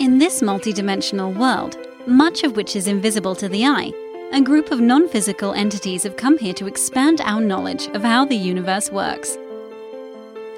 In 0.00 0.16
this 0.16 0.40
multidimensional 0.40 1.36
world, 1.36 1.76
much 2.06 2.42
of 2.42 2.56
which 2.56 2.74
is 2.74 2.86
invisible 2.86 3.34
to 3.34 3.50
the 3.50 3.66
eye, 3.66 3.92
a 4.32 4.40
group 4.40 4.70
of 4.70 4.80
non 4.80 5.06
physical 5.06 5.52
entities 5.52 6.04
have 6.04 6.16
come 6.16 6.38
here 6.38 6.54
to 6.54 6.66
expand 6.66 7.20
our 7.20 7.38
knowledge 7.38 7.86
of 7.88 8.02
how 8.02 8.24
the 8.24 8.34
universe 8.34 8.90
works. 8.90 9.36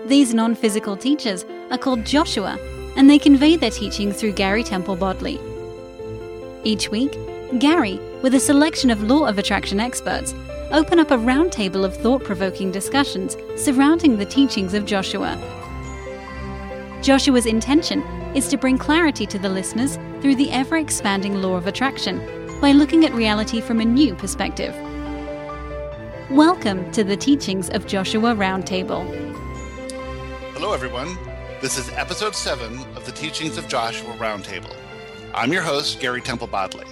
These 0.07 0.33
non 0.33 0.55
physical 0.55 0.97
teachers 0.97 1.45
are 1.73 1.77
called 1.77 2.07
Joshua, 2.07 2.57
and 2.97 3.11
they 3.11 3.19
convey 3.19 3.57
their 3.57 3.73
teaching 3.73 4.13
through 4.13 4.35
Gary 4.35 4.63
Temple 4.63 4.95
Bodley. 4.95 5.41
Each 6.63 6.89
week, 6.93 7.19
Gary, 7.59 7.99
with 8.23 8.37
a 8.37 8.41
selection 8.41 8.91
of 8.91 9.03
law 9.03 9.27
of 9.27 9.39
attraction 9.39 9.81
experts, 9.81 10.37
open 10.71 11.01
up 11.01 11.11
a 11.11 11.19
roundtable 11.19 11.85
of 11.85 11.97
thought 11.97 12.23
provoking 12.23 12.71
discussions 12.71 13.37
surrounding 13.57 14.19
the 14.19 14.25
teachings 14.25 14.73
of 14.73 14.87
Joshua. 14.87 15.37
Joshua's 17.03 17.47
intention 17.47 18.05
is 18.35 18.49
to 18.49 18.57
bring 18.57 18.79
clarity 18.79 19.27
to 19.27 19.39
the 19.39 19.49
listeners 19.49 19.99
through 20.23 20.35
the 20.35 20.51
ever 20.53 20.79
expanding 20.79 21.43
law 21.43 21.55
of 21.55 21.67
attraction 21.67 22.19
by 22.63 22.73
looking 22.73 23.05
at 23.05 23.13
reality 23.13 23.61
from 23.61 23.81
a 23.81 23.85
new 23.85 24.15
perspective. 24.15 24.75
Welcome 26.31 26.91
to 26.93 27.05
the 27.05 27.17
teachings 27.17 27.69
of 27.69 27.87
Joshua 27.87 28.35
Roundtable. 28.35 29.05
Hello, 30.55 30.73
everyone. 30.73 31.19
This 31.61 31.77
is 31.77 31.91
episode 31.91 32.35
7 32.35 32.79
of 32.97 33.05
the 33.05 33.13
Teachings 33.13 33.59
of 33.59 33.69
Joshua 33.69 34.15
Roundtable. 34.15 34.75
I'm 35.35 35.53
your 35.53 35.63
host, 35.63 36.01
Gary 36.01 36.23
Temple 36.23 36.47
Bodley. 36.47 36.87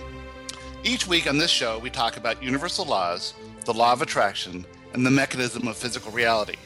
Each 0.84 1.06
week 1.06 1.27
on 1.27 1.38
this 1.38 1.50
show, 1.50 1.78
we 1.78 1.88
talk 1.88 2.19
about 2.19 2.42
universal 2.42 2.84
laws, 2.84 3.32
the 3.64 3.72
law 3.72 3.94
of 3.94 4.02
attraction, 4.02 4.66
and 4.92 5.06
the 5.06 5.10
mechanism 5.10 5.69
of 5.69 5.78
physical 5.78 6.12
reality. 6.12 6.56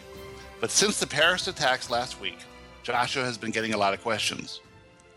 But 0.61 0.72
since 0.72 0.98
the 0.98 1.06
Paris 1.06 1.47
attacks 1.47 1.91
last 1.91 2.20
week, 2.20 2.38
Joshua 2.85 3.25
has 3.25 3.39
been 3.39 3.51
getting 3.51 3.73
a 3.73 3.79
lot 3.79 3.95
of 3.95 4.03
questions. 4.03 4.61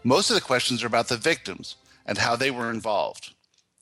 Most 0.06 0.30
of 0.30 0.36
the 0.36 0.42
questions 0.42 0.82
are 0.82 0.88
about 0.88 1.10
the 1.10 1.18
victims 1.18 1.76
and 2.06 2.18
how 2.18 2.38
they 2.38 2.50
were 2.50 2.72
involved. 2.72 3.34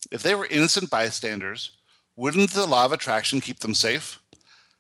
If 0.10 0.24
they 0.24 0.34
were 0.34 0.48
innocent 0.48 0.90
bystanders, 0.90 1.70
wouldn't 2.16 2.50
the 2.50 2.66
law 2.66 2.86
of 2.86 2.92
attraction 2.92 3.42
keep 3.42 3.60
them 3.60 3.76
safe? 3.76 4.20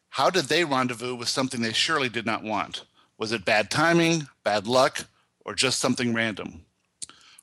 How 0.10 0.32
did 0.32 0.46
they 0.46 0.64
rendezvous 0.64 1.14
with 1.14 1.28
something 1.28 1.62
they 1.62 1.72
surely 1.72 2.10
did 2.10 2.26
not 2.26 2.42
want? 2.42 2.86
Was 3.20 3.32
it 3.32 3.46
bad 3.46 3.70
timing, 3.70 4.28
bad 4.44 4.66
luck, 4.66 5.06
or 5.46 5.54
just 5.54 5.78
something 5.78 6.12
random? 6.12 6.66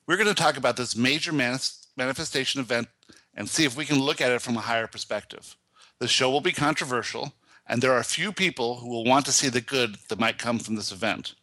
We're 0.05 0.17
going 0.17 0.29
to 0.29 0.35
talk 0.35 0.57
about 0.57 0.77
this 0.77 0.97
major 0.97 1.33
manifestation 1.33 2.61
event 2.61 2.89
and 3.37 3.49
see 3.49 3.65
if 3.65 3.77
we 3.77 3.85
can 3.85 4.01
look 4.01 4.21
at 4.21 4.33
it 4.33 4.43
from 4.43 4.57
a 4.57 4.63
higher 4.63 4.89
perspective. 4.89 5.57
The 6.01 6.09
show 6.09 6.29
will 6.29 6.41
be 6.41 6.51
controversial, 6.51 7.35
and 7.69 7.81
there 7.81 7.93
are 7.93 8.03
few 8.03 8.33
people 8.33 8.79
who 8.79 8.89
will 8.89 9.05
want 9.05 9.27
to 9.27 9.33
see 9.33 9.49
the 9.49 9.61
good 9.61 9.99
that 10.09 10.19
might 10.19 10.39
come 10.39 10.59
from 10.59 10.75
this 10.75 10.91
event. 10.91 11.35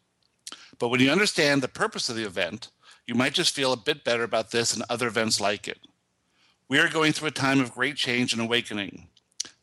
But 0.80 0.90
when 0.90 1.02
you 1.02 1.12
understand 1.12 1.62
the 1.62 1.68
purpose 1.68 2.10
of 2.10 2.16
the 2.16 2.26
event, 2.26 2.70
you 3.06 3.14
might 3.14 3.34
just 3.34 3.54
feel 3.54 3.74
a 3.74 3.78
bit 3.78 4.04
better 4.04 4.24
about 4.24 4.52
this 4.52 4.74
and 4.74 4.84
other 4.90 5.08
events 5.08 5.42
like 5.42 5.68
it. 5.68 5.80
We 6.70 6.80
are 6.80 6.88
going 6.88 7.12
through 7.12 7.28
a 7.28 7.32
time 7.32 7.60
of 7.60 7.74
great 7.74 7.96
change 7.96 8.34
and 8.34 8.42
awakening. 8.42 9.08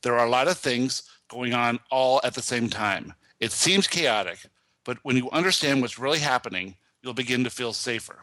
There 0.03 0.19
are 0.19 0.27
a 0.27 0.31
lot 0.31 0.49
of 0.49 0.59
things 0.59 1.05
going 1.29 1.55
on 1.55 1.81
all 1.91 2.21
at 2.23 2.35
the 2.35 2.43
same 2.43 2.69
time. 2.69 3.15
It 3.41 3.53
seems 3.53 3.87
chaotic, 3.87 4.47
but 4.85 4.99
when 5.03 5.17
you 5.17 5.31
understand 5.31 5.81
what's 5.81 5.99
really 5.99 6.19
happening, 6.19 6.77
you'll 7.03 7.15
begin 7.15 7.45
to 7.45 7.51
feel 7.51 7.73
safer. 7.73 8.19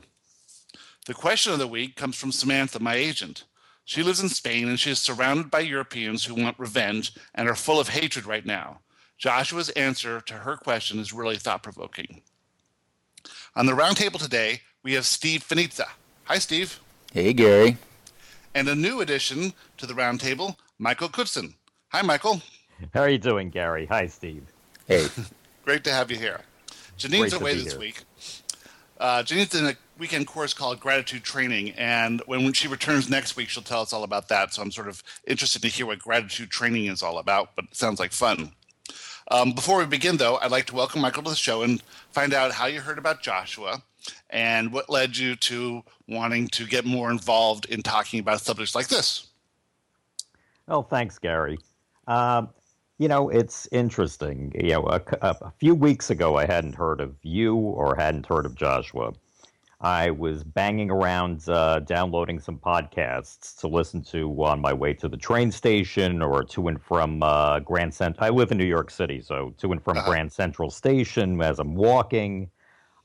The 1.05 1.13
question 1.13 1.51
of 1.51 1.59
the 1.59 1.67
week 1.67 1.95
comes 1.95 2.15
from 2.15 2.31
Samantha, 2.31 2.79
my 2.79 2.95
agent. 2.95 3.45
She 3.85 4.03
lives 4.03 4.21
in 4.21 4.29
Spain 4.29 4.67
and 4.69 4.79
she 4.79 4.91
is 4.91 4.99
surrounded 4.99 5.51
by 5.51 5.59
Europeans 5.59 6.25
who 6.25 6.35
want 6.35 6.59
revenge 6.59 7.13
and 7.35 7.49
are 7.49 7.55
full 7.55 7.79
of 7.79 7.89
hatred 7.89 8.25
right 8.25 8.45
now. 8.45 8.79
Joshua's 9.17 9.69
answer 9.71 10.21
to 10.21 10.33
her 10.33 10.57
question 10.57 10.99
is 10.99 11.13
really 11.13 11.37
thought 11.37 11.63
provoking. 11.63 12.21
On 13.55 13.67
the 13.67 13.73
roundtable 13.73 14.17
today, 14.19 14.61
we 14.81 14.93
have 14.93 15.05
Steve 15.05 15.45
Finizza. 15.47 15.85
Hi, 16.23 16.39
Steve. 16.39 16.79
Hey, 17.11 17.33
Gary. 17.33 17.77
And 18.55 18.67
a 18.67 18.73
new 18.73 18.99
addition 18.99 19.53
to 19.77 19.85
the 19.85 19.93
roundtable, 19.93 20.55
Michael 20.79 21.07
Kutzen. 21.07 21.53
Hi, 21.89 22.01
Michael. 22.01 22.41
How 22.95 23.01
are 23.01 23.09
you 23.09 23.19
doing, 23.19 23.51
Gary? 23.51 23.85
Hi, 23.85 24.07
Steve. 24.07 24.47
Hey. 24.87 25.05
Great 25.65 25.83
to 25.83 25.91
have 25.91 26.09
you 26.09 26.17
here. 26.17 26.41
Janine's 26.97 27.33
away 27.33 27.53
this 27.53 27.73
here. 27.73 27.79
week. 27.79 28.01
Uh, 28.99 29.21
Janine's 29.21 29.53
in 29.53 29.67
a 29.67 29.75
weekend 29.99 30.25
course 30.25 30.55
called 30.55 30.79
Gratitude 30.79 31.23
Training, 31.23 31.73
and 31.77 32.23
when, 32.25 32.43
when 32.43 32.53
she 32.53 32.67
returns 32.67 33.07
next 33.07 33.35
week, 33.35 33.49
she'll 33.49 33.61
tell 33.61 33.81
us 33.81 33.93
all 33.93 34.03
about 34.03 34.29
that. 34.29 34.51
So 34.51 34.63
I'm 34.63 34.71
sort 34.71 34.87
of 34.87 35.03
interested 35.27 35.61
to 35.61 35.67
hear 35.67 35.85
what 35.85 35.99
Gratitude 35.99 36.49
Training 36.49 36.85
is 36.85 37.03
all 37.03 37.19
about, 37.19 37.55
but 37.55 37.65
it 37.65 37.75
sounds 37.75 37.99
like 37.99 38.13
fun. 38.13 38.53
Um, 39.31 39.53
before 39.53 39.79
we 39.79 39.85
begin, 39.85 40.17
though, 40.17 40.37
I'd 40.37 40.51
like 40.51 40.65
to 40.67 40.75
welcome 40.75 41.01
Michael 41.01 41.23
to 41.23 41.29
the 41.29 41.35
show 41.35 41.63
and 41.63 41.81
find 42.11 42.33
out 42.33 42.51
how 42.51 42.65
you 42.65 42.81
heard 42.81 42.97
about 42.97 43.21
Joshua 43.21 43.81
and 44.29 44.73
what 44.73 44.89
led 44.89 45.15
you 45.15 45.35
to 45.37 45.83
wanting 46.07 46.47
to 46.49 46.65
get 46.65 46.85
more 46.85 47.09
involved 47.09 47.65
in 47.65 47.81
talking 47.81 48.19
about 48.19 48.41
subjects 48.41 48.75
like 48.75 48.87
this. 48.87 49.27
Well, 50.67 50.83
thanks, 50.83 51.19
Gary. 51.19 51.59
Um, 52.07 52.49
you 52.99 53.07
know, 53.07 53.29
it's 53.29 53.67
interesting. 53.71 54.51
You 54.55 54.73
know, 54.73 54.87
a, 54.87 55.01
a, 55.21 55.51
few 55.59 55.75
weeks 55.75 56.09
ago, 56.09 56.37
I 56.37 56.45
hadn't 56.45 56.75
heard 56.75 57.01
of 57.01 57.15
you 57.21 57.55
or 57.55 57.95
hadn't 57.95 58.25
heard 58.25 58.45
of 58.45 58.55
Joshua. 58.55 59.13
I 59.83 60.11
was 60.11 60.45
banging 60.45 60.89
around 60.89 61.47
uh, 61.49 61.79
downloading 61.79 62.39
some 62.39 62.57
podcasts 62.57 63.59
to 63.59 63.67
listen 63.67 64.01
to 64.03 64.31
on 64.41 64.61
my 64.61 64.71
way 64.71 64.93
to 64.93 65.09
the 65.09 65.17
train 65.17 65.51
station 65.51 66.21
or 66.21 66.41
to 66.45 66.69
and 66.69 66.81
from 66.81 67.21
uh, 67.21 67.59
Grand 67.59 67.93
Central. 67.93 68.25
I 68.25 68.29
live 68.29 68.51
in 68.51 68.57
New 68.57 68.65
York 68.65 68.89
City, 68.89 69.19
so 69.19 69.53
to 69.57 69.73
and 69.73 69.83
from 69.83 69.97
uh-huh. 69.97 70.09
Grand 70.09 70.31
Central 70.31 70.71
Station 70.71 71.41
as 71.41 71.59
I'm 71.59 71.75
walking. 71.75 72.49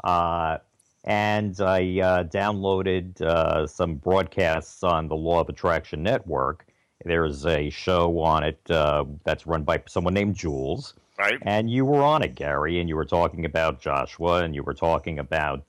Uh, 0.04 0.58
and 1.02 1.60
I 1.60 1.80
uh, 1.80 2.24
downloaded 2.24 3.20
uh, 3.22 3.66
some 3.66 3.96
broadcasts 3.96 4.84
on 4.84 5.08
the 5.08 5.16
Law 5.16 5.40
of 5.40 5.48
Attraction 5.48 6.04
Network. 6.04 6.64
There's 7.04 7.44
a 7.44 7.70
show 7.70 8.20
on 8.20 8.44
it 8.44 8.70
uh, 8.70 9.04
that's 9.24 9.48
run 9.48 9.64
by 9.64 9.82
someone 9.88 10.14
named 10.14 10.36
Jules. 10.36 10.94
Right. 11.18 11.38
And 11.42 11.68
you 11.68 11.84
were 11.84 12.04
on 12.04 12.22
it, 12.22 12.36
Gary, 12.36 12.78
and 12.78 12.88
you 12.88 12.94
were 12.94 13.04
talking 13.04 13.44
about 13.44 13.80
Joshua, 13.80 14.44
and 14.44 14.54
you 14.54 14.62
were 14.62 14.74
talking 14.74 15.18
about 15.18 15.64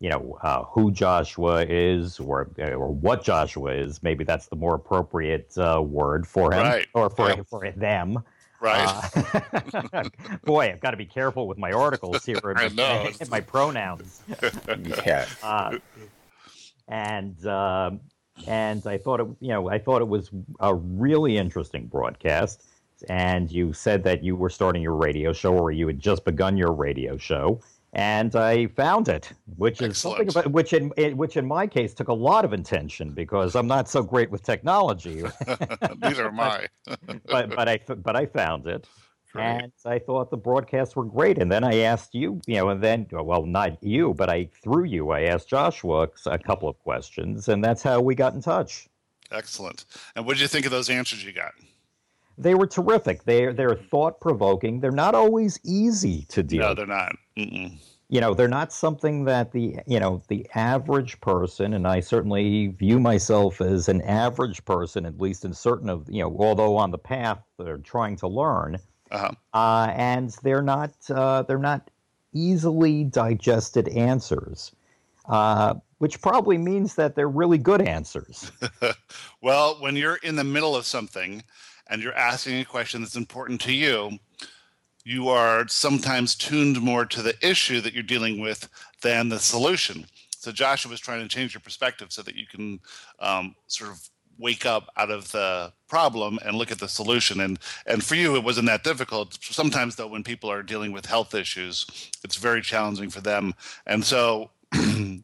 you 0.00 0.08
know 0.08 0.38
uh, 0.42 0.64
who 0.64 0.90
Joshua 0.90 1.64
is 1.68 2.18
or 2.18 2.50
or 2.58 2.92
what 2.92 3.22
Joshua 3.22 3.72
is. 3.72 4.02
Maybe 4.02 4.24
that's 4.24 4.46
the 4.46 4.56
more 4.56 4.74
appropriate 4.74 5.56
uh, 5.56 5.82
word 5.82 6.26
for 6.26 6.52
him 6.52 6.62
right. 6.62 6.88
or 6.94 7.10
for 7.10 7.44
for 7.44 7.70
them. 7.70 8.18
Right. 8.60 8.86
Uh, 9.14 10.04
boy, 10.44 10.70
I've 10.70 10.80
got 10.80 10.90
to 10.90 10.96
be 10.96 11.06
careful 11.06 11.48
with 11.48 11.56
my 11.56 11.72
articles 11.72 12.24
here 12.24 12.38
and 12.44 12.76
my, 12.76 13.12
my, 13.30 13.40
pronouns. 13.40 14.22
yeah. 15.06 15.26
Uh, 15.42 15.78
and 16.88 17.46
uh, 17.46 17.92
and 18.46 18.86
I 18.86 18.98
thought 18.98 19.20
it, 19.20 19.26
you 19.40 19.48
know, 19.48 19.70
I 19.70 19.78
thought 19.78 20.02
it 20.02 20.08
was 20.08 20.30
a 20.60 20.74
really 20.74 21.38
interesting 21.38 21.86
broadcast. 21.86 22.64
And 23.08 23.50
you 23.50 23.72
said 23.72 24.04
that 24.04 24.22
you 24.22 24.36
were 24.36 24.50
starting 24.50 24.82
your 24.82 24.94
radio 24.94 25.32
show, 25.32 25.54
or 25.54 25.70
you 25.70 25.86
had 25.86 25.98
just 25.98 26.26
begun 26.26 26.58
your 26.58 26.72
radio 26.72 27.16
show 27.16 27.62
and 27.92 28.36
I 28.36 28.66
found 28.68 29.08
it, 29.08 29.32
which 29.56 29.82
is 29.82 29.90
Excellent. 29.90 30.18
something 30.18 30.28
about 30.28 30.52
which 30.52 30.72
in 30.72 30.90
which 31.16 31.36
in 31.36 31.46
my 31.46 31.66
case 31.66 31.92
took 31.92 32.08
a 32.08 32.14
lot 32.14 32.44
of 32.44 32.52
intention 32.52 33.10
because 33.10 33.56
I'm 33.56 33.66
not 33.66 33.88
so 33.88 34.02
great 34.02 34.30
with 34.30 34.42
technology. 34.42 35.24
Neither 35.98 36.28
am 36.28 36.40
I. 36.40 36.66
but 37.26 37.50
but 37.50 37.68
I 37.68 37.78
but 37.78 38.14
I 38.16 38.26
found 38.26 38.66
it, 38.66 38.86
great. 39.32 39.44
and 39.44 39.72
I 39.84 39.98
thought 39.98 40.30
the 40.30 40.36
broadcasts 40.36 40.94
were 40.94 41.04
great. 41.04 41.38
And 41.38 41.50
then 41.50 41.64
I 41.64 41.78
asked 41.80 42.14
you, 42.14 42.40
you 42.46 42.56
know, 42.56 42.68
and 42.68 42.82
then 42.82 43.06
well, 43.10 43.44
not 43.44 43.82
you, 43.82 44.14
but 44.14 44.30
I 44.30 44.48
through 44.62 44.84
you, 44.84 45.10
I 45.10 45.22
asked 45.22 45.48
Joshua 45.48 46.08
a 46.26 46.38
couple 46.38 46.68
of 46.68 46.78
questions, 46.78 47.48
and 47.48 47.64
that's 47.64 47.82
how 47.82 48.00
we 48.00 48.14
got 48.14 48.34
in 48.34 48.40
touch. 48.40 48.88
Excellent. 49.32 49.84
And 50.14 50.26
what 50.26 50.34
did 50.34 50.42
you 50.42 50.48
think 50.48 50.64
of 50.66 50.72
those 50.72 50.90
answers 50.90 51.24
you 51.24 51.32
got? 51.32 51.52
they 52.40 52.54
were 52.54 52.66
terrific. 52.66 53.24
They're 53.24 53.52
they're 53.52 53.74
thought 53.76 54.20
provoking. 54.20 54.80
They're 54.80 54.90
not 54.90 55.14
always 55.14 55.60
easy 55.64 56.24
to 56.30 56.42
deal. 56.42 56.60
No, 56.60 56.74
they're 56.74 56.86
not. 56.86 57.14
Mm-mm. 57.40 57.72
You 58.08 58.20
know, 58.20 58.34
they're 58.34 58.48
not 58.48 58.72
something 58.72 59.24
that 59.24 59.52
the 59.52 59.78
you 59.86 60.00
know 60.00 60.20
the 60.28 60.44
average 60.54 61.20
person, 61.20 61.74
and 61.74 61.86
I 61.86 62.00
certainly 62.00 62.68
view 62.68 62.98
myself 62.98 63.60
as 63.60 63.88
an 63.88 64.02
average 64.02 64.64
person, 64.64 65.06
at 65.06 65.20
least 65.20 65.44
in 65.44 65.54
certain 65.54 65.88
of 65.88 66.10
you 66.10 66.22
know, 66.22 66.36
although 66.38 66.76
on 66.76 66.90
the 66.90 66.98
path 66.98 67.38
they're 67.56 67.78
trying 67.78 68.16
to 68.16 68.26
learn, 68.26 68.78
uh-huh. 69.12 69.30
uh, 69.54 69.92
and 69.94 70.34
they're 70.42 70.62
not 70.62 70.92
uh, 71.08 71.42
they're 71.42 71.58
not 71.58 71.88
easily 72.32 73.04
digested 73.04 73.88
answers, 73.88 74.72
uh, 75.28 75.74
which 75.98 76.20
probably 76.20 76.58
means 76.58 76.96
that 76.96 77.14
they're 77.14 77.28
really 77.28 77.58
good 77.58 77.82
answers. 77.82 78.50
well, 79.40 79.76
when 79.80 79.94
you're 79.94 80.16
in 80.16 80.36
the 80.36 80.44
middle 80.44 80.74
of 80.74 80.84
something 80.84 81.44
and 81.88 82.02
you're 82.02 82.14
asking 82.14 82.60
a 82.60 82.64
question 82.64 83.02
that's 83.02 83.16
important 83.16 83.60
to 83.62 83.72
you, 83.72 84.18
you 85.04 85.28
are 85.28 85.66
sometimes 85.68 86.34
tuned 86.34 86.80
more 86.80 87.04
to 87.06 87.22
the 87.22 87.34
issue 87.46 87.80
that 87.80 87.94
you're 87.94 88.02
dealing 88.02 88.40
with 88.40 88.68
than 89.02 89.28
the 89.28 89.38
solution. 89.38 90.06
So 90.30 90.52
Joshua 90.52 90.90
was 90.90 91.00
trying 91.00 91.22
to 91.22 91.28
change 91.28 91.54
your 91.54 91.60
perspective 91.60 92.12
so 92.12 92.22
that 92.22 92.34
you 92.34 92.46
can 92.46 92.80
um, 93.18 93.54
sort 93.66 93.90
of 93.90 94.08
wake 94.38 94.64
up 94.64 94.90
out 94.96 95.10
of 95.10 95.30
the 95.32 95.72
problem 95.86 96.38
and 96.44 96.56
look 96.56 96.72
at 96.72 96.78
the 96.78 96.88
solution. 96.88 97.40
And 97.40 97.58
and 97.86 98.02
for 98.02 98.14
you, 98.14 98.36
it 98.36 98.44
wasn't 98.44 98.66
that 98.66 98.82
difficult. 98.82 99.38
Sometimes 99.42 99.96
though, 99.96 100.06
when 100.06 100.24
people 100.24 100.50
are 100.50 100.62
dealing 100.62 100.92
with 100.92 101.06
health 101.06 101.34
issues, 101.34 101.86
it's 102.24 102.36
very 102.36 102.62
challenging 102.62 103.10
for 103.10 103.20
them, 103.20 103.54
and 103.86 104.04
so 104.04 104.50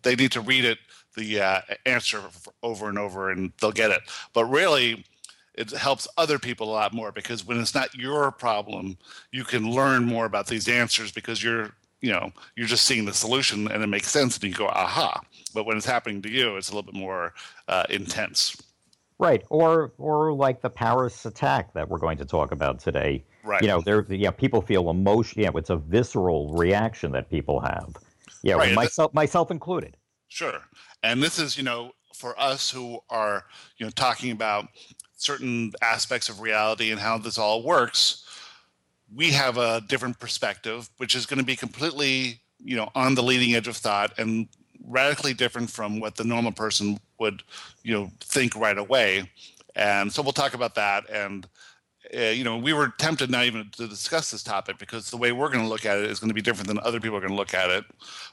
they 0.02 0.14
need 0.16 0.32
to 0.32 0.40
read 0.40 0.64
it 0.64 0.78
the 1.16 1.40
uh, 1.40 1.60
answer 1.86 2.20
over 2.62 2.88
and 2.88 2.98
over, 2.98 3.30
and 3.30 3.52
they'll 3.60 3.72
get 3.72 3.90
it. 3.90 4.02
But 4.34 4.44
really 4.44 5.04
it 5.56 5.70
helps 5.70 6.06
other 6.16 6.38
people 6.38 6.68
a 6.68 6.72
lot 6.72 6.92
more 6.92 7.12
because 7.12 7.46
when 7.46 7.60
it's 7.60 7.74
not 7.74 7.94
your 7.94 8.30
problem, 8.30 8.98
you 9.32 9.44
can 9.44 9.70
learn 9.70 10.04
more 10.04 10.26
about 10.26 10.46
these 10.46 10.68
answers 10.68 11.12
because 11.12 11.42
you're 11.42 11.70
you 12.00 12.12
know 12.12 12.30
you're 12.56 12.66
just 12.66 12.86
seeing 12.86 13.06
the 13.06 13.14
solution 13.14 13.70
and 13.70 13.82
it 13.82 13.86
makes 13.86 14.08
sense 14.08 14.36
and 14.36 14.44
you 14.44 14.54
go 14.54 14.68
aha. 14.68 15.20
But 15.54 15.64
when 15.64 15.76
it's 15.76 15.86
happening 15.86 16.22
to 16.22 16.30
you, 16.30 16.56
it's 16.56 16.68
a 16.68 16.74
little 16.74 16.90
bit 16.90 16.98
more 16.98 17.34
uh, 17.68 17.84
intense. 17.88 18.56
Right, 19.18 19.42
or 19.48 19.92
or 19.96 20.34
like 20.34 20.60
the 20.60 20.70
Paris 20.70 21.24
attack 21.24 21.72
that 21.72 21.88
we're 21.88 21.98
going 21.98 22.18
to 22.18 22.26
talk 22.26 22.52
about 22.52 22.78
today. 22.78 23.24
Right. 23.42 23.62
You 23.62 23.68
know, 23.68 23.80
there. 23.80 24.04
Yeah, 24.10 24.30
people 24.30 24.60
feel 24.60 24.90
emotion. 24.90 25.40
Yeah, 25.40 25.50
it's 25.54 25.70
a 25.70 25.76
visceral 25.76 26.52
reaction 26.52 27.12
that 27.12 27.30
people 27.30 27.60
have. 27.60 27.94
Yeah, 28.42 28.54
Right, 28.56 28.74
myself 28.74 29.14
myself 29.14 29.50
included. 29.50 29.96
Sure. 30.28 30.60
And 31.02 31.22
this 31.22 31.38
is, 31.38 31.56
you 31.56 31.62
know, 31.62 31.92
for 32.14 32.38
us 32.40 32.70
who 32.70 32.98
are, 33.10 33.44
you 33.78 33.86
know, 33.86 33.90
talking 33.90 34.32
about 34.32 34.68
certain 35.16 35.72
aspects 35.82 36.28
of 36.28 36.40
reality 36.40 36.90
and 36.90 37.00
how 37.00 37.18
this 37.18 37.38
all 37.38 37.62
works, 37.62 38.24
we 39.14 39.30
have 39.30 39.56
a 39.56 39.82
different 39.88 40.18
perspective, 40.18 40.88
which 40.98 41.14
is 41.14 41.26
going 41.26 41.38
to 41.38 41.44
be 41.44 41.56
completely, 41.56 42.40
you 42.62 42.76
know, 42.76 42.90
on 42.94 43.14
the 43.14 43.22
leading 43.22 43.54
edge 43.54 43.68
of 43.68 43.76
thought 43.76 44.12
and 44.18 44.48
radically 44.84 45.34
different 45.34 45.70
from 45.70 46.00
what 46.00 46.16
the 46.16 46.24
normal 46.24 46.52
person 46.52 46.98
would, 47.18 47.42
you 47.82 47.92
know, 47.92 48.10
think 48.20 48.54
right 48.54 48.78
away. 48.78 49.30
And 49.74 50.12
so 50.12 50.22
we'll 50.22 50.32
talk 50.32 50.54
about 50.54 50.74
that. 50.74 51.08
And, 51.10 51.46
uh, 52.16 52.20
you 52.20 52.44
know, 52.44 52.56
we 52.56 52.72
were 52.72 52.92
tempted 52.98 53.30
not 53.30 53.44
even 53.44 53.68
to 53.76 53.88
discuss 53.88 54.30
this 54.30 54.42
topic 54.42 54.78
because 54.78 55.10
the 55.10 55.16
way 55.16 55.32
we're 55.32 55.50
going 55.50 55.64
to 55.64 55.68
look 55.68 55.86
at 55.86 55.98
it 55.98 56.10
is 56.10 56.20
going 56.20 56.30
to 56.30 56.34
be 56.34 56.42
different 56.42 56.68
than 56.68 56.78
other 56.80 57.00
people 57.00 57.16
are 57.16 57.20
going 57.20 57.32
to 57.32 57.36
look 57.36 57.54
at 57.54 57.70
it. 57.70 57.84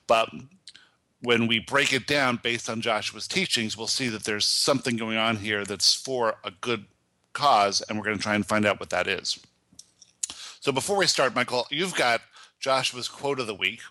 But 0.08 0.30
when 1.24 1.48
we 1.48 1.60
break 1.60 1.94
it 1.94 2.06
down 2.06 2.40
based 2.44 2.70
on 2.70 2.82
Joshua's 2.82 3.28
teachings, 3.28 3.78
we'll 3.78 3.88
see 3.88 4.10
that 4.10 4.26
there's 4.26 4.46
something 4.46 4.98
going 4.98 5.18
on 5.18 5.38
here 5.38 5.64
that's 5.64 5.94
for 5.94 6.36
a 6.44 6.52
good 6.52 6.86
cause, 7.32 7.82
and 7.82 7.98
we're 7.98 8.04
going 8.04 8.18
to 8.18 8.24
try 8.24 8.36
and 8.36 8.46
find 8.46 8.66
out 8.66 8.80
what 8.80 8.90
that 8.90 9.08
is. 9.08 9.40
So 10.60 10.72
before 10.72 10.98
we 10.98 11.08
start, 11.08 11.34
Michael, 11.34 11.66
you've 11.70 11.96
got 11.96 12.22
Joshua's 12.60 13.08
quote 13.08 13.40
of 13.40 13.48
the 13.48 13.56
week. 13.56 13.82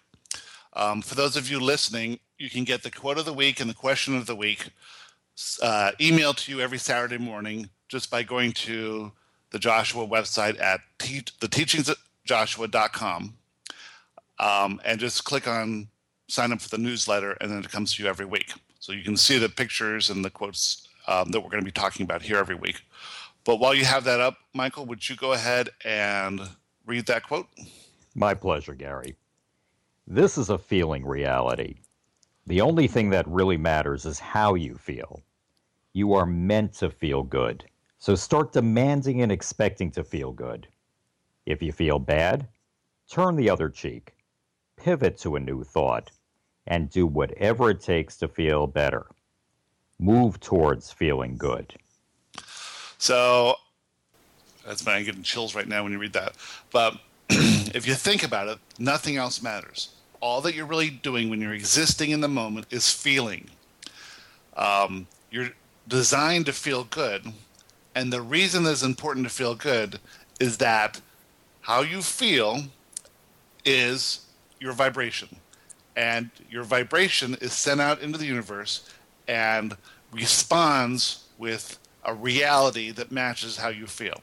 Um, 0.74 1.02
for 1.02 1.14
those 1.14 1.36
of 1.36 1.50
you 1.50 1.58
listening, 1.58 2.20
you 2.38 2.50
can 2.50 2.64
get 2.64 2.82
the 2.82 2.90
quote 2.90 3.18
of 3.18 3.24
the 3.24 3.32
week 3.32 3.60
and 3.60 3.68
the 3.68 3.74
question 3.74 4.16
of 4.16 4.26
the 4.26 4.36
week 4.36 4.68
uh, 5.62 5.92
emailed 6.00 6.36
to 6.36 6.52
you 6.52 6.60
every 6.60 6.78
Saturday 6.78 7.18
morning 7.18 7.68
just 7.88 8.10
by 8.10 8.22
going 8.22 8.52
to 8.52 9.12
the 9.50 9.58
Joshua 9.58 10.06
website 10.06 10.60
at 10.60 10.80
te- 10.98 11.20
theteachingsjoshua.com 11.20 13.34
um, 14.38 14.80
and 14.84 15.00
just 15.00 15.24
click 15.24 15.46
on 15.46 15.88
sign 16.32 16.50
up 16.50 16.62
for 16.62 16.70
the 16.70 16.78
newsletter, 16.78 17.32
and 17.40 17.50
then 17.50 17.58
it 17.58 17.70
comes 17.70 17.94
to 17.94 18.02
you 18.02 18.08
every 18.08 18.24
week. 18.24 18.54
So 18.80 18.92
you 18.92 19.04
can 19.04 19.18
see 19.18 19.36
the 19.36 19.50
pictures 19.50 20.08
and 20.08 20.24
the 20.24 20.30
quotes 20.30 20.88
um, 21.06 21.30
that 21.30 21.40
we're 21.40 21.50
going 21.50 21.60
to 21.60 21.64
be 21.64 21.70
talking 21.70 22.04
about 22.04 22.22
here 22.22 22.38
every 22.38 22.54
week. 22.54 22.80
But 23.44 23.56
while 23.56 23.74
you 23.74 23.84
have 23.84 24.04
that 24.04 24.20
up, 24.20 24.38
Michael, 24.54 24.86
would 24.86 25.06
you 25.08 25.14
go 25.14 25.34
ahead 25.34 25.68
and 25.84 26.40
read 26.86 27.04
that 27.06 27.24
quote? 27.24 27.48
My 28.14 28.32
pleasure, 28.32 28.74
Gary. 28.74 29.14
This 30.06 30.38
is 30.38 30.48
a 30.48 30.56
feeling 30.56 31.04
reality. 31.04 31.76
The 32.46 32.62
only 32.62 32.88
thing 32.88 33.10
that 33.10 33.28
really 33.28 33.58
matters 33.58 34.06
is 34.06 34.18
how 34.18 34.54
you 34.54 34.76
feel. 34.76 35.20
You 35.92 36.14
are 36.14 36.26
meant 36.26 36.72
to 36.74 36.88
feel 36.88 37.22
good. 37.22 37.64
So 37.98 38.14
start 38.14 38.52
demanding 38.52 39.20
and 39.20 39.30
expecting 39.30 39.90
to 39.92 40.02
feel 40.02 40.32
good. 40.32 40.66
If 41.44 41.62
you 41.62 41.72
feel 41.72 41.98
bad, 41.98 42.48
turn 43.10 43.36
the 43.36 43.50
other 43.50 43.68
cheek, 43.68 44.14
pivot 44.76 45.18
to 45.18 45.36
a 45.36 45.40
new 45.40 45.62
thought, 45.62 46.10
and 46.66 46.90
do 46.90 47.06
whatever 47.06 47.70
it 47.70 47.80
takes 47.80 48.16
to 48.18 48.28
feel 48.28 48.66
better. 48.66 49.06
Move 49.98 50.40
towards 50.40 50.90
feeling 50.90 51.36
good. 51.36 51.74
So 52.98 53.56
that's 54.66 54.82
fine. 54.82 54.98
I'm 54.98 55.04
getting 55.04 55.22
chills 55.22 55.54
right 55.54 55.66
now 55.66 55.82
when 55.82 55.92
you 55.92 55.98
read 55.98 56.12
that. 56.12 56.34
But 56.70 56.98
if 57.30 57.86
you 57.86 57.94
think 57.94 58.22
about 58.22 58.48
it, 58.48 58.58
nothing 58.78 59.16
else 59.16 59.42
matters. 59.42 59.90
All 60.20 60.40
that 60.42 60.54
you're 60.54 60.66
really 60.66 60.90
doing 60.90 61.28
when 61.30 61.40
you're 61.40 61.54
existing 61.54 62.10
in 62.10 62.20
the 62.20 62.28
moment 62.28 62.66
is 62.70 62.90
feeling. 62.90 63.50
Um, 64.56 65.06
you're 65.30 65.50
designed 65.88 66.46
to 66.46 66.52
feel 66.52 66.84
good. 66.84 67.32
And 67.94 68.12
the 68.12 68.22
reason 68.22 68.62
that 68.64 68.72
it's 68.72 68.82
important 68.82 69.26
to 69.26 69.32
feel 69.32 69.54
good 69.54 69.98
is 70.40 70.58
that 70.58 71.00
how 71.62 71.80
you 71.82 72.02
feel 72.02 72.64
is 73.64 74.26
your 74.60 74.72
vibration. 74.72 75.28
And 75.96 76.30
your 76.50 76.64
vibration 76.64 77.36
is 77.40 77.52
sent 77.52 77.80
out 77.80 78.00
into 78.00 78.18
the 78.18 78.26
universe 78.26 78.88
and 79.28 79.76
responds 80.12 81.24
with 81.38 81.78
a 82.04 82.14
reality 82.14 82.90
that 82.92 83.12
matches 83.12 83.56
how 83.56 83.68
you 83.68 83.86
feel. 83.86 84.20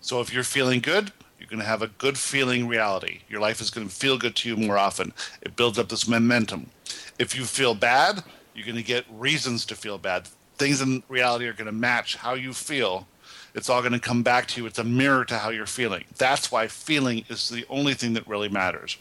So 0.00 0.20
if 0.20 0.32
you're 0.32 0.42
feeling 0.42 0.80
good, 0.80 1.12
you're 1.38 1.48
going 1.48 1.60
to 1.60 1.66
have 1.66 1.82
a 1.82 1.88
good 1.88 2.18
feeling 2.18 2.68
reality. 2.68 3.20
Your 3.28 3.40
life 3.40 3.60
is 3.60 3.70
going 3.70 3.88
to 3.88 3.94
feel 3.94 4.18
good 4.18 4.36
to 4.36 4.48
you 4.48 4.56
more 4.56 4.78
often. 4.78 5.12
It 5.42 5.56
builds 5.56 5.78
up 5.78 5.88
this 5.88 6.08
momentum. 6.08 6.70
If 7.18 7.36
you 7.36 7.44
feel 7.44 7.74
bad, 7.74 8.22
you're 8.54 8.66
going 8.66 8.76
to 8.76 8.82
get 8.82 9.04
reasons 9.10 9.64
to 9.66 9.74
feel 9.74 9.98
bad. 9.98 10.28
Things 10.56 10.80
in 10.80 11.02
reality 11.08 11.46
are 11.46 11.52
going 11.52 11.66
to 11.66 11.72
match 11.72 12.16
how 12.16 12.34
you 12.34 12.52
feel. 12.52 13.06
It's 13.54 13.68
all 13.68 13.80
going 13.80 13.92
to 13.92 13.98
come 13.98 14.22
back 14.22 14.46
to 14.48 14.60
you. 14.60 14.66
It's 14.66 14.78
a 14.78 14.84
mirror 14.84 15.24
to 15.26 15.38
how 15.38 15.50
you're 15.50 15.66
feeling. 15.66 16.04
That's 16.16 16.50
why 16.50 16.68
feeling 16.68 17.24
is 17.28 17.48
the 17.48 17.66
only 17.68 17.94
thing 17.94 18.14
that 18.14 18.26
really 18.26 18.48
matters. 18.48 18.96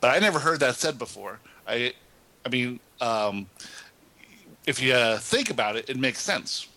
But 0.00 0.14
I 0.14 0.18
never 0.18 0.38
heard 0.38 0.60
that 0.60 0.76
said 0.76 0.98
before. 0.98 1.40
I, 1.66 1.92
I 2.44 2.48
mean, 2.48 2.80
um, 3.00 3.46
if 4.66 4.80
you 4.82 4.92
uh, 4.94 5.18
think 5.18 5.50
about 5.50 5.76
it, 5.76 5.88
it 5.88 5.96
makes 5.96 6.20
sense. 6.20 6.68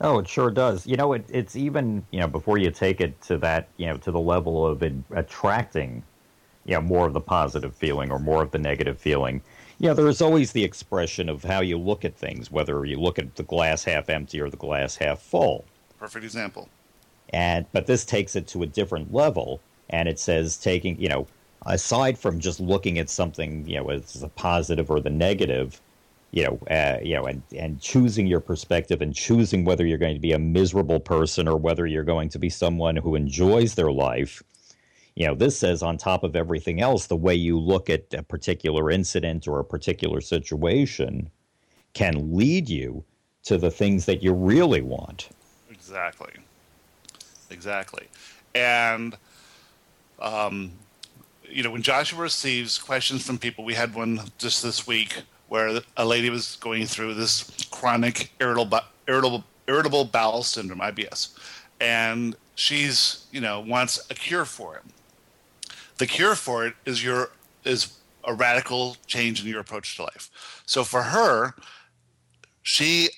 Oh, 0.00 0.18
it 0.18 0.28
sure 0.28 0.50
does. 0.50 0.86
You 0.86 0.96
know, 0.96 1.12
it, 1.12 1.24
it's 1.28 1.54
even 1.54 2.04
you 2.10 2.20
know 2.20 2.26
before 2.26 2.58
you 2.58 2.70
take 2.70 3.00
it 3.00 3.20
to 3.22 3.38
that 3.38 3.68
you 3.76 3.86
know 3.86 3.96
to 3.98 4.10
the 4.10 4.20
level 4.20 4.66
of 4.66 4.82
it 4.82 4.94
attracting, 5.10 6.02
you 6.64 6.74
know, 6.74 6.80
more 6.80 7.06
of 7.06 7.12
the 7.12 7.20
positive 7.20 7.74
feeling 7.74 8.10
or 8.10 8.18
more 8.18 8.42
of 8.42 8.50
the 8.50 8.58
negative 8.58 8.98
feeling. 8.98 9.40
You 9.78 9.88
know, 9.88 9.94
there's 9.94 10.20
always 10.20 10.52
the 10.52 10.64
expression 10.64 11.28
of 11.28 11.44
how 11.44 11.60
you 11.60 11.78
look 11.78 12.04
at 12.04 12.16
things, 12.16 12.50
whether 12.50 12.84
you 12.84 12.98
look 13.00 13.18
at 13.18 13.36
the 13.36 13.42
glass 13.42 13.84
half 13.84 14.08
empty 14.08 14.40
or 14.40 14.48
the 14.48 14.56
glass 14.56 14.96
half 14.96 15.20
full. 15.20 15.64
Perfect 15.98 16.24
example. 16.24 16.68
And 17.30 17.66
but 17.72 17.86
this 17.86 18.04
takes 18.04 18.34
it 18.34 18.46
to 18.48 18.62
a 18.62 18.66
different 18.66 19.14
level, 19.14 19.60
and 19.90 20.08
it 20.08 20.18
says 20.18 20.56
taking 20.56 21.00
you 21.00 21.08
know 21.08 21.26
aside 21.66 22.18
from 22.18 22.40
just 22.40 22.60
looking 22.60 22.98
at 22.98 23.08
something 23.08 23.66
you 23.68 23.76
know 23.76 23.90
as 23.90 24.14
the 24.14 24.28
positive 24.28 24.90
or 24.90 25.00
the 25.00 25.10
negative 25.10 25.80
you 26.32 26.44
know, 26.44 26.58
uh, 26.70 26.98
you 27.02 27.14
know, 27.14 27.24
and 27.26 27.42
and 27.56 27.80
choosing 27.80 28.26
your 28.26 28.40
perspective 28.40 29.02
and 29.02 29.14
choosing 29.14 29.64
whether 29.64 29.86
you're 29.86 29.98
going 29.98 30.14
to 30.14 30.20
be 30.20 30.32
a 30.32 30.38
miserable 30.38 30.98
person 30.98 31.46
or 31.46 31.56
whether 31.56 31.86
you're 31.86 32.04
going 32.04 32.30
to 32.30 32.38
be 32.38 32.48
someone 32.48 32.96
who 32.96 33.14
enjoys 33.14 33.74
their 33.74 33.92
life. 33.92 34.42
You 35.14 35.26
know, 35.26 35.34
this 35.34 35.58
says 35.58 35.82
on 35.82 35.98
top 35.98 36.24
of 36.24 36.34
everything 36.34 36.80
else, 36.80 37.06
the 37.06 37.16
way 37.16 37.34
you 37.34 37.60
look 37.60 37.90
at 37.90 38.14
a 38.14 38.22
particular 38.22 38.90
incident 38.90 39.46
or 39.46 39.60
a 39.60 39.64
particular 39.64 40.22
situation 40.22 41.30
can 41.92 42.34
lead 42.34 42.70
you 42.70 43.04
to 43.44 43.58
the 43.58 43.70
things 43.70 44.06
that 44.06 44.22
you 44.22 44.32
really 44.32 44.80
want. 44.80 45.28
Exactly. 45.70 46.32
Exactly. 47.50 48.06
And, 48.54 49.18
um, 50.18 50.72
you 51.52 51.62
know, 51.62 51.70
when 51.70 51.82
Joshua 51.82 52.20
receives 52.20 52.78
questions 52.78 53.24
from 53.24 53.38
people, 53.38 53.64
we 53.64 53.74
had 53.74 53.94
one 53.94 54.20
just 54.38 54.62
this 54.62 54.86
week 54.86 55.22
where 55.48 55.80
a 55.96 56.04
lady 56.04 56.30
was 56.30 56.56
going 56.56 56.86
through 56.86 57.14
this 57.14 57.68
chronic 57.70 58.32
irritable 58.40 58.80
irritable 59.06 59.44
irritable 59.68 60.04
bowel 60.04 60.42
syndrome 60.42 60.80
IBS 60.80 61.36
and 61.80 62.36
she's 62.54 63.26
you 63.32 63.40
know 63.40 63.60
wants 63.60 64.00
a 64.10 64.14
cure 64.14 64.46
for 64.46 64.76
it. 64.76 64.82
The 65.98 66.06
cure 66.06 66.34
for 66.34 66.66
it 66.66 66.74
is 66.86 67.04
your 67.04 67.30
is 67.64 67.98
a 68.24 68.32
radical 68.32 68.96
change 69.06 69.42
in 69.42 69.48
your 69.48 69.60
approach 69.60 69.96
to 69.96 70.04
life. 70.04 70.62
So 70.64 70.84
for 70.84 71.02
her 71.02 71.54
she 72.62 73.10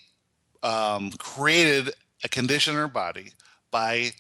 um, 0.63 1.13
created 1.13 1.95
a 2.25 2.29
condition 2.29 2.75
in 2.75 2.81
her 2.81 2.89
body 2.89 3.33
by 3.71 4.11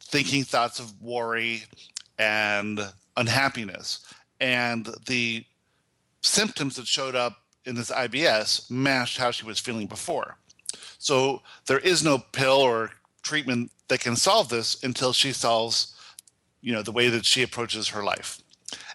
thinking 0.00 0.42
thoughts 0.42 0.80
of 0.80 1.00
worry 1.00 1.64
and 2.18 2.80
unhappiness 3.16 4.00
and 4.40 4.88
the 5.06 5.44
symptoms 6.22 6.76
that 6.76 6.86
showed 6.86 7.14
up 7.14 7.42
in 7.64 7.74
this 7.74 7.90
IBS 7.90 8.70
matched 8.70 9.18
how 9.18 9.30
she 9.30 9.46
was 9.46 9.58
feeling 9.58 9.86
before. 9.86 10.36
So 10.98 11.42
there 11.66 11.78
is 11.78 12.02
no 12.02 12.18
pill 12.18 12.60
or 12.60 12.90
treatment 13.22 13.70
that 13.88 14.00
can 14.00 14.16
solve 14.16 14.48
this 14.48 14.82
until 14.82 15.12
she 15.12 15.32
solves, 15.32 15.94
you 16.60 16.72
know, 16.72 16.82
the 16.82 16.92
way 16.92 17.08
that 17.08 17.24
she 17.24 17.42
approaches 17.42 17.88
her 17.88 18.02
life. 18.02 18.40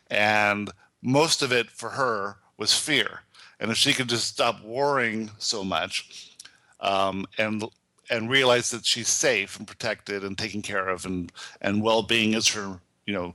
And 0.10 0.72
most 1.02 1.42
of 1.42 1.52
it 1.52 1.70
for 1.70 1.90
her 1.90 2.38
was 2.58 2.74
fear. 2.74 3.22
And 3.60 3.72
if 3.72 3.78
she 3.78 3.94
could 3.94 4.10
just 4.10 4.28
stop 4.28 4.64
worrying 4.64 5.32
so 5.38 5.64
much 5.64 6.36
um, 6.80 7.26
and 7.38 7.64
and 8.12 8.28
realize 8.28 8.72
that 8.72 8.88
she's 8.88 9.08
safe 9.08 9.58
and 9.60 9.68
protected 9.68 10.24
and 10.24 10.36
taken 10.36 10.62
care 10.62 10.88
of 10.88 11.06
and 11.06 11.32
and 11.62 11.84
well-being 11.84 12.34
is 12.34 12.48
her 12.50 12.80
you 13.10 13.16
know 13.16 13.34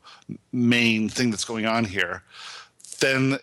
main 0.52 1.08
thing 1.08 1.30
that's 1.30 1.44
going 1.44 1.66
on 1.66 1.84
here 1.84 2.22
then 3.00 3.36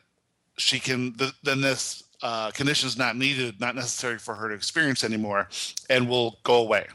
she 0.57 0.79
can 0.79 1.11
th- 1.13 1.33
then 1.43 1.59
this 1.59 2.03
uh, 2.23 2.51
condition 2.51 2.87
is 2.87 2.97
not 2.97 3.17
needed 3.17 3.59
not 3.59 3.75
necessary 3.75 4.17
for 4.17 4.33
her 4.33 4.47
to 4.47 4.55
experience 4.55 5.03
anymore 5.03 5.49
and 5.89 6.07
will 6.07 6.39
go 6.43 6.55
away 6.55 6.87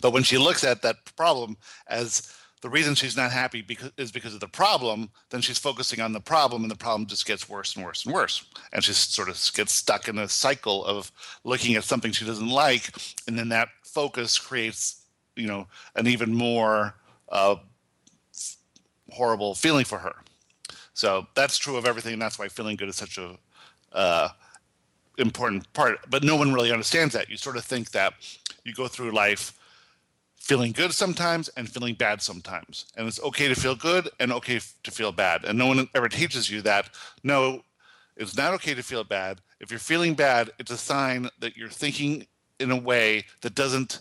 but 0.00 0.12
when 0.12 0.22
she 0.22 0.38
looks 0.38 0.62
at 0.62 0.82
that 0.82 0.96
problem 1.16 1.56
as 1.88 2.32
the 2.60 2.70
reason 2.70 2.94
she's 2.94 3.16
not 3.16 3.30
happy 3.30 3.60
because, 3.60 3.90
is 3.98 4.10
because 4.10 4.32
of 4.32 4.40
the 4.40 4.48
problem, 4.48 5.10
then 5.28 5.42
she's 5.42 5.58
focusing 5.58 6.00
on 6.00 6.14
the 6.14 6.20
problem, 6.20 6.62
and 6.62 6.70
the 6.70 6.76
problem 6.76 7.06
just 7.06 7.26
gets 7.26 7.46
worse 7.46 7.76
and 7.76 7.84
worse 7.84 8.06
and 8.06 8.14
worse. 8.14 8.46
And 8.72 8.82
she 8.82 8.94
sort 8.94 9.28
of 9.28 9.38
gets 9.54 9.70
stuck 9.70 10.08
in 10.08 10.16
a 10.16 10.26
cycle 10.26 10.82
of 10.86 11.12
looking 11.44 11.74
at 11.74 11.84
something 11.84 12.10
she 12.10 12.24
doesn't 12.24 12.48
like, 12.48 12.88
and 13.28 13.38
then 13.38 13.50
that 13.50 13.68
focus 13.82 14.38
creates, 14.38 15.04
you 15.36 15.46
know, 15.46 15.66
an 15.94 16.06
even 16.06 16.32
more 16.32 16.94
uh, 17.28 17.56
horrible 19.14 19.54
feeling 19.54 19.84
for 19.84 19.98
her. 19.98 20.14
So 20.92 21.26
that's 21.34 21.58
true 21.58 21.76
of 21.76 21.86
everything, 21.86 22.12
and 22.14 22.22
that's 22.22 22.38
why 22.38 22.48
feeling 22.48 22.76
good 22.76 22.88
is 22.88 22.96
such 22.96 23.18
a 23.18 23.36
uh, 23.92 24.28
important 25.18 25.72
part. 25.72 25.98
But 26.08 26.22
no 26.22 26.36
one 26.36 26.52
really 26.52 26.72
understands 26.72 27.14
that. 27.14 27.28
You 27.28 27.36
sort 27.36 27.56
of 27.56 27.64
think 27.64 27.90
that 27.90 28.14
you 28.64 28.72
go 28.72 28.88
through 28.88 29.12
life 29.12 29.58
feeling 30.36 30.72
good 30.72 30.92
sometimes 30.92 31.48
and 31.56 31.68
feeling 31.68 31.94
bad 31.94 32.20
sometimes. 32.20 32.86
And 32.96 33.08
it's 33.08 33.20
okay 33.22 33.48
to 33.48 33.54
feel 33.54 33.74
good 33.74 34.10
and 34.20 34.30
okay 34.32 34.60
to 34.82 34.90
feel 34.90 35.10
bad. 35.10 35.44
And 35.44 35.58
no 35.58 35.66
one 35.66 35.88
ever 35.94 36.08
teaches 36.08 36.50
you 36.50 36.60
that. 36.62 36.90
No, 37.22 37.62
it's 38.16 38.36
not 38.36 38.52
okay 38.54 38.74
to 38.74 38.82
feel 38.82 39.04
bad. 39.04 39.40
If 39.60 39.70
you're 39.70 39.80
feeling 39.80 40.14
bad, 40.14 40.50
it's 40.58 40.70
a 40.70 40.76
sign 40.76 41.30
that 41.40 41.56
you're 41.56 41.70
thinking 41.70 42.26
in 42.60 42.70
a 42.70 42.76
way 42.76 43.24
that 43.40 43.54
doesn't 43.54 44.00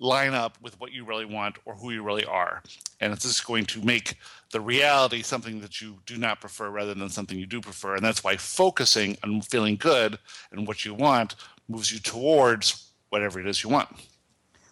line 0.00 0.32
up 0.32 0.56
with 0.62 0.80
what 0.80 0.92
you 0.92 1.04
really 1.04 1.26
want 1.26 1.58
or 1.66 1.74
who 1.74 1.90
you 1.92 2.02
really 2.02 2.24
are. 2.24 2.62
And 3.00 3.12
it's 3.12 3.24
just 3.24 3.46
going 3.46 3.66
to 3.66 3.84
make 3.84 4.16
the 4.50 4.60
reality 4.60 5.22
something 5.22 5.60
that 5.60 5.80
you 5.80 5.98
do 6.06 6.16
not 6.16 6.40
prefer 6.40 6.70
rather 6.70 6.94
than 6.94 7.08
something 7.10 7.38
you 7.38 7.46
do 7.46 7.60
prefer. 7.60 7.94
And 7.94 8.04
that's 8.04 8.24
why 8.24 8.36
focusing 8.36 9.16
on 9.22 9.42
feeling 9.42 9.76
good 9.76 10.18
and 10.50 10.66
what 10.66 10.84
you 10.84 10.94
want 10.94 11.36
moves 11.68 11.92
you 11.92 12.00
towards 12.00 12.92
whatever 13.10 13.38
it 13.38 13.46
is 13.46 13.62
you 13.62 13.68
want. 13.68 13.88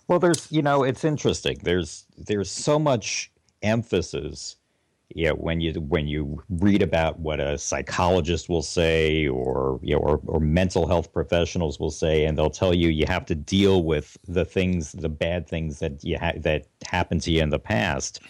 Well, 0.09 0.19
there's 0.19 0.51
you 0.51 0.63
know 0.63 0.85
it's 0.85 1.05
interesting. 1.05 1.61
There's 1.63 2.05
there's 2.17 2.51
so 2.51 2.79
much 2.79 3.31
emphasis. 3.63 4.57
Yeah, 5.15 5.31
when 5.31 5.61
you 5.63 5.73
when 5.81 6.07
you 6.07 6.43
read 6.51 6.83
about 6.83 7.19
what 7.19 7.41
a 7.41 7.57
psychologist 7.57 8.49
will 8.51 8.63
say, 8.63 9.27
or 9.27 9.81
you 9.83 9.95
know, 9.95 10.01
or, 10.03 10.21
or 10.27 10.39
mental 10.39 10.87
health 10.87 11.13
professionals 11.13 11.81
will 11.81 11.91
say, 11.91 12.27
and 12.27 12.37
they'll 12.37 12.51
tell 12.51 12.75
you 12.75 12.89
you 12.89 13.07
have 13.09 13.25
to 13.27 13.35
deal 13.35 13.83
with 13.85 14.19
the 14.29 14.45
things, 14.45 14.93
the 14.93 15.09
bad 15.09 15.49
things 15.49 15.79
that 15.79 16.05
you 16.05 16.19
ha- 16.19 16.35
that 16.37 16.67
happened 16.85 17.23
to 17.23 17.33
you 17.33 17.43
in 17.43 17.49
the 17.49 17.59
past. 17.59 18.21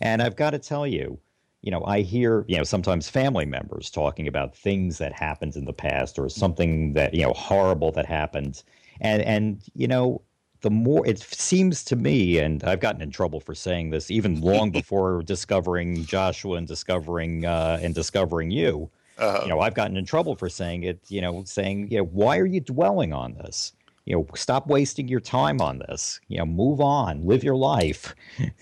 And 0.00 0.22
I've 0.22 0.36
got 0.36 0.50
to 0.50 0.58
tell 0.60 0.86
you, 0.86 1.18
you 1.62 1.70
know, 1.72 1.84
I 1.84 2.00
hear, 2.02 2.44
you 2.48 2.56
know, 2.56 2.64
sometimes 2.64 3.08
family 3.10 3.44
members 3.44 3.90
talking 3.90 4.28
about 4.28 4.56
things 4.56 4.98
that 4.98 5.12
happened 5.12 5.56
in 5.56 5.64
the 5.64 5.72
past 5.72 6.18
or 6.18 6.28
something 6.28 6.92
that, 6.94 7.12
you 7.12 7.22
know, 7.24 7.32
horrible 7.34 7.92
that 7.92 8.06
happened. 8.06 8.62
And 9.00 9.22
and 9.22 9.62
you 9.74 9.88
know, 9.88 10.22
the 10.60 10.70
more 10.70 11.06
it 11.06 11.18
seems 11.18 11.84
to 11.84 11.96
me, 11.96 12.38
and 12.38 12.62
I've 12.64 12.80
gotten 12.80 13.00
in 13.00 13.10
trouble 13.10 13.40
for 13.40 13.54
saying 13.54 13.90
this 13.90 14.10
even 14.10 14.40
long 14.40 14.70
before 14.80 15.22
discovering 15.22 16.04
Joshua 16.04 16.56
and 16.56 16.66
discovering 16.66 17.44
uh, 17.44 17.78
and 17.82 17.94
discovering 17.94 18.50
you. 18.50 18.90
Uh-huh. 19.18 19.40
You 19.42 19.48
know, 19.48 19.60
I've 19.60 19.74
gotten 19.74 19.96
in 19.96 20.04
trouble 20.04 20.34
for 20.34 20.48
saying 20.48 20.84
it. 20.84 20.98
You 21.08 21.20
know, 21.20 21.44
saying, 21.44 21.90
you 21.90 21.98
know, 21.98 22.04
why 22.04 22.38
are 22.38 22.46
you 22.46 22.60
dwelling 22.60 23.12
on 23.12 23.34
this? 23.34 23.72
You 24.06 24.16
know, 24.16 24.26
stop 24.34 24.66
wasting 24.66 25.08
your 25.08 25.20
time 25.20 25.60
on 25.60 25.78
this. 25.78 26.20
You 26.28 26.38
know, 26.38 26.46
move 26.46 26.80
on, 26.80 27.26
live 27.26 27.44
your 27.44 27.56
life. 27.56 28.14
and 28.38 28.54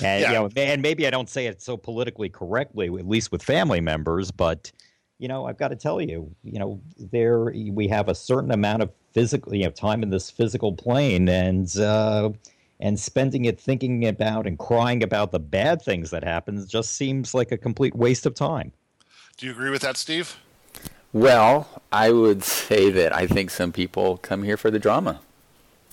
yeah. 0.00 0.28
you 0.28 0.34
know, 0.34 0.50
and 0.56 0.82
maybe 0.82 1.06
I 1.06 1.10
don't 1.10 1.28
say 1.28 1.46
it 1.46 1.62
so 1.62 1.76
politically 1.76 2.28
correctly, 2.28 2.86
at 2.86 3.08
least 3.08 3.32
with 3.32 3.42
family 3.42 3.80
members, 3.80 4.30
but 4.30 4.70
you 5.18 5.26
know, 5.26 5.46
I've 5.46 5.58
got 5.58 5.68
to 5.68 5.76
tell 5.76 6.00
you, 6.00 6.30
you 6.44 6.58
know, 6.58 6.80
there 6.96 7.52
we 7.70 7.88
have 7.88 8.08
a 8.08 8.14
certain 8.14 8.52
amount 8.52 8.82
of 8.82 8.90
physical, 9.18 9.52
you 9.52 9.64
know, 9.64 9.70
time 9.70 10.04
in 10.04 10.10
this 10.10 10.30
physical 10.30 10.72
plane, 10.72 11.28
and 11.28 11.76
uh, 11.78 12.30
and 12.78 12.98
spending 13.00 13.46
it 13.46 13.58
thinking 13.58 14.06
about 14.06 14.46
and 14.46 14.58
crying 14.58 15.02
about 15.02 15.32
the 15.32 15.40
bad 15.40 15.82
things 15.82 16.10
that 16.10 16.22
happen 16.22 16.64
just 16.68 16.94
seems 16.94 17.34
like 17.34 17.50
a 17.50 17.58
complete 17.58 17.96
waste 17.96 18.26
of 18.26 18.34
time. 18.34 18.70
Do 19.36 19.46
you 19.46 19.52
agree 19.52 19.70
with 19.70 19.82
that, 19.82 19.96
Steve? 19.96 20.36
Well, 21.12 21.68
I 21.90 22.12
would 22.12 22.44
say 22.44 22.90
that 22.90 23.12
I 23.12 23.26
think 23.26 23.50
some 23.50 23.72
people 23.72 24.18
come 24.18 24.44
here 24.44 24.56
for 24.56 24.70
the 24.70 24.78
drama. 24.78 25.20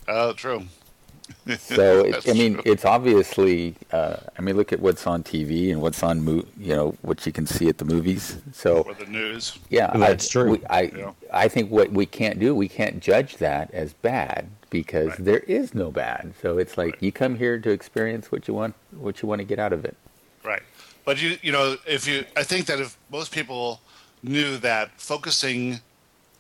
Oh, 0.08 0.30
uh, 0.30 0.34
true 0.34 0.68
so 1.58 2.00
it, 2.06 2.28
I 2.28 2.34
mean, 2.34 2.56
true. 2.56 2.64
it's 2.66 2.86
obviously. 2.86 3.76
Uh, 3.92 4.18
I 4.38 4.42
mean, 4.42 4.56
look 4.56 4.74
at 4.74 4.80
what's 4.80 5.06
on 5.08 5.24
TV 5.24 5.72
and 5.72 5.82
what's 5.82 6.04
on 6.04 6.24
mo- 6.24 6.46
you 6.58 6.76
know 6.76 6.96
what 7.02 7.26
you 7.26 7.32
can 7.32 7.46
see 7.46 7.68
at 7.68 7.78
the 7.78 7.86
movies. 7.86 8.38
So 8.54 8.82
or 8.84 8.94
the 8.94 9.06
news. 9.06 9.58
Yeah, 9.70 9.92
that's 9.96 10.28
I, 10.28 10.32
true. 10.32 10.52
We, 10.52 10.66
I 10.66 10.82
yeah. 10.82 11.12
I 11.32 11.48
think 11.48 11.72
what 11.72 11.92
we 11.92 12.06
can't 12.06 12.40
do, 12.40 12.56
we 12.56 12.68
can't 12.68 13.00
judge 13.00 13.38
that 13.38 13.74
as 13.74 13.94
bad 13.94 14.50
because 14.70 15.10
right. 15.10 15.26
there 15.26 15.40
is 15.40 15.74
no 15.74 15.92
bad. 15.92 16.34
So 16.42 16.58
it's 16.58 16.78
like 16.78 16.94
right. 16.94 17.04
you 17.04 17.12
come 17.12 17.36
here 17.36 17.60
to 17.60 17.70
experience 17.70 18.32
what 18.32 18.48
you 18.48 18.54
want, 18.54 18.76
what 18.92 19.22
you 19.22 19.28
want 19.28 19.40
to 19.40 19.46
get 19.46 19.60
out 19.60 19.74
of 19.74 19.86
it. 19.86 19.96
Right, 20.44 20.64
but 21.06 21.22
you 21.22 21.38
you 21.42 21.52
know 21.52 21.78
if 21.88 22.08
you, 22.08 22.26
I 22.36 22.44
think 22.44 22.66
that 22.68 22.80
if 22.80 22.98
most 23.12 23.32
people 23.32 23.82
knew 24.24 24.58
that 24.58 24.92
focusing 25.00 25.80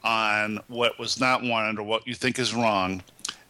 on 0.04 0.60
what 0.68 0.98
was 1.00 1.20
not 1.20 1.44
wanted 1.44 1.80
or 1.80 1.84
what 1.84 2.08
you 2.08 2.14
think 2.14 2.38
is 2.38 2.54
wrong 2.54 3.04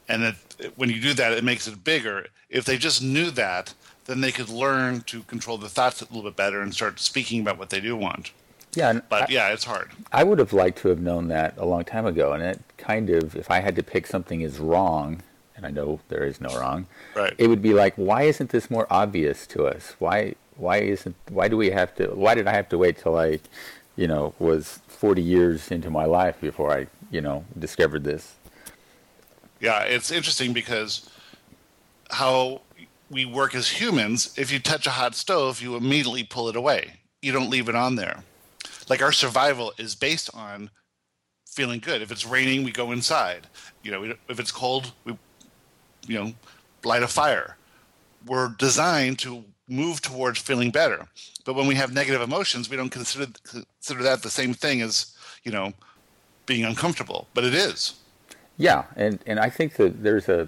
and 0.08 0.24
that 0.24 0.36
when 0.76 0.90
you 0.90 1.02
do 1.02 1.14
that, 1.14 1.32
it 1.32 1.44
makes 1.44 1.68
it 1.68 1.84
bigger. 1.84 2.28
If 2.50 2.66
they 2.66 2.78
just 2.78 3.02
knew 3.02 3.32
that, 3.32 3.74
then 4.06 4.22
they 4.22 4.32
could 4.32 4.50
learn 4.50 5.02
to 5.02 5.24
control 5.24 5.58
the 5.58 5.70
thoughts 5.70 6.02
a 6.02 6.06
little 6.06 6.24
bit 6.24 6.36
better 6.36 6.62
and 6.62 6.74
start 6.74 7.00
speaking 7.00 7.42
about 7.42 7.58
what 7.58 7.70
they 7.70 7.80
do 7.80 7.96
want. 7.96 8.32
Yeah, 8.76 9.00
but 9.10 9.24
I, 9.24 9.28
yeah, 9.30 9.50
it's 9.50 9.64
hard. 9.64 9.92
I 10.12 10.24
would 10.24 10.38
have 10.38 10.54
liked 10.54 10.80
to 10.80 10.90
have 10.90 11.00
known 11.00 11.30
that 11.30 11.58
a 11.58 11.66
long 11.66 11.86
time 11.86 12.06
ago, 12.06 12.34
and 12.34 12.44
it 12.44 12.60
kind 12.78 13.10
of, 13.10 13.36
if 13.36 13.50
I 13.50 13.62
had 13.62 13.76
to 13.78 13.84
pick 13.84 14.06
something 14.06 14.44
as 14.44 14.60
wrong, 14.60 15.24
and 15.56 15.66
I 15.66 15.72
know 15.72 16.02
there 16.10 16.26
is 16.26 16.42
no 16.42 16.50
wrong, 16.60 16.86
right? 17.16 17.34
It 17.38 17.48
would 17.48 17.62
be 17.62 17.74
like, 17.74 17.96
why 17.96 18.24
isn't 18.24 18.50
this 18.50 18.70
more 18.70 18.86
obvious 18.90 19.48
to 19.48 19.66
us? 19.66 19.96
Why, 20.00 20.36
why 20.58 20.80
isn't, 20.80 21.16
why 21.30 21.48
do 21.48 21.56
we 21.56 21.70
have 21.70 21.96
to? 21.96 22.08
Why 22.08 22.36
did 22.36 22.48
I 22.48 22.52
have 22.52 22.68
to 22.70 22.78
wait 22.78 22.98
till 22.98 23.18
I, 23.18 23.40
you 23.96 24.08
know, 24.08 24.34
was 24.40 24.82
forty 24.88 25.22
years 25.22 25.72
into 25.72 25.90
my 25.90 26.04
life 26.04 26.42
before 26.42 26.74
I, 26.74 26.88
you 27.10 27.22
know, 27.22 27.46
discovered 27.58 28.04
this? 28.04 28.36
Yeah, 29.60 29.82
it's 29.82 30.12
interesting 30.12 30.54
because 30.54 31.10
how 32.12 32.62
we 33.10 33.26
work 33.26 33.56
as 33.56 33.70
humans, 33.70 34.34
if 34.38 34.52
you 34.52 34.60
touch 34.60 34.88
a 34.88 34.92
hot 34.92 35.16
stove, 35.16 35.62
you 35.62 35.76
immediately 35.76 36.24
pull 36.24 36.50
it 36.50 36.56
away. 36.56 37.00
You 37.22 37.32
don't 37.32 37.50
leave 37.50 37.70
it 37.70 37.76
on 37.76 37.96
there. 37.96 38.24
Like 38.90 39.02
our 39.02 39.12
survival 39.12 39.74
is 39.78 39.96
based 39.96 40.30
on 40.34 40.70
feeling 41.48 41.80
good. 41.80 42.02
If 42.02 42.12
it's 42.12 42.26
raining, 42.26 42.64
we 42.64 42.72
go 42.72 42.92
inside. 42.92 43.48
You 43.84 43.92
know, 43.92 44.14
if 44.28 44.40
it's 44.40 44.52
cold, 44.52 44.92
we, 45.06 45.18
you 46.08 46.20
know, 46.20 46.34
light 46.84 47.04
a 47.04 47.08
fire. 47.08 47.58
We're 48.26 48.50
designed 48.50 49.20
to 49.20 49.44
move 49.68 50.02
towards 50.02 50.40
feeling 50.40 50.72
better. 50.72 51.08
But 51.46 51.56
when 51.56 51.68
we 51.68 51.76
have 51.76 51.94
negative 51.94 52.22
emotions, 52.22 52.70
we 52.70 52.78
don't 52.78 52.90
consider 52.90 53.32
consider 53.50 54.04
that 54.04 54.24
the 54.24 54.30
same 54.30 54.54
thing 54.54 54.82
as 54.82 55.16
you 55.44 55.52
know 55.52 55.74
being 56.46 56.66
uncomfortable. 56.66 57.28
But 57.34 57.44
it 57.44 57.54
is. 57.54 57.94
Yeah, 58.58 58.86
and 58.96 59.20
and 59.26 59.40
I 59.40 59.50
think 59.50 59.76
that 59.76 60.04
there's 60.04 60.30
a 60.30 60.48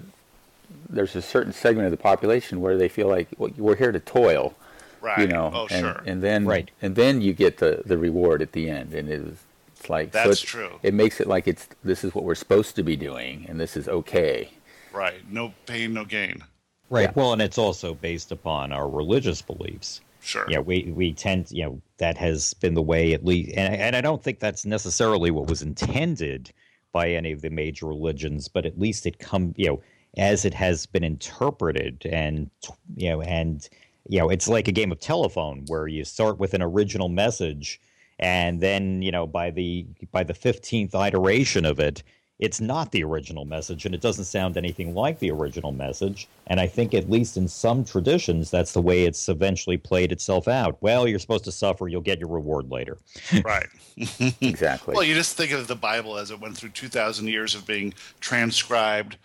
there's 0.88 1.16
a 1.16 1.22
certain 1.22 1.52
segment 1.52 1.86
of 1.86 1.90
the 1.90 1.96
population 1.96 2.60
where 2.60 2.76
they 2.76 2.88
feel 2.88 3.08
like 3.08 3.28
well, 3.38 3.50
we're 3.56 3.76
here 3.76 3.92
to 3.92 4.00
toil, 4.00 4.54
right? 5.00 5.18
You 5.18 5.26
know, 5.26 5.50
oh, 5.54 5.66
and, 5.70 5.80
sure. 5.80 6.02
and 6.06 6.22
then 6.22 6.46
right. 6.46 6.70
and 6.80 6.96
then 6.96 7.20
you 7.20 7.32
get 7.32 7.58
the 7.58 7.82
the 7.84 7.98
reward 7.98 8.42
at 8.42 8.52
the 8.52 8.70
end, 8.70 8.94
and 8.94 9.08
it's, 9.08 9.44
it's 9.76 9.90
like 9.90 10.12
that's 10.12 10.40
so 10.40 10.46
true. 10.46 10.80
It 10.82 10.94
makes 10.94 11.20
it 11.20 11.26
like 11.26 11.46
it's 11.46 11.68
this 11.84 12.04
is 12.04 12.14
what 12.14 12.24
we're 12.24 12.34
supposed 12.34 12.76
to 12.76 12.82
be 12.82 12.96
doing, 12.96 13.46
and 13.48 13.60
this 13.60 13.76
is 13.76 13.88
okay. 13.88 14.50
Right. 14.92 15.20
No 15.30 15.52
pain, 15.66 15.92
no 15.92 16.04
gain. 16.04 16.42
Right. 16.90 17.02
Yeah. 17.02 17.12
Well, 17.14 17.32
and 17.34 17.42
it's 17.42 17.58
also 17.58 17.94
based 17.94 18.32
upon 18.32 18.72
our 18.72 18.88
religious 18.88 19.42
beliefs. 19.42 20.00
Sure. 20.20 20.46
Yeah, 20.48 20.58
we 20.58 20.92
we 20.94 21.12
tend, 21.12 21.50
you 21.50 21.64
know, 21.64 21.80
that 21.98 22.16
has 22.18 22.54
been 22.54 22.74
the 22.74 22.82
way 22.82 23.12
at 23.12 23.24
least, 23.24 23.52
and 23.56 23.74
and 23.74 23.94
I 23.94 24.00
don't 24.00 24.22
think 24.22 24.40
that's 24.40 24.64
necessarily 24.64 25.30
what 25.30 25.48
was 25.48 25.62
intended 25.62 26.50
by 26.92 27.10
any 27.10 27.32
of 27.32 27.42
the 27.42 27.50
major 27.50 27.86
religions, 27.86 28.48
but 28.48 28.66
at 28.66 28.78
least 28.78 29.06
it 29.06 29.18
come 29.18 29.54
you 29.56 29.66
know 29.66 29.80
as 30.16 30.44
it 30.44 30.54
has 30.54 30.86
been 30.86 31.04
interpreted 31.04 32.06
and 32.06 32.50
you 32.96 33.10
know 33.10 33.20
and 33.22 33.68
you 34.08 34.18
know, 34.18 34.30
it's 34.30 34.48
like 34.48 34.66
a 34.68 34.72
game 34.72 34.90
of 34.90 34.98
telephone 34.98 35.64
where 35.68 35.86
you 35.86 36.04
start 36.04 36.38
with 36.38 36.54
an 36.54 36.62
original 36.62 37.08
message, 37.08 37.80
and 38.18 38.60
then 38.60 39.02
you 39.02 39.12
know 39.12 39.26
by 39.26 39.50
the 39.50 39.86
by 40.10 40.24
the 40.24 40.34
fifteenth 40.34 40.94
iteration 40.94 41.64
of 41.64 41.78
it, 41.78 42.02
it's 42.38 42.60
not 42.60 42.92
the 42.92 43.02
original 43.02 43.44
message 43.44 43.84
and 43.84 43.94
it 43.94 44.00
doesn't 44.00 44.24
sound 44.24 44.56
anything 44.56 44.94
like 44.94 45.18
the 45.18 45.30
original 45.30 45.72
message. 45.72 46.28
And 46.46 46.60
I 46.60 46.66
think, 46.66 46.94
at 46.94 47.10
least 47.10 47.36
in 47.36 47.48
some 47.48 47.84
traditions, 47.84 48.50
that's 48.50 48.72
the 48.72 48.80
way 48.80 49.04
it's 49.04 49.28
eventually 49.28 49.76
played 49.76 50.12
itself 50.12 50.46
out. 50.46 50.80
Well, 50.80 51.08
you're 51.08 51.18
supposed 51.18 51.44
to 51.44 51.52
suffer, 51.52 51.88
you'll 51.88 52.00
get 52.00 52.20
your 52.20 52.28
reward 52.28 52.70
later. 52.70 52.98
Right. 53.44 53.68
exactly. 54.40 54.94
Well, 54.94 55.04
you 55.04 55.14
just 55.14 55.36
think 55.36 55.52
of 55.52 55.68
the 55.68 55.74
Bible 55.74 56.18
as 56.18 56.30
it 56.30 56.40
went 56.40 56.56
through 56.56 56.70
2,000 56.70 57.28
years 57.28 57.54
of 57.54 57.66
being 57.66 57.94
transcribed, 58.20 59.16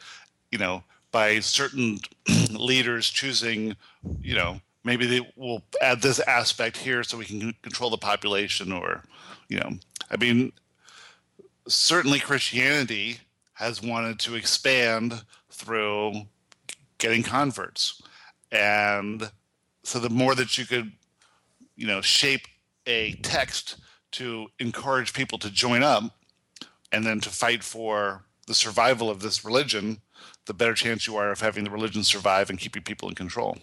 you 0.51 0.58
know, 0.58 0.84
by 1.12 1.39
certain 1.39 2.00
leaders 2.51 3.10
choosing, 3.10 3.75
you 4.22 4.36
know, 4.36 4.62
maybe 4.84 5.05
they 5.05 5.27
will 5.36 5.62
add 5.82 6.01
this 6.01 6.20
aspect 6.22 6.77
here 6.77 7.03
so 7.03 7.17
we 7.17 7.25
can 7.25 7.53
control 7.62 7.89
the 7.89 7.98
population 7.98 8.72
or, 8.72 9.03
you 9.50 9.60
know, 9.60 9.72
I 10.10 10.17
mean, 10.17 10.53
certainly 11.67 12.20
Christianity 12.20 13.20
has 13.53 13.82
wanted 13.82 14.20
to 14.20 14.36
expand 14.36 15.24
through 15.50 16.13
getting 16.98 17.24
converts. 17.24 18.01
And 18.51 19.32
so 19.84 20.00
the 20.00 20.10
more 20.10 20.36
that 20.36 20.58
you 20.58 20.65
could, 20.65 20.91
you 21.75 21.88
know, 21.88 22.01
shape 22.01 22.48
a 22.86 23.13
text 23.22 23.77
to 24.12 24.48
encourage 24.60 25.13
people 25.13 25.38
to 25.39 25.50
join 25.50 25.84
up 25.84 26.03
and 26.91 27.05
then 27.05 27.20
to 27.22 27.29
fight 27.29 27.63
for 27.63 28.25
the 28.48 28.53
survival 28.53 29.10
of 29.10 29.22
this 29.22 29.43
religion, 29.43 30.01
the 30.46 30.53
better 30.53 30.74
chance 30.74 31.08
you 31.08 31.15
are 31.15 31.32
of 31.32 31.41
having 31.41 31.63
the 31.63 31.72
religion 31.72 32.03
survive 32.03 32.50
and 32.50 32.60
keeping 32.60 32.84
people 32.84 33.10
in 33.10 33.15
control. 33.15 33.58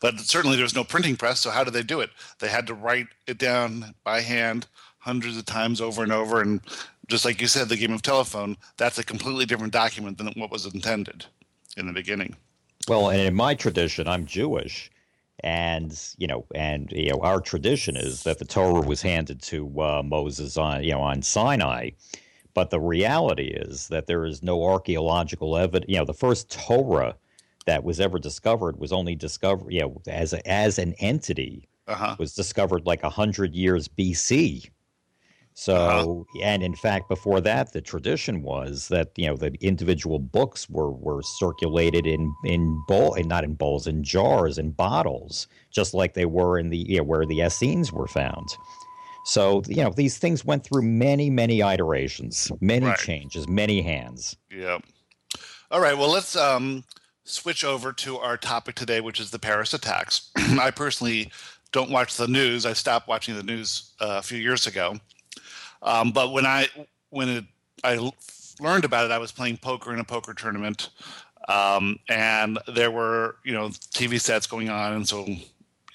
But 0.00 0.20
certainly 0.20 0.56
there's 0.56 0.74
no 0.74 0.84
printing 0.84 1.16
press, 1.16 1.40
so 1.40 1.50
how 1.50 1.64
did 1.64 1.74
they 1.74 1.82
do 1.82 2.00
it? 2.00 2.10
They 2.38 2.48
had 2.48 2.66
to 2.68 2.74
write 2.74 3.08
it 3.26 3.38
down 3.38 3.94
by 4.04 4.20
hand 4.20 4.66
hundreds 5.08 5.38
of 5.38 5.46
times 5.46 5.80
over 5.80 6.02
and 6.02 6.12
over. 6.12 6.42
And 6.42 6.60
just 7.06 7.24
like 7.24 7.40
you 7.40 7.46
said, 7.46 7.70
the 7.70 7.78
game 7.78 7.94
of 7.94 8.02
telephone, 8.02 8.58
that's 8.76 8.98
a 8.98 9.02
completely 9.02 9.46
different 9.46 9.72
document 9.72 10.18
than 10.18 10.28
what 10.36 10.50
was 10.50 10.66
intended 10.66 11.24
in 11.78 11.86
the 11.86 11.94
beginning. 11.94 12.36
Well, 12.86 13.08
and 13.08 13.22
in 13.22 13.34
my 13.34 13.54
tradition, 13.54 14.06
I'm 14.06 14.26
Jewish. 14.26 14.90
And 15.44 15.98
you 16.18 16.26
know, 16.26 16.44
and 16.54 16.92
you 16.92 17.10
know, 17.10 17.20
our 17.20 17.40
tradition 17.40 17.96
is 17.96 18.24
that 18.24 18.38
the 18.38 18.44
Torah 18.44 18.86
was 18.86 19.00
handed 19.00 19.40
to 19.42 19.80
uh, 19.80 20.02
Moses 20.04 20.56
on 20.56 20.82
you 20.82 20.90
know 20.90 21.00
on 21.00 21.22
Sinai, 21.22 21.90
but 22.54 22.70
the 22.70 22.80
reality 22.80 23.46
is 23.46 23.86
that 23.88 24.06
there 24.06 24.24
is 24.26 24.42
no 24.42 24.64
archaeological 24.64 25.56
evidence. 25.56 25.88
You 25.88 25.98
know, 25.98 26.04
the 26.04 26.12
first 26.12 26.50
Torah 26.50 27.14
that 27.66 27.84
was 27.84 28.00
ever 28.00 28.18
discovered 28.18 28.80
was 28.80 28.92
only 28.92 29.14
discovered, 29.14 29.72
you 29.72 29.80
know, 29.80 30.02
as 30.08 30.32
a, 30.32 30.46
as 30.50 30.76
an 30.78 30.94
entity 30.98 31.68
uh-huh. 31.86 32.16
was 32.18 32.34
discovered 32.34 32.84
like 32.84 33.04
a 33.04 33.10
hundred 33.10 33.54
years 33.54 33.86
BC. 33.86 34.68
So, 35.58 35.74
uh-huh. 36.36 36.40
and 36.44 36.62
in 36.62 36.76
fact, 36.76 37.08
before 37.08 37.40
that, 37.40 37.72
the 37.72 37.80
tradition 37.80 38.42
was 38.42 38.86
that 38.88 39.10
you 39.16 39.26
know 39.26 39.36
the 39.36 39.52
individual 39.60 40.20
books 40.20 40.70
were 40.70 40.92
were 40.92 41.20
circulated 41.20 42.06
in 42.06 42.32
in 42.44 42.80
bowl, 42.86 43.14
and 43.14 43.26
not 43.26 43.42
in 43.42 43.54
bowls, 43.54 43.88
in 43.88 44.04
jars 44.04 44.56
and 44.56 44.76
bottles, 44.76 45.48
just 45.72 45.94
like 45.94 46.14
they 46.14 46.26
were 46.26 46.60
in 46.60 46.70
the 46.70 46.78
you 46.78 46.98
know, 46.98 47.02
where 47.02 47.26
the 47.26 47.40
Essenes 47.40 47.92
were 47.92 48.06
found. 48.06 48.46
So, 49.24 49.62
you 49.66 49.82
know, 49.82 49.90
these 49.90 50.16
things 50.16 50.44
went 50.44 50.62
through 50.62 50.82
many, 50.82 51.28
many 51.28 51.60
iterations, 51.60 52.52
many 52.60 52.86
right. 52.86 52.96
changes, 52.96 53.48
many 53.48 53.82
hands. 53.82 54.36
Yeah. 54.52 54.78
All 55.72 55.80
right. 55.80 55.98
Well, 55.98 56.12
let's 56.12 56.36
um, 56.36 56.84
switch 57.24 57.64
over 57.64 57.92
to 57.94 58.18
our 58.18 58.36
topic 58.36 58.76
today, 58.76 59.00
which 59.00 59.18
is 59.18 59.32
the 59.32 59.40
Paris 59.40 59.74
attacks. 59.74 60.30
I 60.36 60.70
personally 60.70 61.32
don't 61.72 61.90
watch 61.90 62.16
the 62.16 62.28
news. 62.28 62.64
I 62.64 62.74
stopped 62.74 63.08
watching 63.08 63.34
the 63.34 63.42
news 63.42 63.90
uh, 64.00 64.18
a 64.18 64.22
few 64.22 64.38
years 64.38 64.68
ago. 64.68 65.00
Um, 65.82 66.10
but 66.10 66.32
when 66.32 66.46
I 66.46 66.68
when 67.10 67.28
it, 67.28 67.44
I 67.84 68.10
learned 68.60 68.84
about 68.84 69.06
it, 69.06 69.10
I 69.10 69.18
was 69.18 69.32
playing 69.32 69.58
poker 69.58 69.92
in 69.92 70.00
a 70.00 70.04
poker 70.04 70.34
tournament, 70.34 70.90
um, 71.48 71.98
and 72.08 72.58
there 72.66 72.90
were 72.90 73.36
you 73.44 73.52
know 73.52 73.68
TV 73.68 74.20
sets 74.20 74.46
going 74.46 74.68
on, 74.68 74.92
and 74.92 75.08
so 75.08 75.26
you 75.26 75.40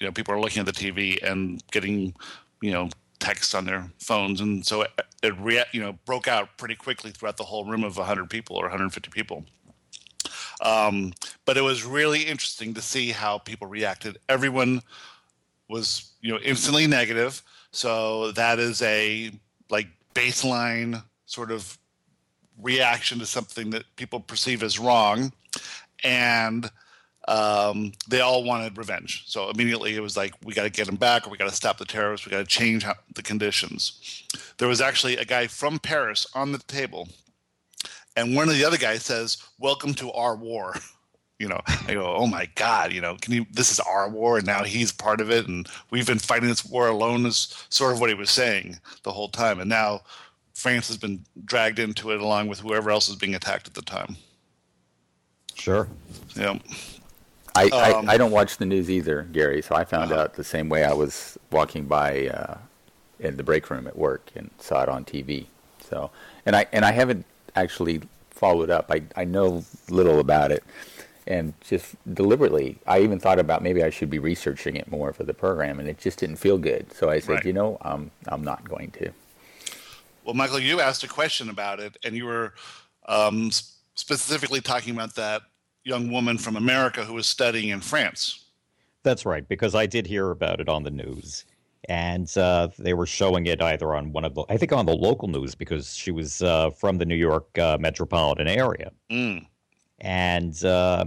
know 0.00 0.12
people 0.12 0.34
are 0.34 0.40
looking 0.40 0.60
at 0.60 0.66
the 0.66 0.72
TV 0.72 1.22
and 1.22 1.62
getting 1.70 2.14
you 2.60 2.72
know 2.72 2.88
texts 3.18 3.54
on 3.54 3.64
their 3.64 3.90
phones, 3.98 4.40
and 4.40 4.64
so 4.64 4.82
it, 4.82 4.90
it 5.22 5.66
you 5.72 5.80
know 5.80 5.92
broke 6.04 6.28
out 6.28 6.56
pretty 6.56 6.74
quickly 6.74 7.10
throughout 7.10 7.36
the 7.36 7.44
whole 7.44 7.64
room 7.64 7.84
of 7.84 7.96
100 7.96 8.28
people 8.28 8.56
or 8.56 8.64
150 8.64 9.10
people. 9.10 9.44
Um, 10.60 11.12
but 11.44 11.56
it 11.56 11.62
was 11.62 11.84
really 11.84 12.22
interesting 12.22 12.74
to 12.74 12.82
see 12.82 13.10
how 13.10 13.38
people 13.38 13.66
reacted. 13.66 14.18
Everyone 14.28 14.82
was 15.68 16.12
you 16.20 16.32
know 16.32 16.38
instantly 16.44 16.86
negative, 16.86 17.42
so 17.70 18.32
that 18.32 18.58
is 18.58 18.82
a 18.82 19.30
like 19.70 19.88
baseline 20.14 21.02
sort 21.26 21.50
of 21.50 21.78
reaction 22.60 23.18
to 23.18 23.26
something 23.26 23.70
that 23.70 23.84
people 23.96 24.20
perceive 24.20 24.62
as 24.62 24.78
wrong. 24.78 25.32
And 26.02 26.70
um, 27.26 27.92
they 28.08 28.20
all 28.20 28.44
wanted 28.44 28.76
revenge. 28.76 29.24
So 29.26 29.50
immediately 29.50 29.96
it 29.96 30.00
was 30.00 30.16
like 30.16 30.34
we 30.44 30.52
got 30.52 30.64
to 30.64 30.70
get 30.70 30.86
them 30.86 30.96
back 30.96 31.26
or 31.26 31.30
we 31.30 31.38
got 31.38 31.48
to 31.48 31.54
stop 31.54 31.78
the 31.78 31.84
terrorists. 31.84 32.26
We 32.26 32.30
got 32.30 32.38
to 32.38 32.44
change 32.44 32.82
how, 32.82 32.94
the 33.14 33.22
conditions. 33.22 34.24
There 34.58 34.68
was 34.68 34.80
actually 34.80 35.16
a 35.16 35.24
guy 35.24 35.46
from 35.46 35.78
paris 35.78 36.26
on 36.34 36.52
the 36.52 36.58
table 36.58 37.08
and 38.16 38.36
one 38.36 38.48
of 38.48 38.54
the 38.54 38.64
other 38.64 38.76
guys 38.76 39.02
says 39.02 39.38
welcome 39.58 39.94
to 39.94 40.12
our 40.12 40.36
war 40.36 40.74
you 41.38 41.48
know 41.48 41.60
i 41.88 41.94
go 41.94 42.14
oh 42.14 42.26
my 42.26 42.48
god 42.54 42.92
you 42.92 43.00
know 43.00 43.16
can 43.20 43.32
you 43.32 43.46
this 43.52 43.70
is 43.70 43.80
our 43.80 44.08
war 44.08 44.38
and 44.38 44.46
now 44.46 44.62
he's 44.62 44.92
part 44.92 45.20
of 45.20 45.30
it 45.30 45.48
and 45.48 45.68
we've 45.90 46.06
been 46.06 46.18
fighting 46.18 46.48
this 46.48 46.64
war 46.64 46.88
alone 46.88 47.26
is 47.26 47.66
sort 47.68 47.92
of 47.92 48.00
what 48.00 48.08
he 48.08 48.14
was 48.14 48.30
saying 48.30 48.78
the 49.02 49.12
whole 49.12 49.28
time 49.28 49.60
and 49.60 49.68
now 49.68 50.00
france 50.54 50.88
has 50.88 50.96
been 50.96 51.24
dragged 51.44 51.78
into 51.78 52.12
it 52.12 52.20
along 52.20 52.46
with 52.46 52.60
whoever 52.60 52.90
else 52.90 53.08
is 53.08 53.16
being 53.16 53.34
attacked 53.34 53.66
at 53.66 53.74
the 53.74 53.82
time 53.82 54.16
sure 55.54 55.88
yeah 56.36 56.58
I, 57.56 57.66
um, 57.68 58.08
I, 58.08 58.14
I, 58.14 58.16
don't 58.16 58.32
watch 58.32 58.56
the 58.56 58.66
news 58.66 58.90
either, 58.90 59.28
Gary. 59.30 59.62
So 59.62 59.76
I 59.76 59.84
found 59.84 60.10
uh-huh. 60.10 60.22
out 60.22 60.34
the 60.34 60.42
same 60.42 60.68
way 60.68 60.82
I 60.82 60.92
was 60.92 61.38
walking 61.52 61.84
by 61.84 62.26
uh, 62.26 62.58
in 63.20 63.36
the 63.36 63.44
break 63.44 63.70
room 63.70 63.86
at 63.86 63.96
work 63.96 64.28
and 64.34 64.50
saw 64.58 64.82
it 64.82 64.88
on 64.88 65.04
TV. 65.04 65.46
So 65.88 66.10
and 66.46 66.56
I 66.56 66.66
and 66.72 66.84
I 66.84 66.90
haven't 66.90 67.24
actually 67.54 68.00
followed 68.30 68.70
up. 68.70 68.90
I 68.90 69.02
I 69.14 69.24
know 69.24 69.64
little 69.88 70.18
about 70.18 70.50
it 70.50 70.64
and 71.26 71.54
just 71.60 71.94
deliberately 72.14 72.78
i 72.86 73.00
even 73.00 73.18
thought 73.18 73.38
about 73.38 73.62
maybe 73.62 73.82
i 73.82 73.90
should 73.90 74.10
be 74.10 74.18
researching 74.18 74.76
it 74.76 74.90
more 74.90 75.12
for 75.12 75.24
the 75.24 75.34
program 75.34 75.80
and 75.80 75.88
it 75.88 75.98
just 75.98 76.18
didn't 76.18 76.36
feel 76.36 76.58
good 76.58 76.90
so 76.92 77.08
i 77.08 77.18
said 77.18 77.34
right. 77.34 77.44
you 77.44 77.52
know 77.52 77.78
um, 77.82 78.10
i'm 78.28 78.42
not 78.42 78.66
going 78.68 78.90
to 78.90 79.10
well 80.24 80.34
michael 80.34 80.58
you 80.58 80.80
asked 80.80 81.02
a 81.04 81.08
question 81.08 81.48
about 81.48 81.80
it 81.80 81.96
and 82.04 82.14
you 82.14 82.24
were 82.24 82.54
um, 83.06 83.50
specifically 83.94 84.60
talking 84.60 84.94
about 84.94 85.14
that 85.14 85.42
young 85.84 86.10
woman 86.10 86.38
from 86.38 86.56
america 86.56 87.04
who 87.04 87.14
was 87.14 87.26
studying 87.26 87.70
in 87.70 87.80
france 87.80 88.44
that's 89.02 89.24
right 89.24 89.48
because 89.48 89.74
i 89.74 89.86
did 89.86 90.06
hear 90.06 90.30
about 90.30 90.60
it 90.60 90.68
on 90.68 90.82
the 90.82 90.90
news 90.90 91.44
and 91.90 92.34
uh, 92.38 92.68
they 92.78 92.94
were 92.94 93.04
showing 93.04 93.46
it 93.46 93.60
either 93.60 93.94
on 93.94 94.12
one 94.12 94.24
of 94.24 94.34
the 94.34 94.44
i 94.48 94.56
think 94.56 94.72
on 94.72 94.86
the 94.86 94.94
local 94.94 95.28
news 95.28 95.54
because 95.54 95.94
she 95.94 96.10
was 96.10 96.42
uh, 96.42 96.70
from 96.70 96.98
the 96.98 97.04
new 97.04 97.14
york 97.14 97.58
uh, 97.58 97.76
metropolitan 97.78 98.48
area 98.48 98.90
mm. 99.10 99.44
And, 100.00 100.62
uh, 100.64 101.06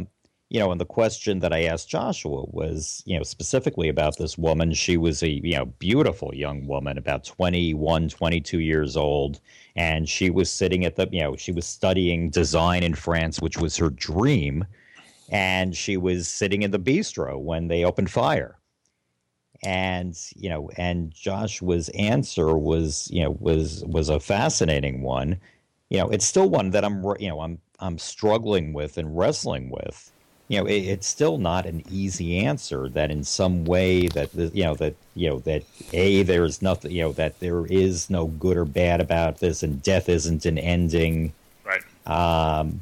you 0.50 0.60
know, 0.60 0.72
and 0.72 0.80
the 0.80 0.86
question 0.86 1.40
that 1.40 1.52
I 1.52 1.64
asked 1.64 1.90
Joshua 1.90 2.46
was, 2.48 3.04
you 3.06 3.18
know, 3.18 3.24
specifically 3.24 3.90
about 3.90 4.18
this 4.18 4.38
woman. 4.38 4.74
She 4.74 4.96
was 4.96 5.22
a, 5.22 5.30
you 5.30 5.56
know, 5.58 5.66
beautiful 5.66 6.34
young 6.34 6.68
woman, 6.68 6.98
about 6.98 7.26
21, 7.26 8.08
22 8.08 8.60
years 8.60 8.96
old. 8.96 9.42
And 9.76 10.08
she 10.08 10.30
was 10.30 10.50
sitting 10.50 10.86
at 10.86 10.96
the, 10.96 11.10
you 11.12 11.22
know, 11.22 11.36
she 11.36 11.52
was 11.52 11.66
studying 11.66 12.30
design 12.30 12.84
in 12.84 12.96
France, 12.96 13.42
which 13.42 13.58
was 13.58 13.76
her 13.78 13.90
dream. 13.90 14.66
And 15.30 15.76
she 15.76 15.98
was 15.98 16.30
sitting 16.30 16.62
in 16.62 16.72
the 16.72 16.80
bistro 16.80 17.38
when 17.38 17.68
they 17.68 17.84
opened 17.84 18.10
fire. 18.10 18.58
And, 19.64 20.18
you 20.36 20.50
know, 20.50 20.70
and 20.78 21.12
Joshua's 21.12 21.90
answer 21.90 22.58
was, 22.58 23.10
you 23.12 23.24
know, 23.24 23.32
was, 23.40 23.84
was 23.86 24.08
a 24.08 24.20
fascinating 24.20 25.02
one. 25.02 25.42
You 25.90 25.98
know, 25.98 26.10
it's 26.10 26.26
still 26.26 26.50
one 26.50 26.70
that 26.70 26.86
I'm, 26.86 27.04
you 27.20 27.28
know, 27.28 27.42
I'm 27.42 27.60
I'm 27.80 27.98
struggling 27.98 28.74
with 28.74 28.98
and 28.98 29.18
wrestling 29.18 29.70
with. 29.70 30.12
You 30.50 30.60
know, 30.60 30.66
it, 30.66 30.80
it's 30.80 31.08
still 31.08 31.38
not 31.38 31.66
an 31.66 31.84
easy 31.92 32.38
answer. 32.38 32.88
That 32.90 33.12
in 33.12 33.24
some 33.24 33.66
way 33.66 34.08
that 34.10 34.34
you 34.34 34.64
know 34.64 34.76
that 34.76 34.96
you 35.16 35.30
know 35.30 35.40
that 35.40 35.64
a 35.94 36.24
there 36.24 36.46
is 36.46 36.62
nothing 36.62 36.92
you 36.92 37.02
know 37.04 37.12
that 37.14 37.40
there 37.40 37.66
is 37.66 38.10
no 38.10 38.28
good 38.28 38.58
or 38.58 38.66
bad 38.66 39.02
about 39.02 39.40
this, 39.40 39.62
and 39.64 39.84
death 39.84 40.08
isn't 40.08 40.46
an 40.46 40.58
ending. 40.58 41.34
Right. 41.66 41.84
Um, 42.08 42.82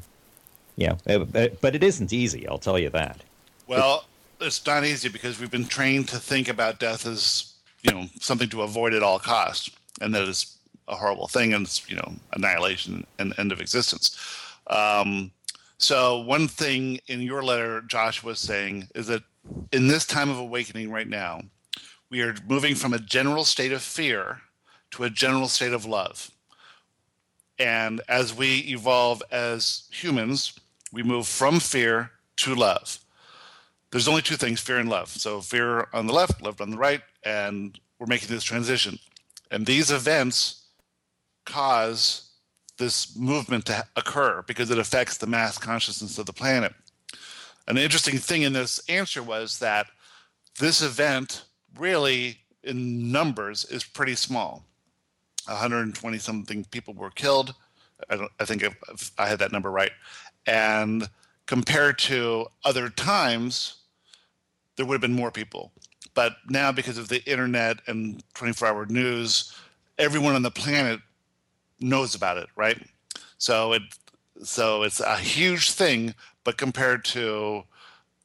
you 0.76 0.88
know, 0.88 0.98
but, 1.24 1.60
but 1.60 1.74
it 1.74 1.82
isn't 1.82 2.12
easy. 2.12 2.46
I'll 2.46 2.58
tell 2.58 2.78
you 2.78 2.90
that. 2.90 3.22
Well, 3.66 4.04
it's 4.40 4.64
not 4.64 4.84
easy 4.84 5.08
because 5.08 5.40
we've 5.40 5.50
been 5.50 5.66
trained 5.66 6.08
to 6.08 6.18
think 6.18 6.48
about 6.48 6.78
death 6.78 7.06
as 7.06 7.54
you 7.82 7.92
know 7.92 8.06
something 8.20 8.48
to 8.50 8.62
avoid 8.62 8.94
at 8.94 9.02
all 9.02 9.18
costs, 9.18 9.70
and 10.00 10.14
that 10.14 10.28
is 10.28 10.56
a 10.88 10.94
horrible 10.94 11.26
thing, 11.26 11.52
and 11.52 11.66
it's 11.66 11.88
you 11.90 11.96
know 11.96 12.14
annihilation 12.32 13.06
and 13.18 13.34
end 13.38 13.50
of 13.50 13.60
existence. 13.60 14.16
Um, 14.66 15.32
so 15.78 16.20
one 16.20 16.48
thing 16.48 17.00
in 17.06 17.20
your 17.20 17.42
letter, 17.42 17.82
Josh 17.82 18.22
was 18.22 18.38
saying, 18.38 18.88
is 18.94 19.06
that 19.08 19.22
in 19.72 19.88
this 19.88 20.06
time 20.06 20.30
of 20.30 20.38
awakening 20.38 20.90
right 20.90 21.08
now, 21.08 21.42
we 22.10 22.22
are 22.22 22.34
moving 22.48 22.74
from 22.74 22.92
a 22.92 22.98
general 22.98 23.44
state 23.44 23.72
of 23.72 23.82
fear 23.82 24.40
to 24.92 25.04
a 25.04 25.10
general 25.10 25.48
state 25.48 25.72
of 25.72 25.84
love. 25.84 26.30
And 27.58 28.00
as 28.08 28.34
we 28.34 28.58
evolve 28.68 29.22
as 29.30 29.88
humans, 29.90 30.58
we 30.92 31.02
move 31.02 31.26
from 31.26 31.60
fear 31.60 32.10
to 32.38 32.54
love. 32.54 32.98
There's 33.90 34.08
only 34.08 34.22
two 34.22 34.36
things 34.36 34.60
fear 34.60 34.78
and 34.78 34.88
love. 34.88 35.08
So, 35.08 35.40
fear 35.40 35.88
on 35.92 36.06
the 36.06 36.12
left, 36.12 36.42
love 36.42 36.60
on 36.60 36.70
the 36.70 36.76
right, 36.76 37.02
and 37.24 37.78
we're 37.98 38.06
making 38.06 38.28
this 38.28 38.44
transition. 38.44 38.98
And 39.50 39.64
these 39.64 39.90
events 39.90 40.66
cause 41.44 42.25
this 42.78 43.16
movement 43.16 43.66
to 43.66 43.86
occur 43.96 44.42
because 44.46 44.70
it 44.70 44.78
affects 44.78 45.16
the 45.16 45.26
mass 45.26 45.58
consciousness 45.58 46.18
of 46.18 46.26
the 46.26 46.32
planet. 46.32 46.74
An 47.68 47.78
interesting 47.78 48.18
thing 48.18 48.42
in 48.42 48.52
this 48.52 48.80
answer 48.88 49.22
was 49.22 49.58
that 49.58 49.86
this 50.58 50.82
event 50.82 51.44
really, 51.78 52.38
in 52.62 53.10
numbers, 53.10 53.64
is 53.64 53.84
pretty 53.84 54.14
small. 54.14 54.64
120 55.46 56.18
something 56.18 56.64
people 56.64 56.94
were 56.94 57.10
killed. 57.10 57.54
I, 58.10 58.26
I 58.38 58.44
think 58.44 58.62
if 58.62 59.12
I 59.18 59.28
had 59.28 59.38
that 59.38 59.52
number 59.52 59.70
right. 59.70 59.92
And 60.46 61.08
compared 61.46 61.98
to 62.00 62.46
other 62.64 62.88
times, 62.88 63.76
there 64.76 64.86
would 64.86 64.94
have 64.94 65.00
been 65.00 65.12
more 65.12 65.30
people. 65.30 65.72
But 66.14 66.36
now, 66.48 66.72
because 66.72 66.98
of 66.98 67.08
the 67.08 67.22
internet 67.30 67.78
and 67.86 68.22
24 68.34 68.68
hour 68.68 68.86
news, 68.86 69.54
everyone 69.98 70.34
on 70.34 70.42
the 70.42 70.50
planet 70.50 71.00
knows 71.80 72.14
about 72.14 72.36
it, 72.38 72.48
right? 72.56 72.80
So 73.38 73.72
it 73.72 73.82
so 74.42 74.82
it's 74.82 75.00
a 75.00 75.16
huge 75.16 75.72
thing, 75.72 76.14
but 76.44 76.58
compared 76.58 77.04
to 77.06 77.64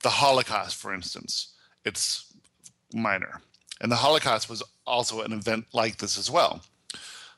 the 0.03 0.09
Holocaust, 0.09 0.75
for 0.75 0.93
instance, 0.93 1.53
it's 1.85 2.33
minor. 2.93 3.41
And 3.79 3.91
the 3.91 3.95
Holocaust 3.95 4.49
was 4.49 4.61
also 4.85 5.21
an 5.21 5.31
event 5.31 5.65
like 5.73 5.97
this 5.97 6.17
as 6.17 6.29
well. 6.29 6.61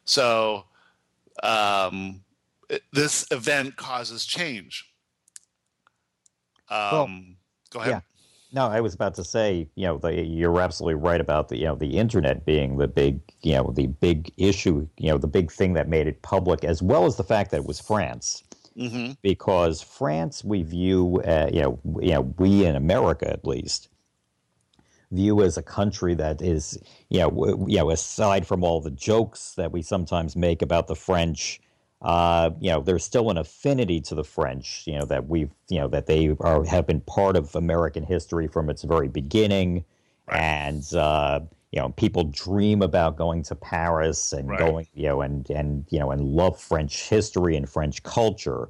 So 0.06 0.66
um, 1.42 2.22
it, 2.70 2.84
this 2.92 3.26
event 3.32 3.76
causes 3.76 4.26
change. 4.26 4.90
Um, 6.70 6.90
well, 6.92 7.20
go 7.70 7.80
ahead. 7.80 7.92
Yeah. 7.92 8.00
No, 8.54 8.68
I 8.68 8.82
was 8.82 8.94
about 8.94 9.16
to 9.16 9.24
say, 9.24 9.68
you 9.76 9.88
know, 9.88 9.98
the, 9.98 10.14
you're 10.14 10.62
absolutely 10.62 11.02
right 11.02 11.20
about 11.20 11.50
the, 11.50 11.58
you 11.58 11.66
know, 11.66 11.76
the 11.76 11.98
internet 11.98 12.46
being 12.46 12.78
the 12.78 12.88
big, 12.88 13.20
you 13.42 13.56
know, 13.56 13.74
the 13.76 13.88
big 13.88 14.32
issue, 14.38 14.88
you 14.98 15.10
know, 15.10 15.18
the 15.18 15.28
big 15.28 15.52
thing 15.52 15.74
that 15.74 15.90
made 15.90 16.08
it 16.08 16.22
public, 16.22 16.64
as 16.64 16.82
well 16.82 17.06
as 17.06 17.16
the 17.16 17.24
fact 17.24 17.50
that 17.52 17.58
it 17.58 17.66
was 17.66 17.80
France. 17.80 18.44
Mm-hmm. 18.78 19.14
Because 19.24 19.82
France, 19.82 20.44
we 20.44 20.62
view, 20.62 21.22
uh, 21.26 21.50
you 21.52 21.62
know, 21.62 21.80
you 22.00 22.12
know, 22.12 22.22
we 22.38 22.66
in 22.66 22.76
America 22.76 23.28
at 23.30 23.46
least 23.46 23.90
view 25.12 25.42
as 25.42 25.58
a 25.58 25.64
country 25.64 26.14
that 26.16 26.42
is, 26.42 26.78
you 27.10 27.20
know, 27.20 27.30
w- 27.30 27.66
you 27.68 27.78
know, 27.78 27.90
aside 27.92 28.46
from 28.46 28.64
all 28.64 28.82
the 28.82 28.92
jokes 28.92 29.54
that 29.56 29.72
we 29.72 29.82
sometimes 29.82 30.36
make 30.36 30.62
about 30.62 30.88
the 30.88 30.96
French, 30.96 31.62
uh, 32.04 32.52
you 32.60 32.70
know, 32.70 32.82
there's 32.82 33.04
still 33.04 33.30
an 33.30 33.38
affinity 33.38 34.02
to 34.02 34.16
the 34.16 34.24
French, 34.24 34.84
you 34.86 34.98
know, 35.00 35.06
that 35.06 35.28
we've, 35.28 35.52
you 35.70 35.80
know, 35.80 35.88
that 35.88 36.06
they 36.06 36.36
are 36.42 36.66
have 36.66 36.86
been 36.86 37.00
part 37.02 37.38
of 37.38 37.56
American 37.56 38.04
history 38.04 38.48
from 38.48 38.70
its 38.70 38.84
very 38.84 39.08
beginning, 39.08 39.86
right. 40.28 40.42
and 40.42 40.94
uh, 40.96 41.40
you 41.72 41.80
know, 41.80 41.90
people 41.90 42.26
dream 42.26 42.82
about 42.82 43.16
going 43.16 43.42
to 43.44 43.56
Paris 43.56 44.34
and 44.34 44.50
right. 44.50 44.60
going, 44.60 44.88
you 44.94 45.08
know, 45.08 45.22
and 45.22 45.50
and 45.50 45.86
you 45.90 46.00
know, 46.00 46.12
and 46.12 46.22
love 46.22 46.60
French 46.60 47.08
history 47.08 47.56
and 47.56 47.70
French 47.70 48.04
culture. 48.04 48.68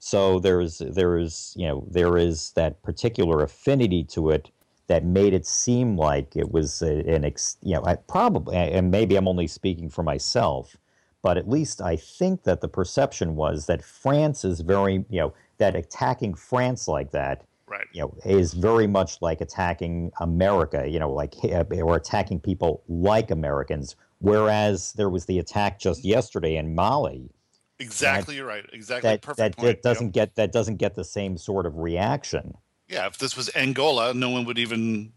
So 0.00 0.40
there's 0.40 0.78
there 0.78 1.16
is 1.16 1.54
you 1.56 1.68
know 1.68 1.86
there 1.88 2.18
is 2.18 2.50
that 2.56 2.82
particular 2.82 3.42
affinity 3.42 4.02
to 4.04 4.30
it 4.30 4.50
that 4.88 5.04
made 5.04 5.32
it 5.32 5.46
seem 5.46 5.96
like 5.96 6.36
it 6.36 6.50
was 6.50 6.82
an 6.82 7.24
ex, 7.24 7.56
you 7.62 7.74
know 7.74 7.84
I 7.86 7.94
probably 7.94 8.56
and 8.56 8.90
maybe 8.90 9.16
I'm 9.16 9.28
only 9.28 9.46
speaking 9.46 9.88
for 9.88 10.02
myself 10.02 10.76
but 11.24 11.38
at 11.38 11.48
least 11.48 11.80
I 11.80 11.96
think 11.96 12.42
that 12.42 12.60
the 12.60 12.68
perception 12.68 13.34
was 13.34 13.64
that 13.64 13.82
France 13.82 14.44
is 14.44 14.60
very, 14.60 15.06
you 15.08 15.20
know, 15.20 15.32
that 15.56 15.74
attacking 15.74 16.34
France 16.34 16.86
like 16.86 17.12
that, 17.12 17.46
right. 17.66 17.86
you 17.94 18.02
know, 18.02 18.14
is 18.26 18.52
very 18.52 18.86
much 18.86 19.22
like 19.22 19.40
attacking 19.40 20.12
America, 20.20 20.86
you 20.86 20.98
know, 20.98 21.10
like 21.10 21.42
eh, 21.42 21.64
or 21.80 21.96
attacking 21.96 22.40
people 22.40 22.82
like 22.88 23.30
Americans. 23.30 23.96
Whereas 24.18 24.92
there 24.92 25.08
was 25.08 25.24
the 25.24 25.38
attack 25.38 25.78
just 25.78 26.04
yesterday 26.04 26.56
in 26.56 26.74
Mali. 26.74 27.30
Exactly, 27.78 28.34
that, 28.34 28.38
you're 28.38 28.46
right. 28.46 28.66
Exactly, 28.74 29.08
that, 29.08 29.22
perfect 29.22 29.56
that, 29.56 29.62
point. 29.62 29.82
doesn't 29.82 30.10
get 30.10 30.34
that 30.34 30.52
doesn't 30.52 30.76
get 30.76 30.94
the 30.94 31.04
same 31.04 31.38
sort 31.38 31.64
of 31.64 31.78
reaction. 31.78 32.54
Yeah, 32.86 33.06
if 33.06 33.16
this 33.16 33.34
was 33.34 33.48
Angola, 33.56 34.12
no 34.12 34.28
one 34.28 34.44
would 34.44 34.58
even 34.58 35.10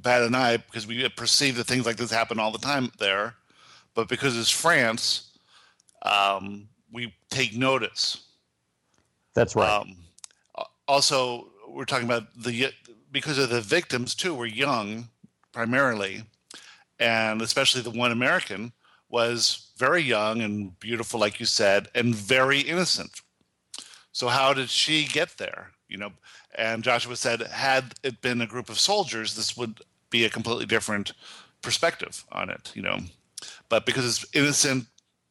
bat 0.00 0.22
an 0.22 0.34
eye 0.34 0.56
because 0.56 0.88
we 0.88 1.08
perceive 1.10 1.54
that 1.58 1.68
things 1.68 1.86
like 1.86 1.96
this 1.96 2.10
happen 2.10 2.40
all 2.40 2.50
the 2.50 2.58
time 2.58 2.90
there. 2.98 3.36
But 3.94 4.08
because 4.08 4.36
it's 4.38 4.50
France, 4.50 5.27
um, 6.02 6.68
we 6.92 7.14
take 7.30 7.56
notice. 7.56 8.24
That's 9.34 9.54
right. 9.54 9.68
Um, 9.68 9.96
also, 10.86 11.48
we're 11.68 11.84
talking 11.84 12.06
about 12.06 12.24
the 12.36 12.72
because 13.12 13.38
of 13.38 13.50
the 13.50 13.60
victims 13.60 14.14
too 14.14 14.34
were 14.34 14.46
young 14.46 15.08
primarily, 15.52 16.22
and 16.98 17.42
especially 17.42 17.82
the 17.82 17.90
one 17.90 18.12
American 18.12 18.72
was 19.08 19.72
very 19.78 20.02
young 20.02 20.42
and 20.42 20.78
beautiful, 20.80 21.18
like 21.20 21.40
you 21.40 21.46
said, 21.46 21.88
and 21.94 22.14
very 22.14 22.60
innocent. 22.60 23.22
So 24.12 24.28
how 24.28 24.52
did 24.52 24.68
she 24.68 25.04
get 25.04 25.38
there? 25.38 25.70
You 25.88 25.96
know, 25.98 26.12
and 26.54 26.82
Joshua 26.82 27.16
said, 27.16 27.40
had 27.42 27.94
it 28.02 28.20
been 28.20 28.40
a 28.40 28.46
group 28.46 28.68
of 28.68 28.78
soldiers, 28.78 29.34
this 29.34 29.56
would 29.56 29.80
be 30.10 30.24
a 30.24 30.30
completely 30.30 30.66
different 30.66 31.12
perspective 31.62 32.24
on 32.32 32.50
it. 32.50 32.72
You 32.74 32.82
know, 32.82 32.98
but 33.68 33.86
because 33.86 34.04
it's 34.04 34.36
innocent 34.36 34.86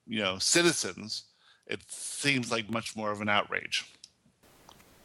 you 0.08 0.20
know 0.20 0.38
citizens, 0.40 1.24
it 1.68 1.82
seems 1.88 2.52
like 2.52 2.70
much 2.70 2.96
more 2.96 3.12
of 3.12 3.22
an 3.22 3.30
outrage. 3.30 3.86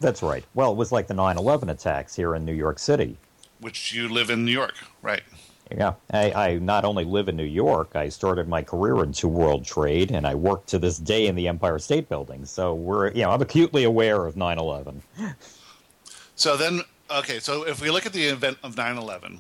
That's 0.01 0.23
right. 0.23 0.45
Well, 0.55 0.73
it 0.73 0.77
was 0.77 0.93
like 0.93 1.07
the 1.07 1.15
9/11 1.15 1.71
attacks 1.71 2.17
here 2.17 2.35
in 2.35 2.45
New 2.45 2.55
York 2.55 2.79
City. 2.79 3.17
Which 3.61 3.93
you 3.93 4.09
live 4.09 4.31
in 4.31 4.45
New 4.45 4.53
York, 4.53 4.75
right? 5.03 5.23
Yeah, 5.71 5.95
I, 6.13 6.33
I, 6.33 6.59
not 6.59 6.85
only 6.85 7.05
live 7.05 7.29
in 7.29 7.37
New 7.37 7.45
York, 7.45 7.97
I 7.97 8.09
started 8.09 8.49
my 8.49 8.63
career 8.63 9.03
in 9.05 9.13
two 9.13 9.29
world 9.29 9.65
trade, 9.65 10.11
and 10.11 10.27
I 10.27 10.35
work 10.35 10.67
to 10.67 10.79
this 10.79 10.99
day 10.99 11.29
in 11.29 11.35
the 11.35 11.49
Empire 11.49 11.79
State 11.79 12.09
Building. 12.09 12.45
So 12.45 12.75
we're, 12.75 13.11
you 13.13 13.23
know, 13.23 13.31
I'm 13.31 13.41
acutely 13.41 13.85
aware 13.85 14.27
of 14.27 14.35
9/11. 14.35 15.01
So 16.35 16.57
then, 16.57 16.83
okay, 17.11 17.39
so 17.39 17.67
if 17.67 17.81
we 17.81 17.91
look 17.91 18.05
at 18.05 18.13
the 18.13 18.25
event 18.25 18.59
of 18.63 18.75
9/11, 18.75 19.39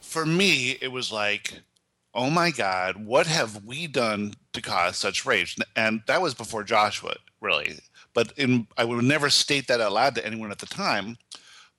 for 0.00 0.26
me, 0.26 0.76
it 0.80 0.92
was 0.92 1.10
like 1.10 1.60
oh 2.14 2.30
my 2.30 2.50
God, 2.50 3.04
what 3.04 3.26
have 3.26 3.64
we 3.64 3.86
done 3.86 4.34
to 4.52 4.62
cause 4.62 4.96
such 4.96 5.26
rage? 5.26 5.56
And 5.74 6.02
that 6.06 6.22
was 6.22 6.34
before 6.34 6.62
Joshua, 6.62 7.16
really. 7.40 7.78
But 8.14 8.32
in, 8.36 8.68
I 8.76 8.84
would 8.84 9.04
never 9.04 9.30
state 9.30 9.66
that 9.66 9.80
out 9.80 9.92
loud 9.92 10.14
to 10.14 10.26
anyone 10.26 10.52
at 10.52 10.58
the 10.58 10.66
time. 10.66 11.16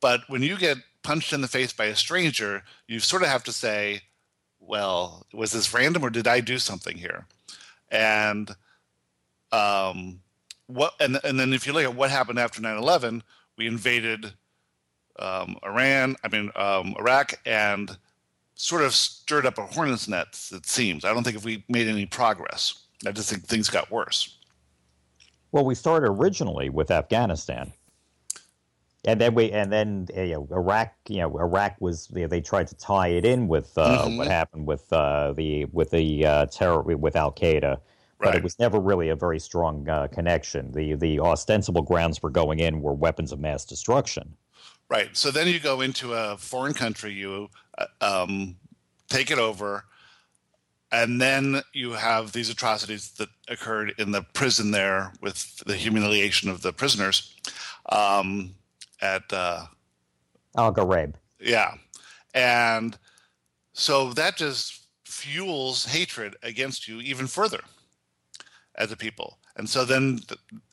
But 0.02 0.22
when 0.28 0.44
you 0.44 0.58
get 0.58 0.78
punched 1.04 1.32
in 1.32 1.42
the 1.42 1.48
face 1.48 1.72
by 1.72 1.86
a 1.86 1.96
stranger, 1.96 2.64
you 2.88 3.00
sort 3.00 3.22
of 3.22 3.30
have 3.30 3.44
to 3.46 3.54
say, 3.54 4.02
well, 4.60 5.26
was 5.34 5.52
this 5.52 5.74
random 5.74 6.04
or 6.04 6.10
did 6.10 6.28
I 6.28 6.42
do 6.42 6.60
something 6.60 6.98
here? 6.98 7.26
And 7.90 8.54
um, 9.52 10.20
what 10.68 10.94
and 11.00 11.20
and 11.24 11.40
then 11.40 11.54
if 11.54 11.66
you 11.66 11.74
look 11.74 11.84
at 11.84 11.96
what 11.96 12.10
happened 12.10 12.40
after 12.40 12.62
9/11, 12.62 13.22
we 13.58 13.68
invaded 13.68 14.34
um, 15.20 15.58
Iran, 15.64 16.16
I 16.24 16.28
mean 16.28 16.52
um, 16.56 16.96
Iraq, 17.00 17.40
and 17.46 17.96
sort 18.56 18.82
of 18.82 18.94
stirred 18.94 19.46
up 19.46 19.58
a 19.58 19.66
hornet's 19.66 20.08
nest, 20.08 20.52
it 20.52 20.66
seems. 20.66 21.06
I 21.06 21.14
don't 21.14 21.24
think 21.24 21.36
if 21.36 21.46
we 21.46 21.64
made 21.70 21.88
any 21.88 22.06
progress. 22.06 22.86
I 23.06 23.12
just 23.12 23.30
think 23.30 23.44
things 23.44 23.70
got 23.70 23.92
worse. 23.92 24.38
Well, 25.52 25.66
we 25.66 25.76
started 25.76 26.08
originally 26.08 26.70
with 26.70 26.90
Afghanistan. 26.92 27.72
And 29.08 29.22
then 29.22 29.36
we, 29.36 29.52
and 29.52 29.72
then 29.72 30.08
you 30.16 30.34
know, 30.34 30.48
Iraq. 30.52 30.92
You 31.08 31.20
know, 31.20 31.38
Iraq 31.38 31.76
was. 31.80 32.10
You 32.14 32.22
know, 32.22 32.28
they 32.28 32.42
tried 32.42 32.68
to 32.70 32.76
tie 32.76 33.10
it 33.10 33.24
in 33.24 33.48
with 33.48 33.78
uh, 33.78 34.06
mm-hmm. 34.06 34.18
what 34.18 34.28
happened 34.28 34.66
with 34.66 34.92
uh, 34.92 35.34
the 35.34 35.66
with 35.66 35.92
the 35.92 36.26
uh, 36.26 36.46
terror 36.48 36.82
with 36.82 37.16
Al 37.16 37.32
Qaeda, 37.32 37.78
but 38.18 38.28
right. 38.28 38.36
it 38.36 38.42
was 38.42 38.58
never 38.58 38.80
really 38.80 39.10
a 39.10 39.16
very 39.16 39.40
strong 39.40 39.88
uh, 39.88 40.08
connection. 40.08 40.72
The 40.72 40.96
the 40.96 41.20
ostensible 41.20 41.84
grounds 41.84 42.18
for 42.18 42.32
going 42.32 42.60
in 42.60 42.82
were 42.82 42.94
weapons 42.94 43.32
of 43.32 43.40
mass 43.40 43.64
destruction. 43.64 44.36
Right. 44.90 45.16
So 45.16 45.32
then 45.32 45.48
you 45.48 45.60
go 45.60 45.82
into 45.82 46.14
a 46.14 46.38
foreign 46.38 46.74
country, 46.74 47.12
you 47.12 47.50
um, 48.02 48.56
take 49.10 49.32
it 49.32 49.40
over, 49.40 49.86
and 50.92 51.20
then 51.20 51.62
you 51.74 51.92
have 51.92 52.32
these 52.32 52.50
atrocities 52.50 53.12
that 53.14 53.30
occurred 53.48 53.94
in 53.98 54.12
the 54.12 54.22
prison 54.22 54.72
there 54.72 55.14
with 55.22 55.58
the 55.66 55.76
humiliation 55.76 56.50
of 56.50 56.62
the 56.62 56.72
prisoners 56.72 57.36
um, 57.90 58.56
at 59.02 59.32
uh, 59.34 59.66
Al 60.58 60.74
Ghraib. 60.74 61.16
Yeah. 61.40 61.76
And 62.34 62.98
so 63.74 64.14
that 64.14 64.38
just 64.38 64.86
fuels 65.06 65.86
hatred 65.86 66.36
against 66.44 66.88
you 66.88 67.02
even 67.02 67.28
further 67.28 67.62
as 68.76 68.92
a 68.92 68.98
people. 68.98 69.38
And 69.56 69.70
so 69.70 69.86
then 69.86 70.20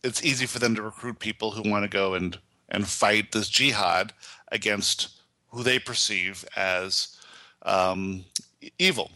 it's 0.02 0.24
easy 0.24 0.46
for 0.46 0.58
them 0.58 0.74
to 0.74 0.82
recruit 0.82 1.18
people 1.18 1.52
who 1.52 1.68
want 1.68 1.84
to 1.84 1.88
go 1.88 2.14
and 2.14 2.38
and 2.68 2.88
fight 2.88 3.32
this 3.32 3.48
jihad 3.48 4.14
against 4.50 5.21
who 5.52 5.62
they 5.62 5.78
perceive 5.78 6.44
as 6.56 7.16
um, 7.62 8.24
evil. 8.78 9.10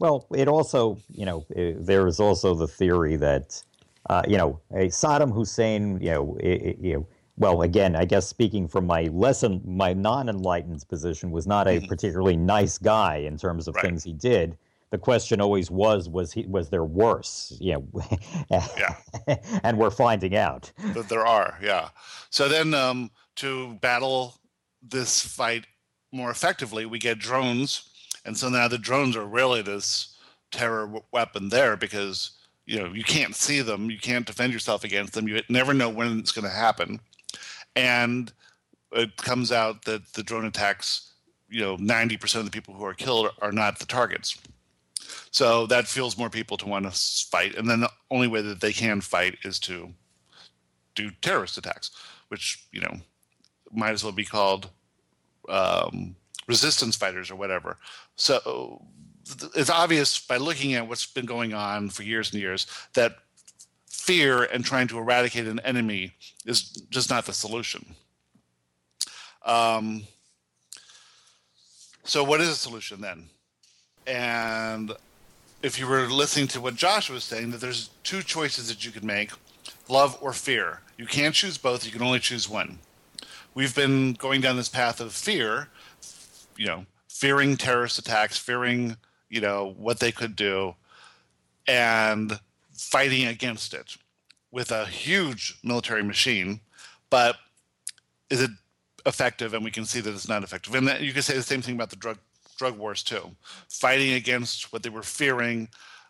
Well, 0.00 0.26
it 0.34 0.48
also, 0.48 0.98
you 1.10 1.24
know, 1.24 1.46
there 1.50 2.06
is 2.06 2.18
also 2.18 2.54
the 2.54 2.66
theory 2.66 3.16
that, 3.16 3.62
uh, 4.10 4.22
you 4.26 4.36
know, 4.36 4.60
Saddam 4.72 5.32
Hussein, 5.32 6.00
you 6.00 6.10
know, 6.10 6.36
it, 6.40 6.78
you 6.80 6.94
know, 6.94 7.06
well, 7.36 7.62
again, 7.62 7.96
I 7.96 8.04
guess 8.04 8.26
speaking 8.26 8.68
from 8.68 8.86
my 8.86 9.04
lesson, 9.12 9.62
my 9.64 9.92
non-enlightened 9.92 10.86
position, 10.88 11.30
was 11.30 11.46
not 11.46 11.66
a 11.66 11.72
mm-hmm. 11.72 11.86
particularly 11.86 12.36
nice 12.36 12.78
guy 12.78 13.16
in 13.16 13.38
terms 13.38 13.68
of 13.68 13.74
right. 13.76 13.84
things 13.84 14.04
he 14.04 14.12
did. 14.12 14.56
The 14.90 14.98
question 14.98 15.40
always 15.40 15.70
was, 15.70 16.08
was 16.10 16.32
he 16.32 16.44
was 16.46 16.68
there 16.68 16.84
worse? 16.84 17.56
You 17.58 17.74
know, 17.74 18.02
yeah, 18.50 18.96
and 19.64 19.78
we're 19.78 19.90
finding 19.90 20.36
out 20.36 20.70
that 20.92 21.08
there 21.08 21.26
are. 21.26 21.58
Yeah. 21.62 21.88
So 22.28 22.46
then, 22.46 22.74
um, 22.74 23.10
to 23.36 23.74
battle 23.80 24.34
this 24.82 25.20
fight 25.20 25.66
more 26.12 26.30
effectively, 26.30 26.86
we 26.86 26.98
get 26.98 27.18
drones, 27.18 27.88
and 28.24 28.36
so 28.36 28.48
now 28.48 28.68
the 28.68 28.78
drones 28.78 29.16
are 29.16 29.24
really 29.24 29.62
this 29.62 30.16
terror 30.50 31.00
weapon 31.12 31.48
there 31.48 31.76
because 31.76 32.32
you 32.66 32.78
know 32.78 32.92
you 32.92 33.02
can't 33.02 33.34
see 33.34 33.60
them, 33.60 33.90
you 33.90 33.98
can't 33.98 34.26
defend 34.26 34.52
yourself 34.52 34.84
against 34.84 35.14
them, 35.14 35.26
you 35.26 35.40
never 35.48 35.72
know 35.72 35.88
when 35.88 36.18
it's 36.18 36.32
going 36.32 36.44
to 36.44 36.50
happen, 36.50 37.00
and 37.76 38.32
it 38.92 39.16
comes 39.16 39.50
out 39.50 39.84
that 39.84 40.12
the 40.12 40.22
drone 40.22 40.44
attacks, 40.44 41.12
you 41.48 41.60
know, 41.60 41.76
ninety 41.76 42.16
percent 42.16 42.40
of 42.40 42.50
the 42.50 42.54
people 42.54 42.74
who 42.74 42.84
are 42.84 42.94
killed 42.94 43.30
are 43.40 43.52
not 43.52 43.78
the 43.78 43.86
targets. 43.86 44.36
So 45.30 45.66
that 45.66 45.88
fuels 45.88 46.18
more 46.18 46.28
people 46.30 46.58
to 46.58 46.68
want 46.68 46.84
to 46.84 46.90
fight, 47.30 47.54
and 47.54 47.68
then 47.68 47.80
the 47.80 47.90
only 48.10 48.28
way 48.28 48.42
that 48.42 48.60
they 48.60 48.72
can 48.72 49.00
fight 49.00 49.38
is 49.44 49.58
to 49.60 49.94
do 50.94 51.10
terrorist 51.22 51.56
attacks, 51.56 51.90
which 52.28 52.66
you 52.70 52.80
know 52.80 52.96
might 53.72 53.92
as 53.92 54.02
well 54.04 54.12
be 54.12 54.24
called 54.24 54.68
um, 55.48 56.14
resistance 56.46 56.96
fighters 56.96 57.30
or 57.30 57.36
whatever. 57.36 57.76
So 58.16 58.82
it's 59.54 59.70
obvious 59.70 60.18
by 60.18 60.36
looking 60.36 60.74
at 60.74 60.86
what's 60.86 61.06
been 61.06 61.26
going 61.26 61.54
on 61.54 61.90
for 61.90 62.02
years 62.02 62.32
and 62.32 62.40
years 62.40 62.66
that 62.94 63.16
fear 63.86 64.44
and 64.44 64.64
trying 64.64 64.88
to 64.88 64.98
eradicate 64.98 65.46
an 65.46 65.60
enemy 65.60 66.12
is 66.44 66.62
just 66.90 67.08
not 67.08 67.24
the 67.24 67.32
solution. 67.32 67.94
Um, 69.44 70.02
so, 72.04 72.24
what 72.24 72.40
is 72.40 72.48
a 72.48 72.56
solution 72.56 73.00
then? 73.00 73.28
And 74.06 74.92
if 75.62 75.78
you 75.78 75.86
were 75.86 76.08
listening 76.08 76.48
to 76.48 76.60
what 76.60 76.74
Josh 76.74 77.08
was 77.10 77.22
saying, 77.22 77.52
that 77.52 77.60
there's 77.60 77.90
two 78.02 78.22
choices 78.22 78.68
that 78.68 78.84
you 78.84 78.90
could 78.90 79.04
make 79.04 79.30
love 79.88 80.18
or 80.20 80.32
fear. 80.32 80.80
You 80.98 81.06
can't 81.06 81.34
choose 81.34 81.56
both, 81.56 81.84
you 81.84 81.92
can 81.92 82.02
only 82.02 82.18
choose 82.18 82.48
one. 82.48 82.78
We've 83.54 83.74
been 83.74 84.14
going 84.14 84.40
down 84.40 84.56
this 84.56 84.68
path 84.68 85.00
of 85.00 85.12
fear, 85.12 85.68
you 86.56 86.66
know, 86.66 86.86
fearing 87.08 87.56
terrorist 87.56 87.98
attacks, 87.98 88.38
fearing, 88.38 88.96
you 89.28 89.40
know, 89.40 89.74
what 89.76 90.00
they 90.00 90.10
could 90.10 90.34
do, 90.34 90.74
and 91.68 92.40
fighting 92.72 93.26
against 93.26 93.74
it 93.74 93.96
with 94.50 94.70
a 94.70 94.86
huge 94.86 95.58
military 95.62 96.02
machine. 96.02 96.60
But 97.10 97.36
is 98.30 98.40
it 98.40 98.50
effective? 99.04 99.52
And 99.52 99.62
we 99.62 99.70
can 99.70 99.84
see 99.84 100.00
that 100.00 100.14
it's 100.14 100.28
not 100.28 100.42
effective. 100.42 100.74
And 100.74 100.88
you 101.00 101.12
can 101.12 101.22
say 101.22 101.34
the 101.34 101.42
same 101.42 101.60
thing 101.60 101.74
about 101.74 101.90
the 101.90 101.96
drug 101.96 102.18
drug 102.56 102.78
wars 102.78 103.02
too, 103.02 103.30
fighting 103.68 104.12
against 104.12 104.72
what 104.72 104.82
they 104.82 104.88
were 104.88 105.02
fearing, 105.02 105.68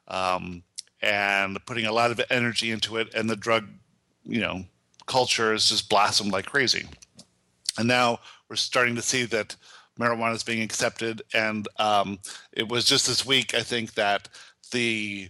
um, 0.09 0.62
and 1.00 1.64
putting 1.66 1.87
a 1.87 1.92
lot 1.92 2.11
of 2.11 2.20
energy 2.31 2.70
into 2.70 2.98
it. 2.98 3.12
And 3.14 3.28
the 3.28 3.37
drug, 3.37 3.66
you 4.24 4.40
know, 4.40 4.64
culture 5.07 5.52
has 5.52 5.68
just 5.68 5.88
blossomed 5.88 6.33
like 6.33 6.46
crazy. 6.46 6.87
And 7.78 7.88
now 7.88 8.20
we're 8.48 8.56
starting 8.56 8.94
to 8.96 9.02
see 9.02 9.24
that 9.24 9.56
marijuana 9.98 10.35
is 10.35 10.42
being 10.42 10.62
accepted. 10.62 11.22
And 11.35 11.68
um, 11.78 12.18
it 12.52 12.68
was 12.68 12.85
just 12.85 13.06
this 13.06 13.26
week, 13.26 13.54
I 13.54 13.62
think, 13.62 13.94
that 13.94 14.28
the 14.72 15.28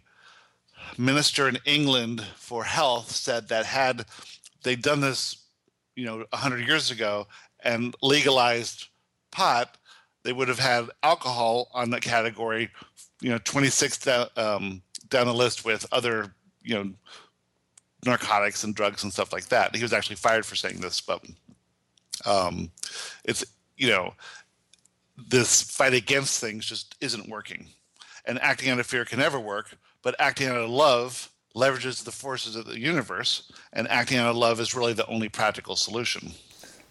minister 0.99 1.49
in 1.49 1.59
England 1.65 2.23
for 2.37 2.65
health 2.65 3.11
said 3.11 3.49
that 3.49 3.67
had 3.67 4.05
they 4.63 4.77
done 4.77 5.01
this, 5.01 5.37
you 5.97 6.05
know, 6.05 6.19
100 6.31 6.67
years 6.67 6.91
ago 6.91 7.27
and 7.61 7.95
legalized 8.03 8.89
pot, 9.31 9.77
they 10.25 10.33
would 10.33 10.49
have 10.49 10.59
had 10.59 10.89
alcohol 11.03 11.69
on 11.73 11.91
that 11.91 12.03
category, 12.03 12.71
you 13.21 13.31
know, 13.31 13.39
26 13.39 14.07
um, 14.37 14.83
down 15.09 15.27
the 15.27 15.35
list 15.35 15.65
with 15.65 15.87
other, 15.93 16.33
you 16.63 16.75
know, 16.75 16.93
narcotics 18.05 18.65
and 18.65 18.75
drugs 18.75 19.03
and 19.03 19.13
stuff 19.13 19.33
like 19.33 19.47
that. 19.47 19.75
He 19.75 19.83
was 19.83 19.93
actually 19.93 20.17
fired 20.17 20.45
for 20.45 20.57
saying 20.57 20.81
this, 20.81 21.01
but 21.01 21.25
um, 22.25 22.71
it's 23.25 23.45
you 23.77 23.89
know, 23.89 24.15
this 25.17 25.63
fight 25.63 25.95
against 25.95 26.41
things 26.41 26.67
just 26.67 26.95
isn't 27.01 27.29
working, 27.29 27.67
and 28.25 28.39
acting 28.41 28.71
out 28.71 28.79
of 28.79 28.87
fear 28.87 29.05
can 29.05 29.19
never 29.19 29.41
work. 29.41 29.77
But 30.03 30.17
acting 30.19 30.49
out 30.49 30.57
of 30.57 30.71
love 30.71 31.31
leverages 31.55 32.05
the 32.05 32.13
forces 32.13 32.57
of 32.57 32.67
the 32.67 32.79
universe, 32.79 33.53
and 33.73 33.87
acting 33.89 34.19
out 34.19 34.31
of 34.31 34.37
love 34.37 34.59
is 34.61 34.75
really 34.75 34.93
the 34.93 35.07
only 35.07 35.29
practical 35.29 35.77
solution. 35.77 36.33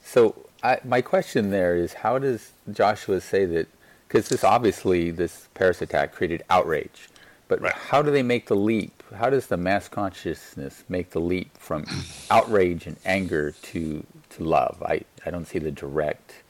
So 0.03 0.35
I, 0.63 0.79
my 0.83 1.01
question 1.01 1.51
there 1.51 1.75
is, 1.75 1.93
how 1.93 2.19
does 2.19 2.51
Joshua 2.71 3.21
say 3.21 3.45
that? 3.45 3.67
Because 4.07 4.27
this 4.27 4.43
obviously 4.43 5.09
this 5.09 5.47
Paris 5.53 5.81
attack 5.81 6.13
created 6.13 6.43
outrage, 6.49 7.09
but 7.47 7.61
right. 7.61 7.73
how 7.73 8.01
do 8.01 8.11
they 8.11 8.23
make 8.23 8.47
the 8.47 8.55
leap? 8.55 9.03
How 9.15 9.29
does 9.29 9.47
the 9.47 9.57
mass 9.57 9.87
consciousness 9.87 10.83
make 10.89 11.11
the 11.11 11.21
leap 11.21 11.57
from 11.57 11.85
outrage 12.29 12.87
and 12.87 12.97
anger 13.05 13.51
to 13.51 14.05
to 14.31 14.43
love? 14.43 14.83
I, 14.85 15.01
I 15.25 15.31
don't 15.31 15.45
see 15.45 15.59
the 15.59 15.71
direct, 15.71 16.43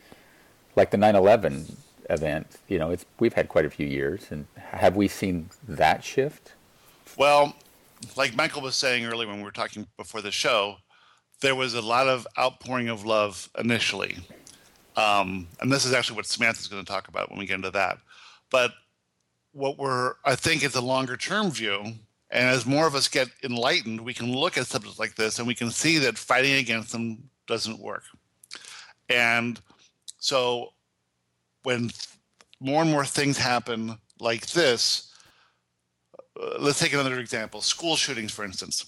like 0.76 0.92
the 0.92 0.98
9/11 0.98 1.76
event. 2.10 2.58
You 2.68 2.80
know, 2.80 2.92
it's 2.92 3.06
we've 3.20 3.34
had 3.34 3.50
quite 3.50 3.66
a 3.66 3.70
few 3.70 3.88
years, 3.88 4.32
and 4.32 4.48
have 4.58 4.96
we 4.96 5.08
seen 5.08 5.50
that 5.68 6.04
shift? 6.04 6.54
Well, 7.18 7.56
like 8.16 8.36
Michael 8.36 8.62
was 8.62 8.76
saying 8.76 9.06
earlier 9.06 9.28
when 9.28 9.38
we 9.38 9.44
were 9.44 9.52
talking 9.52 9.88
before 9.98 10.22
the 10.22 10.32
show, 10.32 10.78
there 11.42 11.56
was 11.56 11.74
a 11.74 11.82
lot 11.82 12.08
of 12.08 12.28
outpouring 12.38 12.90
of 12.90 13.06
love 13.06 13.50
initially. 13.58 14.18
Um, 14.96 15.48
and 15.60 15.72
this 15.72 15.86
is 15.86 15.94
actually 15.94 16.18
what 16.18 16.26
Samantha's 16.26 16.68
going 16.68 16.84
to 16.84 16.92
talk 16.92 17.08
about 17.08 17.30
when 17.30 17.40
we 17.40 17.46
get 17.46 17.56
into 17.56 17.72
that. 17.72 17.98
But 18.50 18.74
what 19.54 19.78
we're, 19.78 20.16
I 20.26 20.36
think, 20.36 20.64
is 20.64 20.76
a 20.76 20.82
longer 20.82 21.18
term 21.18 21.52
view. 21.52 21.82
And 22.34 22.48
as 22.48 22.66
more 22.66 22.88
of 22.88 22.96
us 22.96 23.08
get 23.08 23.30
enlightened, 23.44 24.02
we 24.02 24.14
can 24.14 24.34
look 24.34 24.58
at 24.58 24.68
subjects 24.68 25.00
like 25.00 25.16
this 25.16 25.38
and 25.38 25.48
we 25.48 25.56
can 25.56 25.70
see 25.70 25.98
that 26.00 26.18
fighting 26.18 26.54
against 26.54 26.92
them 26.92 27.30
doesn't 27.46 27.80
work. 27.80 28.04
And 29.12 29.60
so 30.18 30.74
when 31.64 31.92
more 32.60 32.82
and 32.82 32.92
more 32.92 33.06
things 33.06 33.38
happen 33.38 33.98
like 34.20 34.48
this, 34.48 35.12
uh, 36.42 36.58
let's 36.60 36.80
take 36.80 36.94
another 36.94 37.20
example 37.20 37.62
school 37.62 37.96
shootings, 37.96 38.32
for 38.32 38.46
instance. 38.46 38.86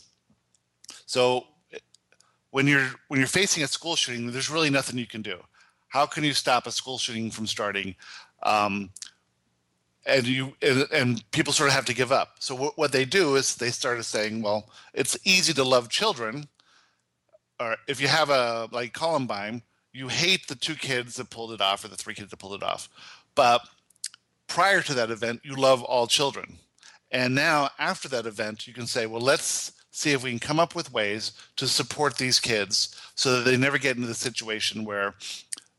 So 1.05 1.45
when 2.51 2.67
you're 2.67 2.89
when 3.07 3.19
you're 3.19 3.27
facing 3.27 3.63
a 3.63 3.67
school 3.67 3.95
shooting, 3.95 4.31
there's 4.31 4.49
really 4.49 4.69
nothing 4.69 4.97
you 4.97 5.07
can 5.07 5.21
do. 5.21 5.39
How 5.89 6.05
can 6.05 6.23
you 6.23 6.33
stop 6.33 6.65
a 6.67 6.71
school 6.71 6.97
shooting 6.97 7.29
from 7.29 7.47
starting? 7.47 7.95
Um, 8.43 8.91
and 10.05 10.27
you 10.27 10.53
and, 10.61 10.87
and, 10.91 11.31
people 11.31 11.53
sort 11.53 11.69
of 11.69 11.75
have 11.75 11.85
to 11.85 11.93
give 11.93 12.11
up. 12.11 12.35
So 12.39 12.55
w- 12.55 12.73
what 12.75 12.91
they 12.91 13.05
do 13.05 13.35
is 13.35 13.55
they 13.55 13.69
started 13.69 14.03
saying, 14.03 14.41
well, 14.41 14.69
it's 14.93 15.17
easy 15.23 15.53
to 15.53 15.63
love 15.63 15.89
children. 15.89 16.47
Or 17.59 17.77
if 17.87 18.01
you 18.01 18.07
have 18.07 18.29
a 18.29 18.67
like 18.71 18.93
Columbine, 18.93 19.61
you 19.93 20.07
hate 20.07 20.47
the 20.47 20.55
two 20.55 20.75
kids 20.75 21.15
that 21.15 21.29
pulled 21.29 21.53
it 21.53 21.61
off 21.61 21.85
or 21.85 21.87
the 21.87 21.95
three 21.95 22.15
kids 22.15 22.31
that 22.31 22.37
pulled 22.37 22.61
it 22.61 22.63
off, 22.63 22.89
but 23.35 23.61
prior 24.47 24.81
to 24.81 24.93
that 24.93 25.11
event, 25.11 25.41
you 25.43 25.55
love 25.55 25.83
all 25.83 26.07
children. 26.07 26.57
And 27.11 27.35
now 27.35 27.69
after 27.79 28.09
that 28.09 28.25
event, 28.25 28.67
you 28.67 28.73
can 28.73 28.87
say, 28.87 29.05
well, 29.05 29.21
let's 29.21 29.71
see 29.91 30.11
if 30.11 30.23
we 30.23 30.31
can 30.31 30.39
come 30.39 30.59
up 30.59 30.75
with 30.75 30.91
ways 30.91 31.33
to 31.55 31.67
support 31.67 32.17
these 32.17 32.39
kids 32.39 32.99
so 33.15 33.37
that 33.37 33.45
they 33.45 33.55
never 33.55 33.77
get 33.77 33.95
into 33.95 34.07
the 34.07 34.15
situation 34.15 34.83
where 34.83 35.13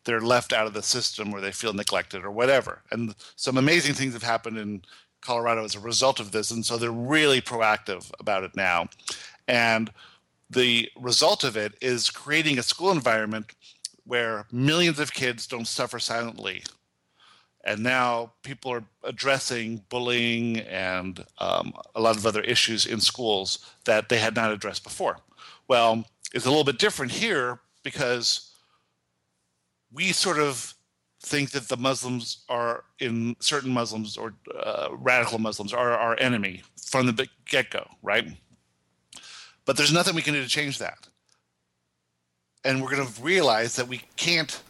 they're 0.05 0.21
left 0.21 0.53
out 0.53 0.67
of 0.67 0.75
the 0.75 0.83
system 0.83 1.35
or 1.35 1.41
they 1.41 1.51
feel 1.51 1.73
neglected 1.73 2.25
or 2.25 2.31
whatever. 2.31 2.83
And 2.93 3.15
some 3.35 3.59
amazing 3.59 3.95
things 3.95 4.13
have 4.13 4.23
happened 4.23 4.59
in 4.59 4.83
Colorado 5.21 5.65
as 5.65 5.75
a 5.75 5.81
result 5.81 6.21
of 6.21 6.31
this. 6.31 6.51
And 6.51 6.65
so 6.65 6.77
they're 6.77 6.93
really 6.93 7.41
proactive 7.41 8.11
about 8.21 8.45
it 8.45 8.55
now. 8.55 8.89
And 9.49 9.91
the 10.51 10.89
result 10.97 11.43
of 11.43 11.57
it 11.57 11.73
is 11.81 12.11
creating 12.11 12.59
a 12.59 12.63
school 12.63 12.93
environment 12.93 13.53
where 14.07 14.47
millions 14.53 14.99
of 14.99 15.13
kids 15.13 15.47
don't 15.47 15.67
suffer 15.67 15.99
silently 15.99 16.63
and 17.65 17.83
now 17.83 18.33
people 18.43 18.71
are 18.71 18.85
addressing 19.03 19.83
bullying 19.89 20.59
and 20.61 21.25
um, 21.39 21.73
a 21.95 22.01
lot 22.01 22.17
of 22.17 22.27
other 22.27 22.43
issues 22.43 22.87
in 22.87 23.01
schools 23.01 23.59
that 23.87 24.09
they 24.09 24.19
had 24.19 24.37
not 24.37 24.53
addressed 24.53 24.85
before. 24.85 25.19
Well, 25.67 26.05
it's 26.35 26.45
a 26.45 26.51
little 26.51 26.65
bit 26.65 26.79
different 26.79 27.11
here 27.11 27.61
because 27.83 28.51
we 29.93 30.13
sort 30.13 30.39
of 30.39 30.75
think 31.23 31.53
that 31.53 31.69
the 31.69 31.77
Muslims 31.77 32.45
are 32.51 32.85
in 32.99 33.35
certain 33.41 33.73
Muslims 33.73 34.19
or 34.19 34.35
uh, 34.63 34.89
radical 34.93 35.39
Muslims 35.39 35.73
are 35.73 35.93
our 35.93 36.19
enemy 36.21 36.63
from 36.77 37.07
the 37.07 37.27
get 37.47 37.71
go, 37.71 37.87
right? 38.03 38.29
But 39.65 39.79
there's 39.79 39.93
nothing 39.93 40.15
we 40.15 40.23
can 40.23 40.35
do 40.35 40.43
to 40.43 40.49
change 40.49 40.79
that. 40.81 41.09
And 42.65 42.83
we're 42.83 42.91
going 42.91 43.07
to 43.07 43.23
realize 43.23 43.77
that 43.77 43.89
we 43.89 44.03
can't 44.17 44.63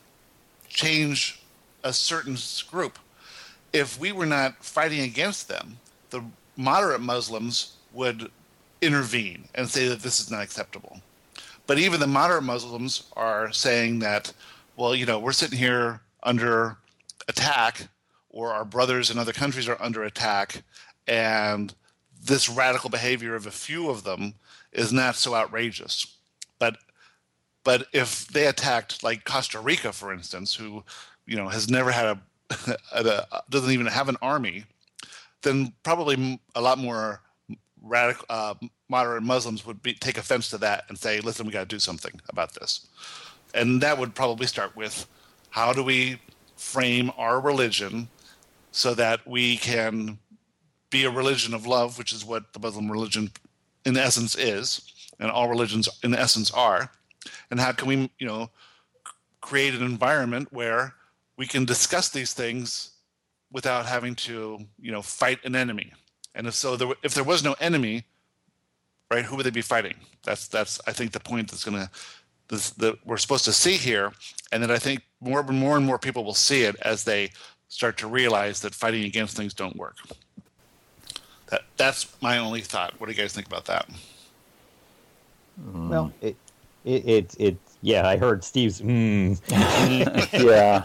change 0.68 1.40
a 1.84 1.92
certain 1.92 2.36
group. 2.70 2.98
If 3.72 3.98
we 3.98 4.12
were 4.12 4.26
not 4.26 4.64
fighting 4.64 5.00
against 5.00 5.48
them, 5.48 5.78
the 6.10 6.22
moderate 6.56 7.00
Muslims 7.00 7.76
would 7.92 8.30
intervene 8.82 9.48
and 9.54 9.68
say 9.68 9.86
that 9.88 10.00
this 10.00 10.20
is 10.20 10.30
not 10.30 10.42
acceptable. 10.42 11.00
But 11.66 11.78
even 11.78 12.00
the 12.00 12.06
moderate 12.06 12.42
Muslims 12.42 13.04
are 13.16 13.52
saying 13.52 14.00
that, 14.00 14.32
well, 14.76 14.94
you 14.94 15.06
know, 15.06 15.18
we're 15.18 15.32
sitting 15.32 15.58
here 15.58 16.00
under 16.22 16.76
attack, 17.28 17.88
or 18.30 18.52
our 18.52 18.64
brothers 18.64 19.10
in 19.10 19.18
other 19.18 19.32
countries 19.32 19.68
are 19.68 19.80
under 19.80 20.02
attack, 20.02 20.62
and 21.06 21.74
this 22.22 22.48
radical 22.48 22.90
behavior 22.90 23.34
of 23.34 23.46
a 23.46 23.50
few 23.50 23.88
of 23.88 24.02
them 24.02 24.34
is 24.72 24.92
not 24.92 25.14
so 25.14 25.34
outrageous. 25.34 26.13
But 27.64 27.86
if 27.92 28.28
they 28.28 28.46
attacked 28.46 29.02
like 29.02 29.24
Costa 29.24 29.58
Rica, 29.58 29.92
for 29.92 30.12
instance, 30.12 30.54
who 30.54 30.84
you 31.26 31.36
know 31.36 31.48
has 31.48 31.70
never 31.70 31.90
had 31.90 32.06
a, 32.06 32.76
a, 32.92 33.42
doesn't 33.50 33.72
even 33.72 33.86
have 33.86 34.08
an 34.08 34.16
army, 34.22 34.64
then 35.42 35.72
probably 35.82 36.40
a 36.54 36.60
lot 36.60 36.78
more 36.78 37.22
radical 37.82 38.26
uh, 38.28 38.54
moderate 38.88 39.22
Muslims 39.22 39.66
would 39.66 39.82
be, 39.82 39.94
take 39.94 40.18
offense 40.18 40.50
to 40.50 40.58
that 40.58 40.84
and 40.88 40.98
say, 40.98 41.20
"Listen, 41.20 41.46
we 41.46 41.52
got 41.52 41.68
to 41.68 41.74
do 41.74 41.80
something 41.80 42.20
about 42.28 42.54
this." 42.54 42.86
And 43.54 43.80
that 43.80 43.98
would 43.98 44.14
probably 44.14 44.46
start 44.46 44.76
with, 44.76 45.06
how 45.50 45.72
do 45.72 45.82
we 45.82 46.18
frame 46.56 47.12
our 47.16 47.40
religion 47.40 48.08
so 48.72 48.94
that 48.94 49.26
we 49.26 49.56
can 49.56 50.18
be 50.90 51.04
a 51.04 51.10
religion 51.10 51.54
of 51.54 51.66
love, 51.66 51.96
which 51.96 52.12
is 52.12 52.24
what 52.24 52.52
the 52.52 52.58
Muslim 52.58 52.90
religion, 52.90 53.30
in 53.84 53.96
essence, 53.96 54.34
is, 54.36 55.08
and 55.20 55.30
all 55.30 55.48
religions, 55.48 55.88
in 56.02 56.14
essence, 56.14 56.50
are. 56.50 56.90
And 57.50 57.60
how 57.60 57.72
can 57.72 57.88
we, 57.88 58.10
you 58.18 58.26
know, 58.26 58.50
create 59.40 59.74
an 59.74 59.82
environment 59.82 60.48
where 60.52 60.94
we 61.36 61.46
can 61.46 61.64
discuss 61.64 62.08
these 62.08 62.32
things 62.32 62.90
without 63.52 63.86
having 63.86 64.14
to, 64.14 64.60
you 64.80 64.92
know, 64.92 65.02
fight 65.02 65.44
an 65.44 65.54
enemy? 65.54 65.92
And 66.34 66.46
if 66.46 66.54
so, 66.54 66.76
there, 66.76 66.88
if 67.02 67.14
there 67.14 67.24
was 67.24 67.44
no 67.44 67.54
enemy, 67.60 68.04
right, 69.10 69.24
who 69.24 69.36
would 69.36 69.46
they 69.46 69.50
be 69.50 69.62
fighting? 69.62 69.94
That's 70.24 70.48
that's 70.48 70.80
I 70.86 70.92
think 70.92 71.12
the 71.12 71.20
point 71.20 71.50
that's 71.50 71.64
going 71.64 71.76
to 71.76 71.90
that 72.48 72.98
we're 73.04 73.16
supposed 73.16 73.44
to 73.46 73.52
see 73.52 73.76
here, 73.76 74.12
and 74.52 74.62
that 74.62 74.70
I 74.70 74.78
think 74.78 75.02
more 75.20 75.40
and 75.40 75.58
more 75.58 75.76
and 75.76 75.86
more 75.86 75.98
people 75.98 76.24
will 76.24 76.34
see 76.34 76.62
it 76.62 76.76
as 76.82 77.04
they 77.04 77.30
start 77.68 77.96
to 77.98 78.06
realize 78.06 78.60
that 78.60 78.74
fighting 78.74 79.04
against 79.04 79.36
things 79.36 79.54
don't 79.54 79.76
work. 79.76 79.96
That 81.46 81.62
that's 81.76 82.06
my 82.20 82.38
only 82.38 82.60
thought. 82.60 82.94
What 82.98 83.06
do 83.06 83.12
you 83.12 83.18
guys 83.18 83.32
think 83.32 83.46
about 83.46 83.64
that? 83.66 83.88
Hmm. 85.60 85.88
Well, 85.88 86.12
it 86.20 86.36
it 86.84 87.08
it, 87.08 87.34
it 87.38 87.56
yeah, 87.82 88.06
I 88.08 88.16
heard 88.16 88.42
Steve's. 88.42 88.80
Mm. 88.80 89.40
yeah. 90.32 90.84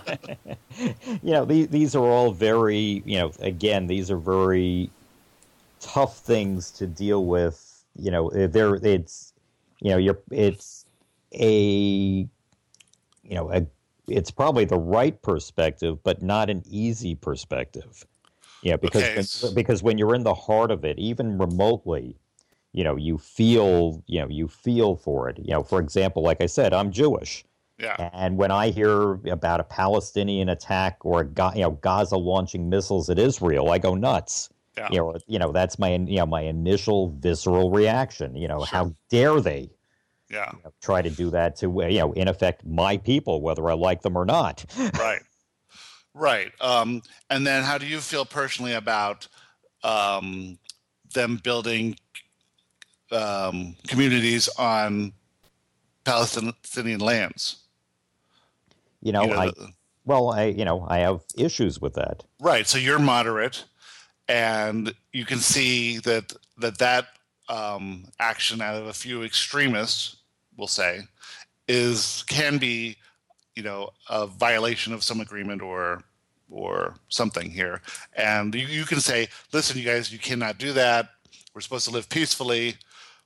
you 1.23 1.31
know, 1.31 1.45
these 1.45 1.67
these 1.69 1.95
are 1.95 2.05
all 2.05 2.31
very 2.31 3.03
you 3.05 3.19
know 3.19 3.31
again 3.39 3.87
these 3.87 4.11
are 4.11 4.17
very 4.17 4.89
tough 5.79 6.19
things 6.19 6.71
to 6.71 6.87
deal 6.87 7.25
with. 7.25 7.85
You 7.95 8.11
know, 8.11 8.29
there 8.29 8.75
it's 8.75 9.33
you 9.81 9.91
know 9.91 9.97
you're 9.97 10.19
it's 10.31 10.85
a 11.33 11.53
you 11.53 12.27
know 13.23 13.51
a 13.51 13.65
it's 14.07 14.31
probably 14.31 14.65
the 14.65 14.77
right 14.77 15.21
perspective, 15.21 16.03
but 16.03 16.21
not 16.21 16.49
an 16.49 16.63
easy 16.69 17.15
perspective. 17.15 18.05
Yeah, 18.61 18.75
because 18.75 19.03
okay. 19.03 19.23
when, 19.41 19.53
because 19.53 19.83
when 19.83 19.97
you're 19.97 20.15
in 20.15 20.23
the 20.23 20.33
heart 20.33 20.71
of 20.71 20.83
it, 20.83 20.99
even 20.99 21.37
remotely, 21.37 22.17
you 22.73 22.83
know, 22.83 22.95
you 22.95 23.17
feel 23.17 24.03
you 24.07 24.19
know 24.19 24.27
you 24.27 24.47
feel 24.47 24.95
for 24.95 25.29
it. 25.29 25.37
You 25.39 25.51
know, 25.51 25.63
for 25.63 25.79
example, 25.79 26.23
like 26.23 26.41
I 26.41 26.45
said, 26.45 26.73
I'm 26.73 26.91
Jewish. 26.91 27.45
Yeah. 27.77 28.09
And 28.13 28.37
when 28.37 28.51
I 28.51 28.71
hear 28.71 29.13
about 29.31 29.61
a 29.61 29.63
Palestinian 29.63 30.49
attack 30.49 30.97
or 31.01 31.21
a, 31.21 31.55
you 31.55 31.61
know 31.61 31.71
Gaza 31.71 32.17
launching 32.17 32.69
missiles 32.69 33.09
at 33.09 33.17
Israel, 33.17 33.71
I 33.71 33.77
go 33.77 33.95
nuts. 33.95 34.49
Yeah. 34.77 34.87
You 34.91 34.97
know, 34.97 35.17
you 35.27 35.39
know 35.39 35.51
that's 35.51 35.79
my 35.79 35.95
you 35.95 36.17
know 36.17 36.25
my 36.25 36.41
initial 36.41 37.15
visceral 37.19 37.71
reaction. 37.71 38.35
You 38.35 38.47
know, 38.47 38.59
sure. 38.59 38.67
how 38.67 38.95
dare 39.09 39.39
they? 39.41 39.69
Yeah. 40.29 40.51
You 40.53 40.59
know, 40.65 40.73
try 40.81 41.01
to 41.01 41.09
do 41.09 41.29
that 41.31 41.55
to 41.57 41.67
you 41.89 41.99
know 41.99 42.11
in 42.13 42.27
effect 42.27 42.65
my 42.65 42.97
people, 42.97 43.41
whether 43.41 43.67
I 43.69 43.73
like 43.73 44.01
them 44.01 44.17
or 44.17 44.25
not. 44.25 44.65
right. 44.99 45.21
Right. 46.13 46.51
Um, 46.59 47.01
and 47.29 47.45
then 47.45 47.63
how 47.63 47.77
do 47.77 47.85
you 47.85 47.99
feel 47.99 48.25
personally 48.25 48.73
about 48.73 49.27
um, 49.83 50.57
them 51.13 51.39
building 51.43 51.95
um, 53.11 53.75
communities 53.87 54.49
on 54.57 55.13
Palestinian 56.03 56.99
lands? 56.99 57.57
You 59.01 59.11
know, 59.11 59.23
you 59.23 59.29
know 59.29 59.39
I 59.39 59.45
the, 59.47 59.73
well, 60.05 60.29
I 60.29 60.45
you 60.45 60.65
know 60.65 60.85
I 60.87 60.99
have 60.99 61.21
issues 61.37 61.79
with 61.79 61.93
that. 61.93 62.23
Right. 62.39 62.67
So 62.67 62.77
you're 62.77 62.99
moderate, 62.99 63.65
and 64.27 64.93
you 65.13 65.25
can 65.25 65.39
see 65.39 65.99
that 65.99 66.33
that 66.57 66.77
that 66.79 67.07
um, 67.47 68.05
action 68.19 68.61
out 68.61 68.75
of 68.75 68.87
a 68.87 68.93
few 68.93 69.23
extremists, 69.23 70.17
we'll 70.57 70.67
say, 70.67 71.01
is 71.67 72.23
can 72.27 72.57
be, 72.57 72.97
you 73.55 73.63
know, 73.63 73.89
a 74.09 74.27
violation 74.27 74.93
of 74.93 75.03
some 75.03 75.19
agreement 75.21 75.61
or 75.61 76.03
or 76.49 76.95
something 77.09 77.51
here, 77.51 77.81
and 78.15 78.55
you, 78.55 78.65
you 78.65 78.85
can 78.85 78.99
say, 78.99 79.27
listen, 79.53 79.77
you 79.77 79.85
guys, 79.85 80.11
you 80.11 80.17
cannot 80.17 80.57
do 80.57 80.73
that. 80.73 81.09
We're 81.53 81.61
supposed 81.61 81.85
to 81.85 81.91
live 81.91 82.09
peacefully, 82.09 82.75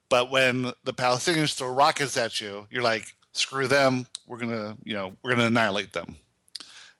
but 0.09 0.31
when 0.31 0.71
the 0.83 0.93
Palestinians 0.93 1.53
throw 1.55 1.69
rockets 1.69 2.17
at 2.17 2.39
you, 2.39 2.67
you're 2.69 2.83
like, 2.83 3.15
screw 3.33 3.67
them. 3.67 4.05
We're 4.27 4.37
gonna, 4.37 4.77
you 4.83 4.93
know, 4.93 5.15
we're 5.23 5.31
gonna 5.31 5.47
annihilate 5.47 5.93
them. 5.93 6.17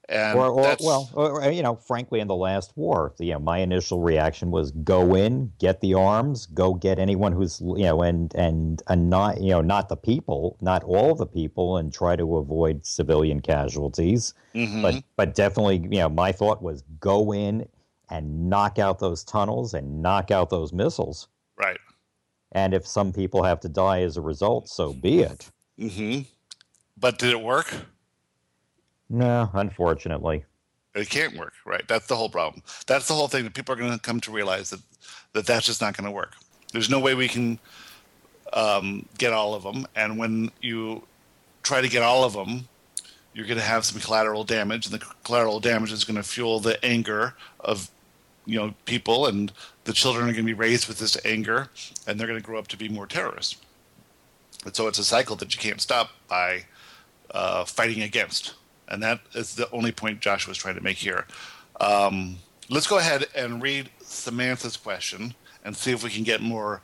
And 0.09 0.37
or, 0.37 0.47
or 0.47 0.75
well, 0.81 1.09
or, 1.13 1.49
you 1.49 1.63
know, 1.63 1.75
frankly, 1.75 2.19
in 2.19 2.27
the 2.27 2.35
last 2.35 2.73
war, 2.75 3.13
you 3.19 3.31
know, 3.31 3.39
my 3.39 3.59
initial 3.59 4.01
reaction 4.01 4.51
was 4.51 4.71
go 4.71 5.15
in, 5.15 5.53
get 5.59 5.79
the 5.79 5.93
arms, 5.93 6.45
go 6.47 6.73
get 6.73 6.99
anyone 6.99 7.31
who's 7.31 7.61
you 7.61 7.85
know, 7.85 8.01
and 8.01 8.35
and 8.35 8.83
and 8.89 9.09
not 9.09 9.39
you 9.39 9.51
know, 9.51 9.61
not 9.61 9.87
the 9.87 9.95
people, 9.95 10.57
not 10.59 10.83
all 10.83 11.15
the 11.15 11.25
people, 11.25 11.77
and 11.77 11.93
try 11.93 12.17
to 12.17 12.35
avoid 12.35 12.85
civilian 12.85 13.39
casualties. 13.39 14.33
Mm-hmm. 14.53 14.81
But 14.81 15.03
but 15.15 15.35
definitely, 15.35 15.77
you 15.77 15.99
know, 15.99 16.09
my 16.09 16.33
thought 16.33 16.61
was 16.61 16.83
go 16.99 17.33
in 17.33 17.65
and 18.09 18.49
knock 18.49 18.79
out 18.79 18.99
those 18.99 19.23
tunnels 19.23 19.73
and 19.73 20.01
knock 20.01 20.31
out 20.31 20.49
those 20.49 20.73
missiles. 20.73 21.29
Right. 22.53 22.61
And 22.61 22.73
if 22.73 22.87
some 22.87 23.11
people 23.13 23.43
have 23.43 23.59
to 23.61 23.69
die 23.69 24.01
as 24.01 24.17
a 24.17 24.21
result, 24.21 24.69
so 24.69 24.93
be 24.93 25.21
it. 25.21 25.49
Mm-hmm. 25.79 26.21
But 26.97 27.19
did 27.19 27.31
it 27.31 27.41
work? 27.41 27.73
No, 29.09 29.49
unfortunately. 29.53 30.45
It 30.95 31.09
can't 31.09 31.35
work, 31.37 31.53
right? 31.65 31.87
That's 31.87 32.07
the 32.07 32.15
whole 32.15 32.29
problem. 32.29 32.61
That's 32.85 33.07
the 33.07 33.13
whole 33.13 33.27
thing 33.27 33.43
that 33.45 33.53
people 33.53 33.73
are 33.73 33.77
going 33.77 33.91
to 33.91 33.99
come 33.99 34.19
to 34.21 34.31
realize 34.31 34.69
that, 34.69 34.79
that 35.33 35.45
that's 35.45 35.65
just 35.65 35.81
not 35.81 35.97
going 35.97 36.05
to 36.05 36.11
work. 36.11 36.35
There's 36.71 36.89
no 36.89 36.99
way 36.99 37.15
we 37.15 37.27
can 37.27 37.59
um, 38.53 39.05
get 39.17 39.33
all 39.33 39.55
of 39.55 39.63
them. 39.63 39.87
And 39.95 40.17
when 40.17 40.51
you 40.61 41.03
try 41.63 41.81
to 41.81 41.89
get 41.89 42.03
all 42.03 42.23
of 42.23 42.33
them, 42.33 42.67
you're 43.33 43.47
going 43.47 43.57
to 43.57 43.63
have 43.63 43.83
some 43.83 43.99
collateral 43.99 44.43
damage, 44.43 44.85
and 44.85 44.93
the 44.93 45.05
collateral 45.23 45.59
damage 45.59 45.91
is 45.91 46.03
going 46.03 46.17
to 46.17 46.23
fuel 46.23 46.59
the 46.59 46.83
anger 46.85 47.33
of 47.59 47.89
you 48.45 48.59
know 48.59 48.73
people, 48.85 49.27
and 49.27 49.51
the 49.85 49.93
children 49.93 50.25
are 50.25 50.33
going 50.33 50.45
to 50.45 50.49
be 50.49 50.53
raised 50.53 50.87
with 50.87 50.99
this 50.99 51.17
anger, 51.25 51.69
and 52.07 52.19
they're 52.19 52.27
going 52.27 52.39
to 52.39 52.45
grow 52.45 52.59
up 52.59 52.67
to 52.69 52.77
be 52.77 52.89
more 52.89 53.07
terrorists. 53.07 53.57
And 54.65 54.75
so 54.75 54.87
it's 54.87 54.99
a 54.99 55.03
cycle 55.03 55.35
that 55.37 55.53
you 55.53 55.59
can't 55.59 55.81
stop 55.81 56.11
by 56.27 56.65
uh, 57.31 57.65
fighting 57.65 58.01
against. 58.03 58.53
And 58.87 59.01
that 59.03 59.21
is 59.33 59.55
the 59.55 59.69
only 59.71 59.91
point 59.91 60.19
Josh 60.19 60.47
was 60.47 60.57
trying 60.57 60.75
to 60.75 60.81
make 60.81 60.97
here. 60.97 61.25
Um, 61.81 62.37
let's 62.69 62.87
go 62.87 62.97
ahead 62.97 63.25
and 63.35 63.61
read 63.61 63.89
Samantha's 64.01 64.77
question 64.77 65.33
and 65.65 65.75
see 65.75 65.91
if 65.91 66.03
we 66.03 66.09
can 66.09 66.23
get 66.23 66.41
more 66.41 66.81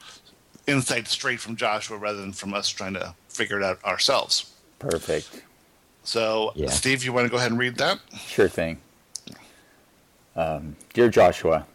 insight 0.68 1.08
straight 1.08 1.40
from 1.40 1.56
Joshua 1.56 1.98
rather 1.98 2.20
than 2.20 2.34
from 2.34 2.54
us 2.54 2.70
trying 2.70 2.94
to 2.94 3.14
figure 3.28 3.60
it 3.60 3.64
out 3.64 3.84
ourselves. 3.84 4.54
Perfect. 4.80 5.44
So, 6.04 6.52
yeah. 6.56 6.70
Steve, 6.70 7.04
you 7.04 7.14
want 7.14 7.26
to 7.26 7.30
go 7.30 7.38
ahead 7.38 7.52
and 7.52 7.60
read 7.60 7.76
that? 7.78 8.00
Sure 8.18 8.48
thing. 8.48 8.80
Um, 10.36 10.76
Dear 10.94 11.10
Joshua, 11.10 11.66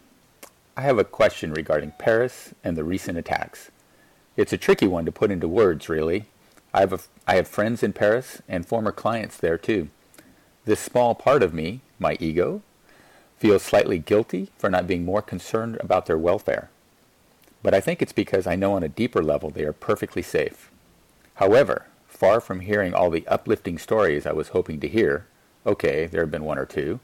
I 0.76 0.82
have 0.82 0.98
a 0.98 1.04
question 1.04 1.52
regarding 1.52 1.92
Paris 1.98 2.54
and 2.62 2.76
the 2.76 2.84
recent 2.84 3.18
attacks. 3.18 3.70
It's 4.36 4.52
a 4.52 4.58
tricky 4.58 4.86
one 4.86 5.04
to 5.04 5.12
put 5.12 5.30
into 5.30 5.48
words, 5.48 5.88
really. 5.88 6.26
I 6.72 6.80
have, 6.80 6.92
a, 6.92 7.00
I 7.26 7.36
have 7.36 7.46
friends 7.46 7.82
in 7.82 7.92
Paris 7.92 8.42
and 8.48 8.66
former 8.66 8.90
clients 8.90 9.36
there, 9.36 9.58
too. 9.58 9.88
This 10.64 10.80
small 10.80 11.14
part 11.14 11.42
of 11.42 11.54
me, 11.54 11.80
my 11.98 12.16
ego, 12.18 12.62
feels 13.36 13.62
slightly 13.62 13.98
guilty 13.98 14.48
for 14.58 14.70
not 14.70 14.86
being 14.86 15.04
more 15.04 15.22
concerned 15.22 15.76
about 15.80 16.06
their 16.06 16.18
welfare. 16.18 16.70
But 17.62 17.74
I 17.74 17.80
think 17.80 18.02
it's 18.02 18.12
because 18.12 18.46
I 18.46 18.56
know 18.56 18.74
on 18.74 18.82
a 18.82 18.88
deeper 18.88 19.22
level 19.22 19.50
they 19.50 19.64
are 19.64 19.72
perfectly 19.72 20.22
safe. 20.22 20.70
However, 21.34 21.86
far 22.08 22.40
from 22.40 22.60
hearing 22.60 22.94
all 22.94 23.10
the 23.10 23.26
uplifting 23.28 23.78
stories 23.78 24.26
I 24.26 24.32
was 24.32 24.48
hoping 24.48 24.80
to 24.80 24.88
hear, 24.88 25.26
okay, 25.66 26.06
there 26.06 26.22
have 26.22 26.30
been 26.30 26.44
one 26.44 26.58
or 26.58 26.66
two, 26.66 27.00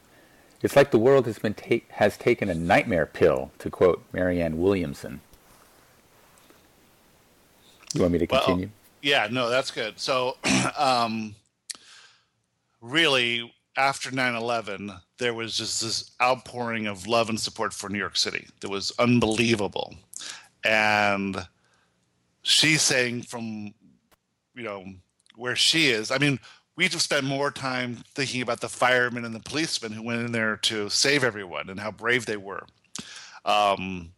it's 0.63 0.77
like 0.77 0.91
the 0.91 0.99
world 0.99 1.27
has 1.27 1.39
been 1.39 1.55
ta- 1.55 1.87
has 1.91 2.17
taken 2.17 2.49
a 2.49 2.55
nightmare 2.55 3.07
pill, 3.07 3.51
to 3.59 3.71
quote 3.71 4.05
Marianne 4.13 4.59
Williamson. 4.59 5.21
You 7.95 8.03
want 8.03 8.13
me 8.13 8.19
to 8.19 8.27
continue? 8.27 8.67
Well, 8.67 8.75
yeah, 9.03 9.29
no, 9.31 9.49
that's 9.49 9.71
good. 9.71 9.99
So, 9.99 10.37
um, 10.79 11.35
really 12.81 13.53
after 13.77 14.11
9/11, 14.11 15.01
there 15.19 15.35
was 15.35 15.57
just 15.57 15.81
this 15.81 16.11
outpouring 16.21 16.87
of 16.87 17.07
love 17.07 17.29
and 17.29 17.41
support 17.41 17.73
for 17.73 17.89
New 17.89 17.99
York 17.99 18.17
City 18.17 18.47
that 18.61 18.69
was 18.69 18.93
unbelievable, 18.99 19.95
and 20.65 21.47
she's 22.43 22.83
saying 22.83 23.23
from 23.23 23.73
you 24.55 24.63
know 24.63 24.85
where 25.37 25.57
she 25.57 25.89
is. 25.89 26.11
I 26.11 26.19
mean, 26.19 26.39
we've 26.81 27.03
spent 27.03 27.27
more 27.27 27.51
time 27.51 27.97
thinking 28.15 28.41
about 28.41 28.63
the 28.63 28.69
firemen 28.69 29.27
and 29.27 29.35
the 29.35 29.41
policemen 29.41 29.93
who 29.93 30.03
went 30.03 30.23
in 30.23 30.33
there 30.33 30.57
to 30.57 30.89
save 30.89 31.23
everyone 31.23 31.69
and 31.69 31.79
how 31.79 31.91
brave 31.91 32.25
they 32.25 32.39
were. 32.39 32.65
Um, 33.45 34.13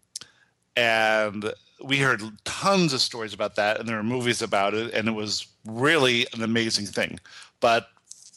and 0.76 1.52
we 1.82 1.98
heard 1.98 2.22
tons 2.44 2.92
of 2.92 3.00
stories 3.00 3.34
about 3.34 3.56
that, 3.56 3.80
and 3.80 3.88
there 3.88 3.98
are 3.98 4.04
movies 4.04 4.42
about 4.42 4.74
it, 4.74 4.94
and 4.94 5.08
it 5.08 5.12
was 5.12 5.48
really 5.66 6.24
an 6.34 6.44
amazing 6.44 6.86
thing. 6.86 7.18
But 7.58 7.88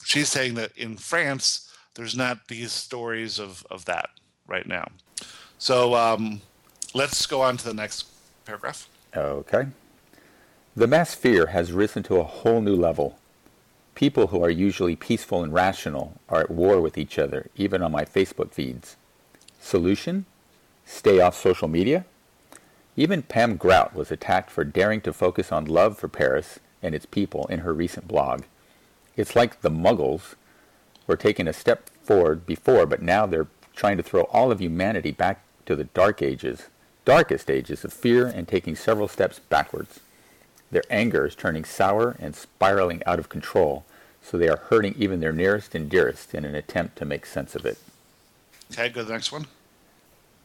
she's 0.03 0.29
saying 0.29 0.55
that 0.55 0.75
in 0.75 0.97
France, 0.97 1.71
there's 1.93 2.17
not 2.17 2.47
these 2.47 2.71
stories 2.71 3.37
of, 3.37 3.63
of 3.69 3.85
that 3.85 4.09
right 4.47 4.65
now. 4.65 4.87
So 5.59 5.93
um, 5.93 6.41
let's 6.95 7.27
go 7.27 7.41
on 7.41 7.57
to 7.57 7.63
the 7.63 7.75
next 7.75 8.07
paragraph. 8.43 8.89
Okay. 9.15 9.67
The 10.75 10.87
mass 10.87 11.13
fear 11.13 11.45
has 11.45 11.71
risen 11.71 12.01
to 12.03 12.15
a 12.15 12.23
whole 12.23 12.59
new 12.59 12.75
level. 12.75 13.19
People 13.95 14.27
who 14.27 14.43
are 14.43 14.49
usually 14.49 14.97
peaceful 14.97 15.41
and 15.41 15.53
rational 15.53 16.19
are 16.27 16.41
at 16.41 16.51
war 16.51 16.81
with 16.81 16.97
each 16.97 17.17
other, 17.17 17.49
even 17.55 17.81
on 17.81 17.93
my 17.93 18.03
Facebook 18.03 18.51
feeds. 18.51 18.97
Solution? 19.61 20.25
Stay 20.85 21.21
off 21.21 21.35
social 21.35 21.69
media? 21.69 22.05
Even 22.97 23.23
Pam 23.23 23.55
Grout 23.55 23.95
was 23.95 24.11
attacked 24.11 24.51
for 24.51 24.65
daring 24.65 24.99
to 25.01 25.13
focus 25.13 25.49
on 25.51 25.65
love 25.65 25.97
for 25.97 26.09
Paris 26.09 26.59
and 26.83 26.93
its 26.93 27.05
people 27.05 27.45
in 27.47 27.59
her 27.59 27.73
recent 27.73 28.07
blog. 28.07 28.43
It's 29.15 29.35
like 29.35 29.61
the 29.61 29.71
Muggles 29.71 30.35
were 31.07 31.15
taking 31.15 31.47
a 31.47 31.53
step 31.53 31.89
forward 32.03 32.45
before, 32.45 32.85
but 32.85 33.01
now 33.01 33.25
they're 33.25 33.47
trying 33.75 33.95
to 33.97 34.03
throw 34.03 34.23
all 34.23 34.51
of 34.51 34.61
humanity 34.61 35.11
back 35.11 35.41
to 35.65 35.75
the 35.75 35.85
dark 35.85 36.21
ages, 36.21 36.63
darkest 37.05 37.49
ages 37.49 37.85
of 37.85 37.93
fear 37.93 38.27
and 38.27 38.47
taking 38.47 38.75
several 38.75 39.07
steps 39.07 39.39
backwards. 39.39 40.01
Their 40.75 40.83
anger 40.89 41.25
is 41.25 41.35
turning 41.35 41.63
sour 41.63 42.17
and 42.19 42.35
spiraling 42.35 43.01
out 43.05 43.17
of 43.17 43.29
control, 43.29 43.85
so 44.21 44.37
they 44.37 44.49
are 44.49 44.57
hurting 44.57 44.93
even 44.97 45.21
their 45.21 45.31
nearest 45.31 45.73
and 45.73 45.89
dearest 45.89 46.35
in 46.35 46.43
an 46.43 46.53
attempt 46.53 46.97
to 46.97 47.05
make 47.05 47.25
sense 47.25 47.55
of 47.55 47.65
it. 47.65 47.77
Okay, 48.73 48.89
go 48.89 48.99
to 48.99 49.07
the 49.07 49.13
next 49.13 49.31
one. 49.31 49.47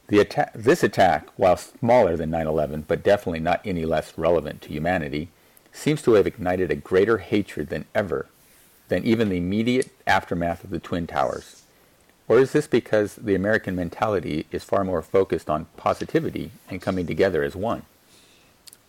The 0.07 0.21
atta- 0.21 0.53
this 0.55 0.85
attack, 0.85 1.27
while 1.35 1.57
smaller 1.57 2.17
than 2.17 2.31
9 2.31 2.47
11, 2.47 2.85
but 2.87 3.03
definitely 3.03 3.41
not 3.41 3.61
any 3.65 3.85
less 3.85 4.17
relevant 4.17 4.63
to 4.63 4.69
humanity, 4.69 5.31
seems 5.73 6.01
to 6.03 6.13
have 6.13 6.29
ignited 6.29 6.71
a 6.71 6.77
greater 6.77 7.19
hatred 7.19 7.69
than 7.69 7.87
ever, 7.93 8.27
than 8.87 9.03
even 9.03 9.31
the 9.31 9.39
immediate 9.39 9.91
aftermath 10.07 10.63
of 10.63 10.71
the 10.71 10.79
Twin 10.79 11.09
Towers. 11.09 11.65
Or 12.29 12.39
is 12.39 12.53
this 12.53 12.69
because 12.69 13.17
the 13.17 13.35
American 13.35 13.75
mentality 13.75 14.47
is 14.53 14.63
far 14.63 14.85
more 14.85 15.03
focused 15.03 15.51
on 15.51 15.67
positivity 15.77 16.53
and 16.69 16.81
coming 16.81 17.05
together 17.05 17.43
as 17.43 17.57
one? 17.57 17.83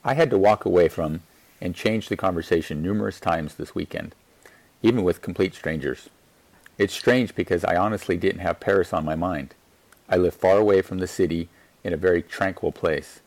I 0.03 0.13
had 0.13 0.29
to 0.29 0.37
walk 0.37 0.65
away 0.65 0.87
from 0.87 1.21
and 1.61 1.75
changed 1.75 2.09
the 2.09 2.17
conversation 2.17 2.81
numerous 2.81 3.19
times 3.19 3.55
this 3.55 3.75
weekend, 3.75 4.15
even 4.81 5.03
with 5.03 5.21
complete 5.21 5.53
strangers. 5.53 6.09
It's 6.77 6.93
strange 6.93 7.35
because 7.35 7.63
I 7.63 7.75
honestly 7.75 8.17
didn't 8.17 8.41
have 8.41 8.59
Paris 8.59 8.91
on 8.91 9.05
my 9.05 9.15
mind. 9.15 9.53
I 10.09 10.17
live 10.17 10.33
far 10.33 10.57
away 10.57 10.81
from 10.81 10.97
the 10.97 11.07
city 11.07 11.47
in 11.83 11.93
a 11.93 11.97
very 11.97 12.21
tranquil 12.23 12.71
place. 12.71 13.19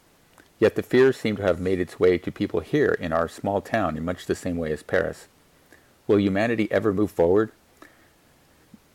Yet 0.59 0.75
the 0.75 0.83
fear 0.83 1.13
seemed 1.13 1.39
to 1.39 1.45
have 1.45 1.61
made 1.61 1.81
its 1.81 2.01
way 2.01 2.19
to 2.19 2.33
people 2.33 2.61
here 2.61 2.97
in 3.01 3.13
our 3.13 3.29
small 3.29 3.61
town 3.61 3.97
in 3.97 4.05
much 4.05 4.27
the 4.27 4.35
same 4.35 4.57
way 4.57 4.73
as 4.73 4.83
Paris. 4.83 5.29
Will 6.07 6.21
humanity 6.21 6.71
ever 6.71 6.93
move 6.93 7.11
forward? 7.11 7.53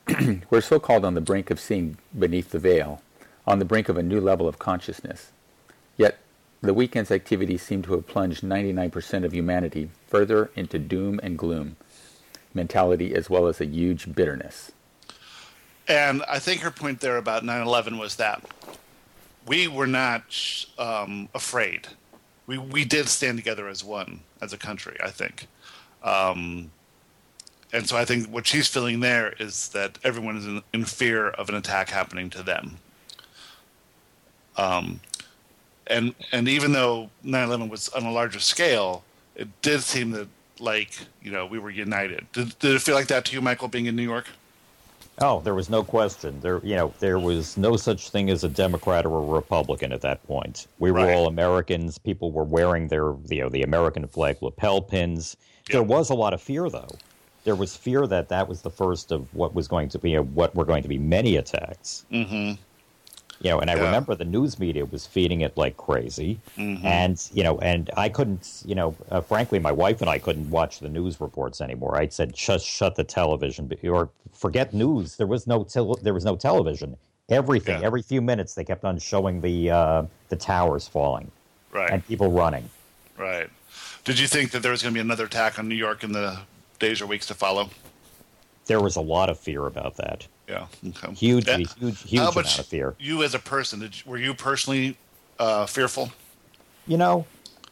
We're 0.50 0.62
so 0.62 0.80
called 0.80 1.06
on 1.06 1.14
the 1.14 1.22
brink 1.22 1.50
of 1.50 1.60
seeing 1.60 1.98
beneath 2.18 2.52
the 2.52 2.60
veil, 2.60 3.02
on 3.46 3.60
the 3.60 3.66
brink 3.66 3.90
of 3.90 3.98
a 3.98 4.04
new 4.04 4.20
level 4.20 4.48
of 4.48 4.60
consciousness. 4.60 5.32
The 6.62 6.74
weekend's 6.74 7.12
activities 7.12 7.62
seem 7.62 7.82
to 7.84 7.93
have 7.93 8.07
plunged 8.07 8.41
99% 8.43 9.24
of 9.24 9.34
humanity 9.34 9.89
further 10.07 10.51
into 10.55 10.78
doom 10.78 11.20
and 11.24 11.38
gloom 11.38 11.78
mentality 12.53 13.14
as 13.16 13.30
well 13.30 13.47
as 13.47 13.62
a 13.62 13.66
huge 13.66 14.14
bitterness. 14.14 14.72
And 15.88 16.24
I 16.28 16.39
think 16.39 16.62
her 16.62 16.72
point 16.72 16.99
there 16.99 17.18
about 17.18 17.43
9 17.45 17.62
11 17.62 17.97
was 17.97 18.16
that 18.18 18.43
we 19.47 19.68
were 19.68 19.88
not 19.88 20.24
um, 20.78 21.30
afraid. 21.34 21.88
We, 22.45 22.57
we 22.57 22.86
did 22.86 23.07
stand 23.07 23.38
together 23.38 23.68
as 23.68 23.84
one, 23.84 24.22
as 24.41 24.53
a 24.53 24.57
country, 24.57 24.97
I 25.03 25.10
think. 25.10 25.47
Um, 26.03 26.72
and 27.72 27.88
so 27.88 27.97
I 27.97 28.05
think 28.05 28.28
what 28.28 28.47
she's 28.47 28.68
feeling 28.68 28.99
there 28.99 29.34
is 29.39 29.70
that 29.70 29.97
everyone 30.03 30.38
is 30.38 30.45
in, 30.45 30.62
in 30.74 30.86
fear 30.86 31.30
of 31.30 31.49
an 31.49 31.55
attack 31.55 31.89
happening 31.89 32.30
to 32.32 32.43
them. 32.43 32.78
Um, 34.57 34.99
and 35.90 36.14
and 36.32 36.48
even 36.48 36.72
though 36.72 37.10
9/11 37.26 37.70
was 37.70 37.90
on 37.90 38.04
a 38.06 38.12
larger 38.12 38.40
scale, 38.40 39.04
it 39.36 39.48
did 39.62 39.82
seem 39.82 40.12
that 40.12 40.28
like 40.60 40.98
you 41.22 41.32
know 41.32 41.46
we 41.46 41.60
were 41.60 41.70
united. 41.70 42.28
Did, 42.34 42.58
did 42.60 42.76
it 42.76 42.82
feel 42.82 42.96
like 42.96 43.08
that 43.08 43.26
to 43.26 43.34
you, 43.34 43.42
Michael, 43.42 43.68
being 43.68 43.86
in 43.88 43.96
New 43.96 44.04
York? 44.04 44.28
Oh, 45.22 45.42
there 45.42 45.54
was 45.54 45.70
no 45.70 45.84
question. 45.84 46.40
There, 46.40 46.62
you 46.64 46.78
know, 46.78 46.94
there 47.00 47.20
was 47.20 47.58
no 47.58 47.76
such 47.76 48.10
thing 48.10 48.30
as 48.30 48.46
a 48.46 48.50
Democrat 48.50 49.06
or 49.06 49.18
a 49.18 49.26
Republican 49.26 49.92
at 49.92 50.00
that 50.02 50.26
point. 50.26 50.68
We 50.80 50.92
were 50.92 51.00
Right. 51.00 51.14
all 51.14 51.28
Americans. 51.28 51.98
People 51.98 52.32
were 52.32 52.46
wearing 52.46 52.88
their, 52.88 53.16
you 53.28 53.42
know, 53.42 53.50
the 53.50 53.64
American 53.64 54.08
flag 54.08 54.38
lapel 54.42 54.82
pins. 54.82 55.36
There 55.70 55.84
was 55.84 56.10
a 56.10 56.14
lot 56.14 56.34
of 56.34 56.42
fear, 56.42 56.70
though. 56.70 56.88
There 57.44 57.56
was 57.56 57.76
fear 57.76 58.08
that 58.08 58.30
that 58.30 58.48
was 58.48 58.62
the 58.62 58.70
first 58.70 59.12
of 59.12 59.28
what 59.36 59.54
was 59.54 59.68
going 59.68 59.90
to 59.90 60.00
be, 60.00 60.16
what 60.18 60.56
were 60.56 60.64
going 60.66 60.84
to 60.84 60.90
be 60.90 60.98
many 60.98 61.36
attacks. 61.36 62.06
Mm-hmm. 62.12 62.54
You 63.42 63.52
know, 63.52 63.60
and 63.60 63.70
I 63.72 63.76
Yeah. 63.76 63.84
remember 63.84 64.16
the 64.16 64.26
news 64.26 64.60
media 64.60 64.84
was 64.86 65.06
feeding 65.08 65.42
it 65.42 65.56
like 65.56 65.78
crazy, 65.78 66.40
Mhm. 66.58 66.84
and 66.84 67.30
you 67.34 67.42
know, 67.44 67.58
and 67.60 67.90
I 67.96 68.10
couldn't, 68.10 68.62
you 68.66 68.76
know, 68.76 68.96
uh, 69.10 69.22
frankly, 69.22 69.60
my 69.60 69.72
wife 69.72 70.02
and 70.02 70.10
I 70.10 70.20
couldn't 70.20 70.50
watch 70.50 70.80
the 70.80 70.90
news 70.90 71.22
reports 71.22 71.62
anymore. 71.62 71.96
I 71.98 72.10
said, 72.10 72.34
just 72.34 72.66
shut 72.66 72.96
the 72.96 73.04
television, 73.06 73.72
or 73.84 74.10
forget 74.34 74.74
news. 74.74 75.16
There 75.16 75.28
was 75.28 75.48
no 75.48 75.64
tel- 75.64 75.96
there 76.02 76.14
was 76.14 76.26
no 76.26 76.36
television. 76.36 76.98
Everything, 77.30 77.80
Yeah. 77.80 77.86
every 77.86 78.02
few 78.02 78.22
minutes, 78.22 78.56
they 78.56 78.64
kept 78.66 78.84
on 78.84 78.98
showing 79.00 79.40
the 79.40 79.70
uh, 79.72 80.04
the 80.28 80.36
towers 80.36 80.88
falling 80.88 81.32
Right. 81.72 81.92
and 81.92 82.06
people 82.06 82.32
running. 82.32 82.70
Right. 83.18 83.50
Did 84.04 84.20
you 84.20 84.28
think 84.28 84.52
that 84.52 84.64
there 84.64 84.72
was 84.72 84.82
going 84.82 84.94
to 84.94 84.98
be 84.98 85.02
another 85.02 85.26
attack 85.26 85.58
on 85.60 85.70
New 85.70 85.76
York 85.76 86.04
in 86.04 86.12
the 86.12 86.40
days 86.80 87.00
or 87.02 87.06
weeks 87.06 87.28
to 87.28 87.34
follow? 87.36 87.70
There 88.70 88.80
was 88.80 88.95
a 88.97 89.01
lot 89.01 89.32
of 89.32 89.39
fear 89.39 89.65
about 89.65 89.97
that. 89.97 90.28
Yeah. 90.47 90.67
Okay. 90.89 91.11
Huge, 91.13 91.49
huge, 91.49 92.03
huge 92.03 92.22
amount 92.22 92.59
of 92.59 92.67
fear. 92.67 92.95
you 92.99 93.24
as 93.24 93.34
a 93.34 93.39
person 93.39 93.80
did 93.80 93.95
you, 93.97 94.03
were 94.11 94.20
you 94.20 94.36
personally 94.36 94.95
uh, 95.39 95.65
fearful? 95.65 96.11
You 96.86 96.97
know, 96.97 97.26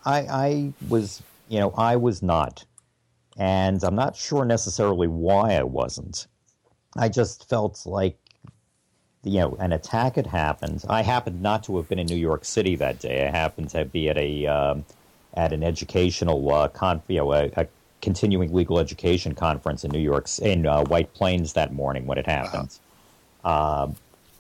I 0.06 0.18
I 0.22 0.74
was 0.90 1.22
you 1.50 1.60
know 1.60 1.70
I 1.78 1.98
was 1.98 2.24
not, 2.24 2.66
and 3.38 3.84
I'm 3.84 3.94
not 3.94 4.16
sure 4.16 4.44
necessarily 4.44 5.08
why 5.08 5.54
I 5.54 5.62
wasn't. 5.62 6.26
I 6.96 7.10
just 7.10 7.48
felt 7.48 7.86
like 7.86 8.18
you 9.24 9.40
know 9.40 9.56
an 9.60 9.74
attack 9.74 10.16
had 10.16 10.26
happened. 10.26 10.84
I 10.90 11.04
happened 11.04 11.44
not 11.44 11.64
to 11.66 11.78
have 11.78 11.88
been 11.88 12.00
in 12.00 12.08
New 12.08 12.16
York 12.16 12.44
City 12.44 12.76
that 12.78 12.98
day. 12.98 13.28
I 13.28 13.30
happened 13.30 13.70
to 13.70 13.86
be 13.86 14.10
at 14.10 14.18
a 14.18 14.48
um, 14.48 14.84
at 15.36 15.54
an 15.54 15.62
educational 15.62 16.52
uh, 16.52 16.70
con 16.70 17.04
you 17.08 17.18
know 17.18 17.34
a, 17.34 17.52
a 17.56 17.68
continuing 18.02 18.54
legal 18.54 18.80
education 18.80 19.34
conference 19.36 19.84
in 19.84 19.92
New 19.92 20.00
York 20.00 20.28
in 20.42 20.66
uh, 20.66 20.84
White 20.86 21.14
Plains 21.14 21.54
that 21.54 21.74
morning 21.74 22.06
when 22.06 22.18
it 22.18 22.26
happened. 22.26 22.78
Um, 23.44 23.96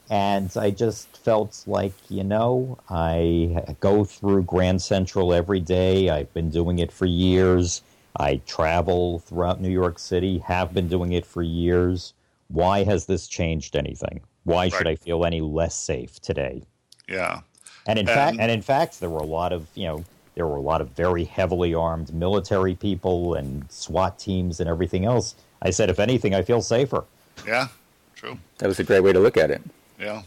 and 0.09 0.49
I 0.55 0.71
just 0.71 1.17
felt 1.17 1.63
like, 1.67 1.93
you 2.09 2.23
know, 2.23 2.77
I 2.89 3.75
go 3.79 4.03
through 4.05 4.43
Grand 4.43 4.81
Central 4.81 5.33
every 5.33 5.59
day. 5.59 6.09
I've 6.09 6.33
been 6.33 6.49
doing 6.49 6.79
it 6.79 6.91
for 6.91 7.05
years. 7.05 7.81
I 8.19 8.37
travel 8.47 9.19
throughout 9.19 9.59
New 9.61 9.69
York 9.69 9.99
City, 9.99 10.37
have 10.39 10.73
been 10.73 10.87
doing 10.87 11.11
it 11.13 11.25
for 11.25 11.41
years. 11.43 12.13
Why 12.47 12.83
has 12.83 13.05
this 13.05 13.27
changed 13.27 13.75
anything? 13.75 14.21
Why 14.45 14.69
should 14.69 14.85
Right. 14.85 14.87
I 14.87 14.95
feel 14.95 15.25
any 15.25 15.41
less 15.41 15.75
safe 15.75 16.19
today? 16.21 16.63
Yeah. 17.09 17.41
And 17.85 17.99
in 17.99 18.05
fact, 18.07 18.33
And- 18.33 18.41
and 18.41 18.51
in 18.51 18.61
fact, 18.61 18.99
there 19.01 19.09
were 19.09 19.19
a 19.19 19.25
lot 19.25 19.51
of 19.51 19.67
you 19.75 19.85
know 19.87 20.05
there 20.37 20.45
were 20.45 20.57
a 20.57 20.61
lot 20.61 20.81
of 20.81 20.89
very 20.89 21.23
heavily 21.23 21.73
armed 21.73 22.13
military 22.13 22.75
people 22.75 23.33
and 23.33 23.69
SWAT 23.71 24.19
teams 24.19 24.59
and 24.59 24.69
everything 24.69 25.03
else. 25.03 25.33
I 25.63 25.71
said, 25.71 25.89
if 25.89 25.99
anything, 25.99 26.35
I 26.35 26.43
feel 26.43 26.61
safer. 26.61 27.05
Yeah. 27.45 27.69
True. 28.15 28.37
That 28.59 28.67
was 28.67 28.79
a 28.79 28.83
great 28.83 28.99
way 28.99 29.11
to 29.13 29.19
look 29.19 29.35
at 29.35 29.49
it. 29.49 29.63
Yeah. 29.99 30.21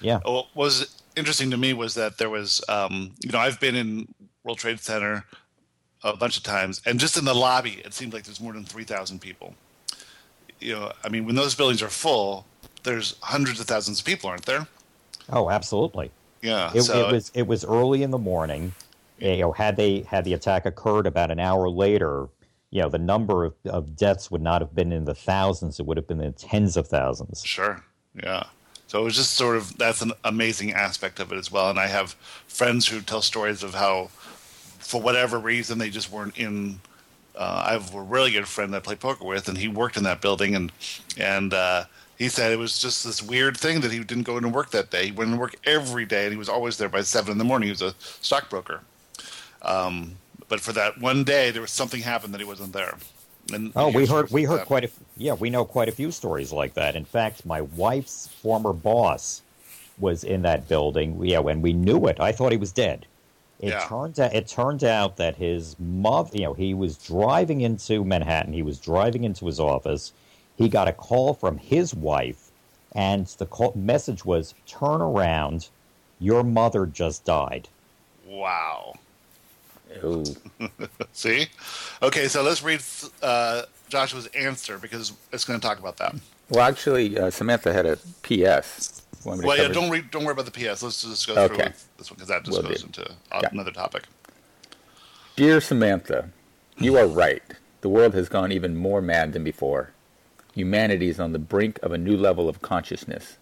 Yeah. 0.00 0.20
What 0.24 0.46
was 0.54 1.02
interesting 1.16 1.50
to 1.50 1.58
me 1.58 1.74
was 1.74 1.92
that 1.96 2.16
there 2.16 2.30
was, 2.30 2.64
um, 2.70 3.12
you 3.22 3.30
know, 3.30 3.38
I've 3.38 3.60
been 3.60 3.74
in 3.74 4.08
World 4.42 4.56
Trade 4.56 4.80
Center 4.80 5.26
a 6.02 6.16
bunch 6.16 6.38
of 6.38 6.42
times, 6.42 6.80
and 6.86 6.98
just 6.98 7.18
in 7.18 7.26
the 7.26 7.34
lobby, 7.34 7.82
it 7.84 7.92
seemed 7.92 8.14
like 8.14 8.24
there's 8.24 8.40
more 8.40 8.54
than 8.54 8.64
three 8.64 8.84
thousand 8.84 9.20
people. 9.20 9.54
You 10.60 10.74
know, 10.74 10.92
I 11.04 11.10
mean, 11.10 11.26
when 11.26 11.36
those 11.36 11.54
buildings 11.54 11.82
are 11.82 11.88
full, 11.88 12.46
there's 12.84 13.16
hundreds 13.20 13.60
of 13.60 13.66
thousands 13.66 14.00
of 14.00 14.06
people, 14.06 14.30
aren't 14.30 14.46
there? 14.46 14.66
Oh, 15.30 15.50
absolutely. 15.50 16.10
Yeah. 16.40 16.72
It, 16.74 16.82
so 16.82 17.06
it 17.06 17.12
was 17.12 17.30
it 17.34 17.46
was 17.46 17.64
early 17.64 18.02
in 18.02 18.10
the 18.10 18.18
morning. 18.18 18.72
You 19.22 19.38
know, 19.38 19.52
had 19.52 19.76
they 19.76 20.00
had 20.00 20.24
the 20.24 20.34
attack 20.34 20.66
occurred 20.66 21.06
about 21.06 21.30
an 21.30 21.38
hour 21.38 21.70
later, 21.70 22.28
you 22.70 22.82
know, 22.82 22.88
the 22.88 22.98
number 22.98 23.44
of, 23.44 23.54
of 23.66 23.96
deaths 23.96 24.32
would 24.32 24.42
not 24.42 24.60
have 24.60 24.74
been 24.74 24.90
in 24.90 25.04
the 25.04 25.14
thousands; 25.14 25.78
it 25.78 25.86
would 25.86 25.96
have 25.96 26.08
been 26.08 26.20
in 26.20 26.32
tens 26.32 26.76
of 26.76 26.88
thousands. 26.88 27.42
Sure. 27.44 27.84
Yeah. 28.20 28.44
So 28.88 29.00
it 29.00 29.04
was 29.04 29.14
just 29.14 29.34
sort 29.34 29.56
of 29.56 29.78
that's 29.78 30.02
an 30.02 30.12
amazing 30.24 30.72
aspect 30.72 31.20
of 31.20 31.30
it 31.32 31.38
as 31.38 31.52
well. 31.52 31.70
And 31.70 31.78
I 31.78 31.86
have 31.86 32.12
friends 32.48 32.88
who 32.88 33.00
tell 33.00 33.22
stories 33.22 33.62
of 33.62 33.74
how, 33.74 34.08
for 34.80 35.00
whatever 35.00 35.38
reason, 35.38 35.78
they 35.78 35.88
just 35.88 36.10
weren't 36.10 36.36
in. 36.36 36.80
Uh, 37.34 37.64
I 37.68 37.72
have 37.72 37.94
a 37.94 38.02
really 38.02 38.32
good 38.32 38.48
friend 38.48 38.72
that 38.74 38.78
I 38.78 38.80
play 38.80 38.96
poker 38.96 39.24
with, 39.24 39.48
and 39.48 39.56
he 39.56 39.68
worked 39.68 39.96
in 39.96 40.02
that 40.02 40.20
building, 40.20 40.56
and 40.56 40.72
and 41.16 41.54
uh, 41.54 41.84
he 42.18 42.28
said 42.28 42.52
it 42.52 42.58
was 42.58 42.78
just 42.78 43.04
this 43.04 43.22
weird 43.22 43.56
thing 43.56 43.80
that 43.82 43.92
he 43.92 44.00
didn't 44.00 44.24
go 44.24 44.36
in 44.36 44.44
and 44.44 44.52
work 44.52 44.72
that 44.72 44.90
day. 44.90 45.06
He 45.06 45.12
went 45.12 45.30
to 45.30 45.36
work 45.36 45.54
every 45.64 46.06
day, 46.06 46.24
and 46.24 46.32
he 46.32 46.38
was 46.38 46.48
always 46.48 46.76
there 46.76 46.88
by 46.88 47.02
seven 47.02 47.32
in 47.32 47.38
the 47.38 47.44
morning. 47.44 47.68
He 47.68 47.72
was 47.72 47.82
a 47.82 47.94
stockbroker. 48.20 48.80
Um, 49.62 50.16
but 50.48 50.60
for 50.60 50.72
that 50.72 50.98
one 51.00 51.24
day, 51.24 51.50
there 51.50 51.62
was 51.62 51.70
something 51.70 52.02
happened 52.02 52.34
that 52.34 52.40
he 52.40 52.46
wasn't 52.46 52.72
there. 52.72 52.96
And 53.52 53.72
oh, 53.74 53.90
we 53.90 54.06
heard 54.06 54.30
we 54.30 54.44
heard 54.44 54.60
that. 54.60 54.66
quite 54.66 54.84
a 54.84 54.90
yeah 55.16 55.34
we 55.34 55.50
know 55.50 55.64
quite 55.64 55.88
a 55.88 55.92
few 55.92 56.10
stories 56.10 56.52
like 56.52 56.74
that. 56.74 56.94
In 56.94 57.04
fact, 57.04 57.44
my 57.44 57.62
wife's 57.62 58.28
former 58.28 58.72
boss 58.72 59.42
was 59.98 60.24
in 60.24 60.42
that 60.42 60.68
building. 60.68 61.24
Yeah, 61.24 61.40
when 61.40 61.60
we 61.60 61.72
knew 61.72 62.06
it, 62.06 62.20
I 62.20 62.32
thought 62.32 62.52
he 62.52 62.58
was 62.58 62.72
dead. 62.72 63.06
It 63.60 63.70
yeah. 63.70 63.86
turned 63.88 64.18
out 64.18 64.34
it 64.34 64.46
turned 64.46 64.84
out 64.84 65.16
that 65.16 65.36
his 65.36 65.76
mother, 65.78 66.30
you 66.34 66.44
know, 66.44 66.54
he 66.54 66.74
was 66.74 66.96
driving 66.98 67.60
into 67.60 68.04
Manhattan. 68.04 68.52
He 68.52 68.62
was 68.62 68.78
driving 68.78 69.24
into 69.24 69.46
his 69.46 69.60
office. 69.60 70.12
He 70.56 70.68
got 70.68 70.88
a 70.88 70.92
call 70.92 71.34
from 71.34 71.58
his 71.58 71.94
wife, 71.94 72.50
and 72.92 73.26
the 73.38 73.46
call, 73.46 73.72
message 73.74 74.24
was, 74.24 74.54
"Turn 74.66 75.00
around, 75.00 75.68
your 76.18 76.42
mother 76.42 76.86
just 76.86 77.24
died." 77.24 77.68
Wow. 78.26 78.94
See? 81.12 81.46
Okay, 82.02 82.28
so 82.28 82.42
let's 82.42 82.62
read 82.62 82.82
uh, 83.22 83.62
Joshua's 83.88 84.26
answer 84.28 84.78
because 84.78 85.12
it's 85.32 85.44
going 85.44 85.60
to 85.60 85.66
talk 85.66 85.78
about 85.78 85.96
that. 85.98 86.14
Well, 86.50 86.68
actually, 86.68 87.18
uh, 87.18 87.30
Samantha 87.30 87.72
had 87.72 87.86
a 87.86 87.96
PS. 88.22 89.02
Well, 89.24 89.56
yeah, 89.56 89.68
don't 89.68 89.90
read. 89.90 90.10
Don't 90.10 90.24
worry 90.24 90.32
about 90.32 90.46
the 90.46 90.50
PS. 90.50 90.82
Let's 90.82 91.02
just 91.02 91.26
go 91.26 91.34
okay. 91.34 91.56
through 91.56 91.72
this 91.96 92.10
one 92.10 92.16
because 92.16 92.28
that 92.28 92.44
just 92.44 92.60
Will 92.60 92.68
goes 92.68 92.80
do. 92.80 92.86
into 92.86 93.14
yeah. 93.30 93.48
another 93.52 93.70
topic. 93.70 94.04
Dear 95.36 95.60
Samantha, 95.60 96.30
you 96.78 96.96
are 96.98 97.06
right. 97.06 97.42
The 97.82 97.88
world 97.88 98.14
has 98.14 98.28
gone 98.28 98.52
even 98.52 98.76
more 98.76 99.00
mad 99.00 99.32
than 99.32 99.44
before. 99.44 99.92
Humanity 100.54 101.08
is 101.08 101.18
on 101.18 101.32
the 101.32 101.38
brink 101.38 101.78
of 101.82 101.92
a 101.92 101.98
new 101.98 102.16
level 102.16 102.48
of 102.48 102.60
consciousness. 102.60 103.38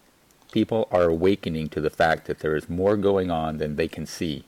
People 0.51 0.87
are 0.91 1.03
awakening 1.03 1.69
to 1.69 1.81
the 1.81 1.89
fact 1.89 2.27
that 2.27 2.39
there 2.39 2.55
is 2.55 2.69
more 2.69 2.95
going 2.95 3.29
on 3.29 3.57
than 3.57 3.75
they 3.75 3.87
can 3.87 4.05
see. 4.05 4.45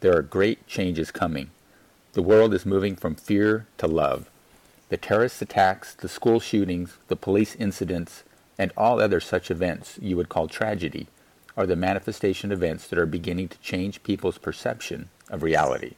There 0.00 0.16
are 0.16 0.22
great 0.22 0.66
changes 0.66 1.10
coming. 1.10 1.50
The 2.12 2.22
world 2.22 2.54
is 2.54 2.66
moving 2.66 2.96
from 2.96 3.14
fear 3.14 3.66
to 3.78 3.86
love. 3.86 4.28
The 4.88 4.96
terrorist 4.96 5.42
attacks, 5.42 5.94
the 5.94 6.08
school 6.08 6.38
shootings, 6.38 6.96
the 7.08 7.16
police 7.16 7.54
incidents, 7.56 8.22
and 8.58 8.72
all 8.76 9.00
other 9.00 9.20
such 9.20 9.50
events 9.50 9.98
you 10.00 10.16
would 10.16 10.28
call 10.28 10.48
tragedy 10.48 11.08
are 11.56 11.66
the 11.66 11.76
manifestation 11.76 12.52
events 12.52 12.86
that 12.86 12.98
are 12.98 13.06
beginning 13.06 13.48
to 13.48 13.58
change 13.58 14.02
people's 14.02 14.38
perception 14.38 15.08
of 15.30 15.42
reality. 15.42 15.94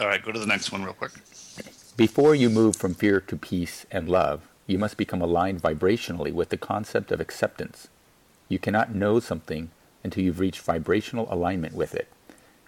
All 0.00 0.06
right, 0.06 0.22
go 0.22 0.32
to 0.32 0.38
the 0.38 0.46
next 0.46 0.72
one 0.72 0.82
real 0.82 0.92
quick. 0.92 1.12
Before 1.96 2.34
you 2.34 2.50
move 2.50 2.76
from 2.76 2.94
fear 2.94 3.20
to 3.20 3.36
peace 3.36 3.86
and 3.90 4.08
love, 4.08 4.42
you 4.66 4.78
must 4.78 4.96
become 4.96 5.22
aligned 5.22 5.62
vibrationally 5.62 6.32
with 6.32 6.50
the 6.50 6.58
concept 6.58 7.12
of 7.12 7.20
acceptance. 7.20 7.88
You 8.48 8.58
cannot 8.58 8.94
know 8.94 9.20
something 9.20 9.70
until 10.04 10.24
you've 10.24 10.40
reached 10.40 10.60
vibrational 10.60 11.32
alignment 11.32 11.74
with 11.74 11.94
it. 11.94 12.08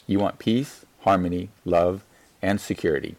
You 0.08 0.18
want 0.18 0.38
peace, 0.38 0.86
harmony, 1.00 1.50
love, 1.66 2.02
and 2.40 2.60
security. 2.60 3.14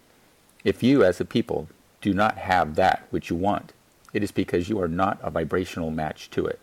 If 0.65 0.83
you, 0.83 1.03
as 1.03 1.21
a 1.21 1.25
people, 1.25 1.69
do 2.01 2.13
not 2.13 2.39
have 2.39 2.75
that 2.75 3.05
which 3.11 3.29
you 3.29 3.35
want, 3.35 3.73
it 4.11 4.23
is 4.23 4.31
because 4.31 4.69
you 4.69 4.81
are 4.81 4.87
not 4.87 5.19
a 5.21 5.29
vibrational 5.29 5.91
match 5.91 6.31
to 6.31 6.47
it. 6.47 6.59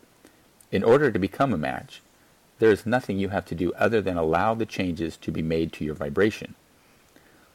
In 0.73 0.83
order 0.83 1.13
to 1.13 1.19
become 1.19 1.53
a 1.53 1.59
match, 1.59 2.03
there 2.59 2.73
is 2.73 2.85
nothing 2.85 3.19
you 3.19 3.29
have 3.29 3.45
to 3.47 3.55
do 3.55 3.73
other 3.75 4.03
than 4.03 4.17
allow 4.17 4.55
the 4.55 4.67
changes 4.67 5.17
to 5.19 5.31
be 5.31 5.43
made 5.43 5.73
to 5.75 5.85
your 5.85 5.95
vibration. 5.95 6.57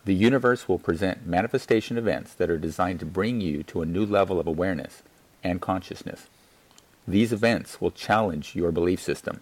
The 0.05 0.15
universe 0.15 0.69
will 0.69 0.79
present 0.79 1.27
manifestation 1.27 1.97
events 1.97 2.33
that 2.35 2.49
are 2.49 2.57
designed 2.57 3.01
to 3.01 3.05
bring 3.05 3.41
you 3.41 3.63
to 3.63 3.81
a 3.81 3.85
new 3.85 4.05
level 4.05 4.39
of 4.39 4.47
awareness 4.47 5.03
and 5.43 5.59
consciousness. 5.59 6.27
These 7.05 7.33
events 7.33 7.81
will 7.81 7.91
challenge 7.91 8.55
your 8.55 8.71
belief 8.71 9.01
system. 9.01 9.41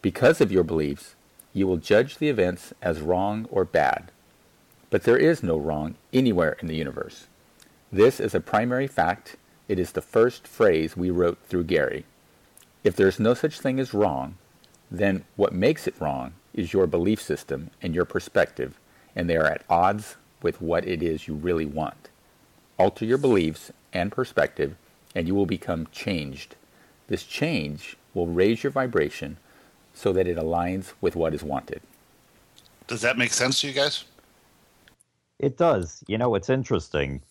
Because 0.00 0.40
of 0.40 0.50
your 0.50 0.64
beliefs, 0.64 1.14
you 1.54 1.66
will 1.66 1.78
judge 1.78 2.18
the 2.18 2.28
events 2.28 2.74
as 2.82 3.00
wrong 3.00 3.46
or 3.50 3.64
bad. 3.64 4.10
But 4.90 5.04
there 5.04 5.16
is 5.16 5.42
no 5.42 5.56
wrong 5.56 5.94
anywhere 6.12 6.56
in 6.60 6.66
the 6.66 6.76
universe. 6.76 7.28
This 7.90 8.20
is 8.20 8.34
a 8.34 8.40
primary 8.40 8.88
fact. 8.88 9.36
It 9.68 9.78
is 9.78 9.92
the 9.92 10.02
first 10.02 10.46
phrase 10.46 10.96
we 10.96 11.10
wrote 11.10 11.38
through 11.48 11.64
Gary. 11.64 12.04
If 12.82 12.96
there 12.96 13.08
is 13.08 13.20
no 13.20 13.34
such 13.34 13.60
thing 13.60 13.80
as 13.80 13.94
wrong, 13.94 14.36
then 14.90 15.24
what 15.36 15.54
makes 15.54 15.86
it 15.86 16.00
wrong 16.00 16.34
is 16.52 16.72
your 16.72 16.86
belief 16.86 17.22
system 17.22 17.70
and 17.80 17.94
your 17.94 18.04
perspective, 18.04 18.78
and 19.16 19.30
they 19.30 19.36
are 19.36 19.46
at 19.46 19.64
odds 19.70 20.16
with 20.42 20.60
what 20.60 20.86
it 20.86 21.02
is 21.02 21.28
you 21.28 21.34
really 21.34 21.64
want. 21.64 22.08
Alter 22.78 23.04
your 23.04 23.18
beliefs 23.18 23.72
and 23.92 24.12
perspective, 24.12 24.74
and 25.14 25.26
you 25.28 25.34
will 25.34 25.46
become 25.46 25.86
changed. 25.92 26.56
This 27.06 27.22
change 27.22 27.96
will 28.12 28.26
raise 28.26 28.62
your 28.62 28.72
vibration 28.72 29.36
so 29.94 30.12
that 30.12 30.26
it 30.26 30.36
aligns 30.36 30.92
with 31.00 31.16
what 31.16 31.34
is 31.34 31.42
wanted. 31.42 31.80
Does 32.86 33.00
that 33.02 33.16
make 33.16 33.32
sense 33.32 33.60
to 33.62 33.68
you 33.68 33.72
guys? 33.72 34.04
It 35.38 35.56
does. 35.56 36.04
You 36.06 36.18
know, 36.18 36.34
it's 36.34 36.50
interesting. 36.50 37.22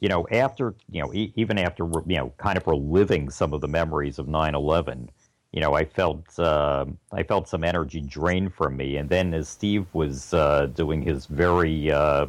You 0.00 0.08
know, 0.08 0.26
after, 0.30 0.74
you 0.90 1.00
know, 1.02 1.12
e- 1.14 1.32
even 1.36 1.58
after, 1.58 1.84
you 1.84 2.16
know, 2.16 2.32
kind 2.38 2.56
of 2.58 2.66
reliving 2.66 3.30
some 3.30 3.52
of 3.54 3.60
the 3.60 3.68
memories 3.68 4.18
of 4.18 4.28
9 4.28 4.54
11, 4.54 5.10
you 5.52 5.60
know, 5.60 5.74
I 5.74 5.84
felt 5.84 6.38
uh, 6.38 6.84
I 7.12 7.22
felt 7.22 7.48
some 7.48 7.64
energy 7.64 8.00
drain 8.02 8.50
from 8.50 8.76
me. 8.76 8.98
And 8.98 9.08
then 9.08 9.32
as 9.32 9.48
Steve 9.48 9.86
was 9.94 10.34
uh, 10.34 10.66
doing 10.74 11.00
his 11.02 11.26
very, 11.26 11.90
uh, 11.90 12.26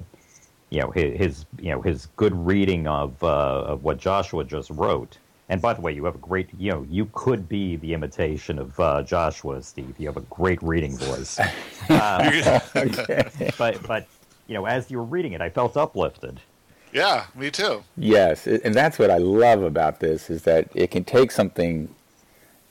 you 0.70 0.82
know, 0.82 0.92
his, 0.92 1.18
his, 1.18 1.46
you 1.60 1.72
know 1.72 1.82
his 1.82 2.08
good 2.16 2.34
reading 2.34 2.88
of 2.88 3.22
uh, 3.24 3.64
of 3.64 3.84
what 3.84 3.98
Joshua 3.98 4.46
just 4.46 4.70
wrote, 4.70 5.18
and 5.50 5.62
by 5.62 5.74
the 5.74 5.82
way, 5.82 5.94
you 5.94 6.04
have 6.06 6.16
a 6.16 6.20
great, 6.20 6.50
you 6.58 6.72
know, 6.72 6.86
you 6.90 7.10
could 7.14 7.48
be 7.48 7.78
the 7.78 7.94
imitation 7.94 8.60
of 8.60 8.78
uh, 8.80 9.02
Joshua, 9.04 9.62
Steve. 9.64 9.96
You 9.98 10.08
have 10.08 10.18
a 10.18 10.22
great 10.22 10.62
reading 10.62 10.98
voice. 10.98 11.40
Okay. 11.90 13.54
But, 13.58 13.82
but, 13.88 14.08
you 14.48 14.54
know, 14.54 14.66
as 14.66 14.92
you 14.92 14.98
were 14.98 15.06
reading 15.06 15.32
it, 15.32 15.42
I 15.42 15.50
felt 15.50 15.78
uplifted. 15.78 16.42
Yeah, 16.92 17.26
me 17.36 17.52
too. 17.52 17.84
Yes, 17.98 18.48
and 18.48 18.74
that's 18.74 18.98
what 18.98 19.12
I 19.12 19.18
love 19.18 19.62
about 19.62 20.00
this 20.00 20.30
is 20.30 20.44
that 20.44 20.70
it 20.74 20.92
can 20.92 21.04
take 21.04 21.32
something 21.32 21.94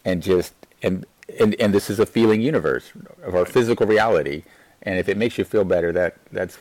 and 0.04 0.22
just 0.22 0.54
and 0.82 1.04
and, 1.40 1.54
and 1.60 1.74
this 1.74 1.90
is 1.90 1.98
a 1.98 2.06
feeling 2.06 2.40
universe 2.40 2.92
of 3.22 3.34
our 3.34 3.44
physical 3.44 3.86
reality, 3.86 4.44
and 4.82 4.98
if 4.98 5.08
it 5.08 5.16
makes 5.16 5.36
you 5.38 5.44
feel 5.44 5.64
better, 5.64 5.92
that 5.92 6.16
that's 6.32 6.58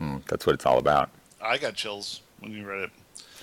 mm, 0.00 0.24
that's 0.26 0.46
what 0.46 0.54
it's 0.54 0.66
all 0.66 0.78
about. 0.78 1.10
I 1.42 1.58
got 1.58 1.74
chills 1.74 2.22
when 2.40 2.52
you 2.52 2.64
read 2.66 2.84
it. 2.84 2.90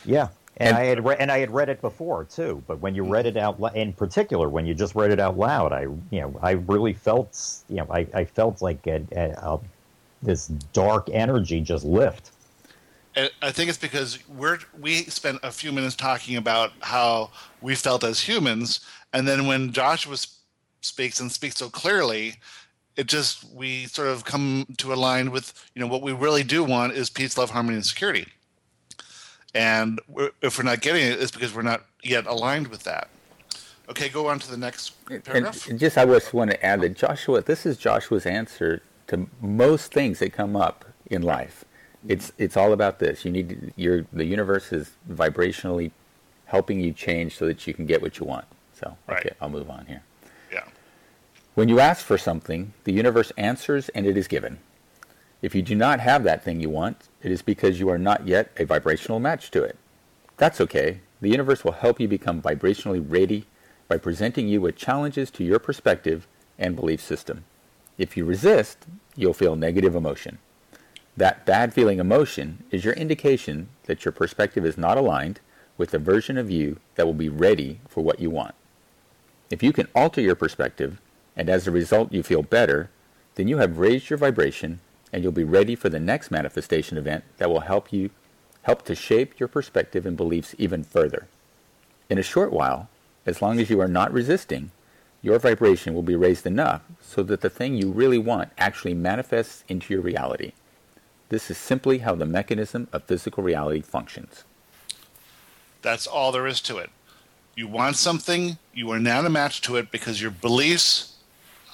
Yeah, 0.06 0.30
and, 0.62 0.70
and 0.70 0.78
I 0.78 0.86
had 0.86 1.06
re- 1.06 1.16
and 1.20 1.32
I 1.32 1.40
had 1.40 1.52
read 1.52 1.70
it 1.70 1.82
before 1.82 2.26
too, 2.26 2.62
but 2.68 2.80
when 2.80 2.94
you 2.94 3.04
read 3.04 3.26
it 3.26 3.36
out, 3.36 3.60
in 3.76 3.94
particular, 3.94 4.48
when 4.48 4.66
you 4.68 4.76
just 4.76 4.94
read 4.94 5.10
it 5.10 5.20
out 5.20 5.38
loud, 5.38 5.74
I 5.74 5.82
you 5.82 6.22
know 6.22 6.40
I 6.42 6.52
really 6.52 6.94
felt 6.94 7.64
you 7.68 7.78
know 7.78 7.88
I, 7.90 8.08
I 8.14 8.26
felt 8.26 8.62
like 8.62 8.86
a, 8.86 9.04
a, 9.12 9.32
a, 9.32 9.60
this 10.22 10.48
dark 10.72 11.10
energy 11.12 11.62
just 11.62 11.84
lift. 11.84 12.32
I 13.42 13.52
think 13.52 13.70
it's 13.70 13.78
because 13.78 14.20
we're 14.30 14.60
we 14.80 15.04
spent 15.06 15.40
a 15.42 15.52
few 15.52 15.72
minutes 15.72 15.96
talking 15.96 16.38
about 16.38 16.72
how 16.82 17.32
we 17.60 17.74
felt 17.74 18.04
as 18.04 18.22
humans, 18.22 18.82
and 19.14 19.28
then 19.28 19.48
when 19.48 19.72
Joshua 19.72 20.18
speaks 20.82 21.20
and 21.20 21.32
speaks 21.32 21.56
so 21.56 21.70
clearly, 21.70 22.36
it 22.96 23.08
just 23.08 23.52
we 23.52 23.86
sort 23.88 24.10
of 24.10 24.26
come 24.26 24.68
to 24.78 24.94
align 24.94 25.32
with 25.32 25.54
you 25.74 25.80
know 25.82 25.88
what 25.88 26.04
we 26.04 26.14
really 26.14 26.44
do 26.44 26.64
want 26.64 26.94
is 26.94 27.10
peace, 27.10 27.36
love, 27.36 27.50
harmony, 27.50 27.76
and 27.76 27.86
security 27.86 28.28
and 29.54 30.00
we're, 30.08 30.32
if 30.42 30.58
we're 30.58 30.64
not 30.64 30.82
getting 30.82 31.04
it, 31.04 31.22
it's 31.22 31.32
because 31.32 31.54
we're 31.54 31.62
not 31.62 31.86
yet 32.04 32.26
aligned 32.28 32.68
with 32.68 32.84
that. 32.84 33.10
Okay, 33.90 34.10
go 34.10 34.28
on 34.28 34.40
to 34.40 34.50
the 34.50 34.58
next 34.58 34.92
paragraph. 35.06 35.68
And 35.68 35.80
just 35.80 35.98
I 35.98 36.06
just 36.06 36.34
want 36.34 36.52
to 36.52 36.66
add 36.66 36.82
that 36.82 36.96
Joshua, 36.96 37.42
this 37.42 37.66
is 37.66 37.78
Joshua's 37.78 38.26
answer 38.26 38.82
to 39.08 39.28
most 39.42 39.92
things 39.92 40.20
that 40.20 40.32
come 40.32 40.56
up 40.56 40.86
in 41.08 41.22
life. 41.22 41.66
It's 42.08 42.32
it's 42.38 42.56
all 42.56 42.74
about 42.74 43.00
this. 43.00 43.26
You 43.26 43.32
need 43.32 43.74
your 43.76 44.06
the 44.14 44.26
universe 44.26 44.72
is 44.72 44.92
vibrationally 45.10 45.92
helping 46.46 46.80
you 46.80 46.94
change 46.94 47.38
so 47.38 47.46
that 47.46 47.68
you 47.68 47.74
can 47.74 47.86
get 47.86 48.02
what 48.02 48.18
you 48.18 48.26
want. 48.26 48.46
So 48.74 48.96
okay. 49.10 49.32
I'll 49.42 49.50
move 49.50 49.70
on 49.70 49.86
here. 49.86 50.02
Yeah. 50.52 50.64
When 51.56 51.68
you 51.68 51.80
ask 51.80 52.06
for 52.06 52.18
something, 52.18 52.74
the 52.86 52.94
universe 52.94 53.32
answers 53.38 53.90
and 53.90 54.06
it 54.06 54.18
is 54.18 54.28
given. 54.28 54.60
If 55.42 55.56
you 55.56 55.62
do 55.62 55.76
not 55.76 56.00
have 56.00 56.24
that 56.24 56.44
thing 56.44 56.62
you 56.62 56.70
want, 56.70 57.10
it 57.24 57.32
is 57.32 57.42
because 57.42 57.80
you 57.80 57.90
are 57.90 57.98
not 57.98 58.28
yet 58.28 58.52
a 58.58 58.66
vibrational 58.66 59.20
match 59.20 59.50
to 59.52 59.64
it. 59.64 59.78
That's 60.38 60.62
okay. 60.62 61.02
The 61.20 61.30
universe 61.30 61.64
will 61.64 61.74
help 61.74 62.00
you 62.00 62.08
become 62.08 62.42
vibrationally 62.42 63.04
ready 63.06 63.46
by 63.88 63.98
presenting 63.98 64.48
you 64.48 64.62
with 64.62 64.76
challenges 64.76 65.32
to 65.32 65.44
your 65.44 65.60
perspective 65.60 66.28
and 66.58 66.76
belief 66.76 67.02
system. 67.02 67.44
If 67.98 68.16
you 68.16 68.24
resist, 68.26 68.86
you'll 69.16 69.34
feel 69.34 69.56
negative 69.56 69.96
emotion. 69.96 70.38
That 71.18 71.46
bad 71.46 71.74
feeling 71.74 72.00
emotion 72.00 72.64
is 72.72 72.86
your 72.86 72.94
indication 72.94 73.70
that 73.86 74.06
your 74.06 74.12
perspective 74.12 74.66
is 74.66 74.78
not 74.78 74.98
aligned 74.98 75.40
with 75.78 75.92
the 75.92 76.00
version 76.00 76.38
of 76.38 76.50
you 76.50 76.80
that 76.96 77.06
will 77.06 77.14
be 77.14 77.30
ready 77.30 77.80
for 77.90 78.02
what 78.02 78.20
you 78.20 78.30
want. 78.30 78.56
If 79.50 79.62
you 79.62 79.74
can 79.74 79.88
alter 79.94 80.22
your 80.22 80.36
perspective, 80.36 81.02
and 81.36 81.50
as 81.50 81.68
a 81.68 81.72
result 81.72 82.14
you 82.14 82.24
feel 82.24 82.44
better, 82.44 82.90
then 83.36 83.48
you 83.48 83.58
have 83.58 83.80
raised 83.80 84.10
your 84.10 84.18
vibration 84.18 84.80
and 85.12 85.24
you'll 85.24 85.32
be 85.32 85.44
ready 85.44 85.76
for 85.76 85.90
the 85.90 86.00
next 86.00 86.32
manifestation 86.32 86.98
event 86.98 87.24
that 87.38 87.50
will 87.50 87.62
help 87.62 87.92
you 87.92 88.10
help 88.64 88.84
to 88.86 88.96
shape 88.96 89.40
your 89.40 89.48
perspective 89.48 90.06
and 90.06 90.16
beliefs 90.16 90.56
even 90.58 90.84
further. 90.84 91.28
In 92.10 92.18
a 92.18 92.24
short 92.24 92.52
while, 92.52 92.90
as 93.26 93.42
long 93.42 93.60
as 93.60 93.70
you 93.70 93.80
are 93.80 93.88
not 93.88 94.12
resisting, 94.14 94.72
your 95.22 95.40
vibration 95.40 95.94
will 95.94 96.04
be 96.04 96.16
raised 96.16 96.46
enough 96.46 96.82
so 97.00 97.24
that 97.24 97.42
the 97.42 97.50
thing 97.50 97.76
you 97.76 97.92
really 97.92 98.18
want 98.18 98.50
actually 98.58 98.94
manifests 98.94 99.64
into 99.68 99.94
your 99.94 100.02
reality. 100.02 100.54
This 101.30 101.50
is 101.50 101.58
simply 101.58 102.00
how 102.00 102.16
the 102.16 102.26
mechanism 102.26 102.88
of 102.92 103.04
physical 103.04 103.44
reality 103.44 103.82
functions. 103.82 104.44
That's 105.82 106.08
all 106.08 106.32
there 106.32 106.48
is 106.48 106.62
to 106.62 106.78
it. 106.78 106.90
You 107.56 107.68
want 107.68 107.96
something, 107.96 108.58
you 108.74 108.90
are 108.92 109.00
not 109.00 109.26
a 109.26 109.30
match 109.30 109.62
to 109.62 109.76
it 109.76 109.92
because 109.92 110.22
your 110.22 110.32
beliefs, 110.32 111.16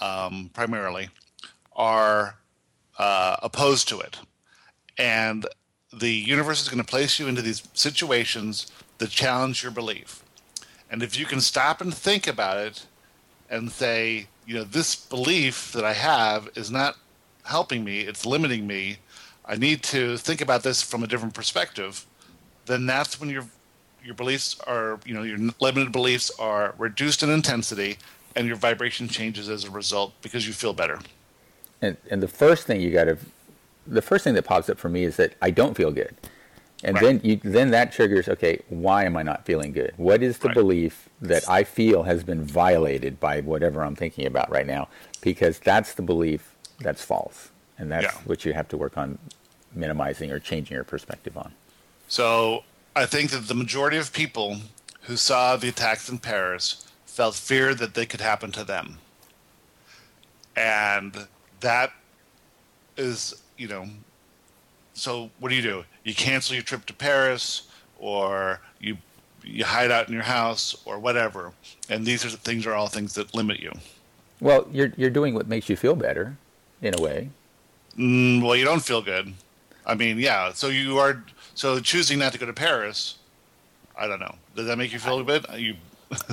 um, 0.01 0.49
primarily, 0.53 1.09
are 1.75 2.35
uh, 2.97 3.37
opposed 3.41 3.87
to 3.89 3.99
it. 3.99 4.19
And 4.97 5.45
the 5.93 6.11
universe 6.11 6.61
is 6.61 6.69
going 6.69 6.83
to 6.83 6.89
place 6.89 7.19
you 7.19 7.27
into 7.27 7.41
these 7.41 7.63
situations 7.73 8.71
that 8.97 9.09
challenge 9.09 9.63
your 9.63 9.71
belief. 9.71 10.23
And 10.89 11.03
if 11.03 11.19
you 11.19 11.25
can 11.25 11.41
stop 11.41 11.81
and 11.81 11.93
think 11.93 12.27
about 12.27 12.57
it 12.57 12.85
and 13.49 13.71
say, 13.71 14.27
you 14.45 14.55
know, 14.55 14.63
this 14.63 14.95
belief 14.95 15.71
that 15.73 15.83
I 15.83 15.93
have 15.93 16.49
is 16.55 16.71
not 16.71 16.95
helping 17.43 17.83
me, 17.83 18.01
it's 18.01 18.25
limiting 18.25 18.65
me. 18.67 18.97
I 19.45 19.55
need 19.55 19.83
to 19.83 20.17
think 20.17 20.41
about 20.41 20.63
this 20.63 20.81
from 20.81 21.03
a 21.03 21.07
different 21.07 21.33
perspective. 21.33 22.05
Then 22.65 22.85
that's 22.85 23.19
when 23.19 23.29
your 23.29 23.45
your 24.03 24.15
beliefs 24.15 24.57
are, 24.65 24.99
you 25.05 25.13
know, 25.13 25.23
your 25.23 25.37
limited 25.59 25.91
beliefs 25.91 26.31
are 26.39 26.73
reduced 26.77 27.23
in 27.23 27.29
intensity 27.29 27.97
and 28.37 28.47
your 28.47 28.55
vibration 28.55 29.09
changes 29.09 29.49
as 29.49 29.65
a 29.65 29.71
result 29.71 30.13
because 30.21 30.47
you 30.47 30.53
feel 30.53 30.71
better. 30.71 30.99
And 31.81 31.97
and 32.09 32.21
the 32.21 32.27
first 32.27 32.65
thing 32.65 32.81
you 32.81 32.91
got 32.91 33.05
to 33.05 33.17
the 33.85 34.01
first 34.01 34.23
thing 34.23 34.33
that 34.33 34.43
pops 34.43 34.69
up 34.69 34.77
for 34.77 34.89
me 34.89 35.03
is 35.03 35.17
that 35.17 35.33
I 35.41 35.51
don't 35.51 35.75
feel 35.75 35.91
good. 35.91 36.15
And 36.83 36.95
right. 36.95 37.03
then 37.03 37.21
you 37.23 37.39
then 37.43 37.71
that 37.71 37.91
triggers 37.91 38.27
okay, 38.29 38.61
why 38.69 39.05
am 39.05 39.17
I 39.17 39.23
not 39.23 39.45
feeling 39.45 39.71
good? 39.71 39.93
What 39.97 40.21
is 40.21 40.39
the 40.39 40.49
right. 40.49 40.55
belief 40.55 41.09
that 41.21 41.47
I 41.49 41.63
feel 41.63 42.03
has 42.03 42.23
been 42.23 42.43
violated 42.43 43.19
by 43.19 43.41
whatever 43.41 43.83
I'm 43.83 43.95
thinking 43.95 44.25
about 44.25 44.49
right 44.49 44.67
now? 44.67 44.87
Because 45.21 45.59
that's 45.59 45.93
the 45.93 46.03
belief 46.03 46.55
that's 46.79 47.03
false. 47.03 47.49
And 47.79 47.91
that's 47.91 48.05
yeah. 48.05 48.21
what 48.25 48.45
you 48.45 48.53
have 48.53 48.67
to 48.69 48.77
work 48.77 48.97
on 48.97 49.17
minimizing 49.73 50.31
or 50.31 50.39
changing 50.39 50.75
your 50.75 50.83
perspective 50.83 51.37
on. 51.37 51.53
So 52.07 52.63
I 52.95 53.05
think 53.05 53.31
that 53.31 53.47
the 53.47 53.53
majority 53.53 53.97
of 53.97 54.13
people 54.13 54.57
who 55.01 55.17
saw 55.17 55.55
the 55.55 55.69
attacks 55.69 56.09
in 56.09 56.17
Paris 56.17 56.87
felt 57.05 57.35
fear 57.35 57.73
that 57.75 57.93
they 57.93 58.05
could 58.05 58.21
happen 58.21 58.51
to 58.51 58.63
them. 58.63 58.97
And 60.55 61.27
that 61.61 61.91
is, 62.95 63.41
you 63.57 63.67
know, 63.67 63.87
so 64.93 65.29
what 65.39 65.49
do 65.49 65.55
you 65.55 65.61
do? 65.61 65.83
You 66.03 66.13
cancel 66.13 66.55
your 66.55 66.63
trip 66.63 66.85
to 66.87 66.93
Paris 66.93 67.67
or 67.99 68.61
you 68.79 68.97
you 69.43 69.63
hide 69.63 69.91
out 69.91 70.07
in 70.07 70.13
your 70.13 70.23
house 70.23 70.75
or 70.85 70.99
whatever. 70.99 71.53
And 71.89 72.05
these 72.05 72.25
are 72.25 72.29
things 72.29 72.65
are 72.65 72.73
all 72.73 72.87
things 72.87 73.13
that 73.13 73.33
limit 73.33 73.59
you. 73.59 73.71
Well, 74.41 74.67
you're 74.71 74.93
you're 74.97 75.09
doing 75.09 75.33
what 75.33 75.47
makes 75.47 75.69
you 75.69 75.75
feel 75.75 75.95
better 75.95 76.37
in 76.81 76.97
a 76.97 77.01
way. 77.01 77.29
Mm, 77.97 78.43
well, 78.43 78.55
you 78.55 78.65
don't 78.65 78.83
feel 78.83 79.01
good. 79.01 79.33
I 79.85 79.95
mean, 79.95 80.19
yeah. 80.19 80.51
So 80.53 80.67
you 80.67 80.97
are 80.97 81.23
so 81.55 81.79
choosing 81.79 82.19
not 82.19 82.33
to 82.33 82.39
go 82.39 82.45
to 82.45 82.53
Paris. 82.53 83.17
I 83.97 84.07
don't 84.07 84.19
know. 84.19 84.35
Does 84.55 84.67
that 84.67 84.77
make 84.77 84.93
you 84.93 84.99
feel 84.99 85.23
good? 85.23 85.45
You. 85.55 85.75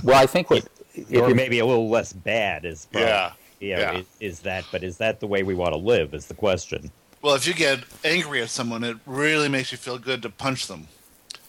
well, 0.03 0.21
I 0.21 0.27
think 0.27 0.51
what 0.51 0.69
or 1.15 1.35
maybe 1.35 1.59
a 1.59 1.67
little 1.67 1.89
less 1.89 2.13
bad 2.13 2.65
is 2.65 2.87
probably, 2.87 3.09
yeah. 3.09 3.33
You 3.61 3.77
know, 3.77 3.81
yeah. 3.81 3.93
Is, 3.99 4.07
is 4.21 4.41
that 4.41 4.65
but 4.71 4.83
is 4.83 4.99
that 4.99 5.21
the 5.21 5.27
way 5.27 5.43
we 5.43 5.55
want 5.55 5.73
to 5.73 5.79
live? 5.79 6.15
Is 6.15 6.27
the 6.27 6.35
question. 6.35 6.91
Well, 7.23 7.35
if 7.35 7.47
you 7.47 7.55
get 7.55 7.81
angry 8.05 8.43
at 8.43 8.51
someone, 8.51 8.85
it 8.85 8.99
really 9.07 9.49
makes 9.49 9.73
you 9.73 9.79
feel 9.79 9.99
good 9.99 10.21
to 10.23 10.31
punch 10.31 10.67
them, 10.67 10.89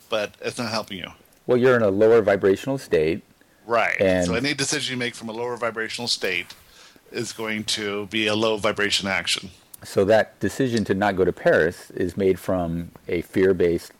but 0.09 0.35
it's 0.41 0.57
not 0.57 0.71
helping 0.71 0.99
you. 0.99 1.09
Well, 1.47 1.57
you're 1.57 1.75
in 1.75 1.81
a 1.81 1.89
lower 1.89 2.21
vibrational 2.21 2.77
state. 2.77 3.23
Right. 3.67 3.99
And 3.99 4.25
so 4.25 4.35
any 4.35 4.53
decision 4.53 4.93
you 4.93 4.97
make 4.97 5.15
from 5.15 5.27
a 5.27 5.33
lower 5.33 5.57
vibrational 5.57 6.07
state 6.07 6.53
is 7.11 7.33
going 7.33 7.65
to 7.65 8.05
be 8.07 8.27
a 8.27 8.35
low 8.35 8.57
vibration 8.57 9.07
action. 9.07 9.49
So 9.83 10.05
that 10.05 10.39
decision 10.39 10.85
to 10.85 10.93
not 10.93 11.15
go 11.15 11.25
to 11.25 11.33
Paris 11.33 11.91
is 11.91 12.15
made 12.15 12.39
from 12.39 12.91
a 13.07 13.21
fear-based 13.21 13.91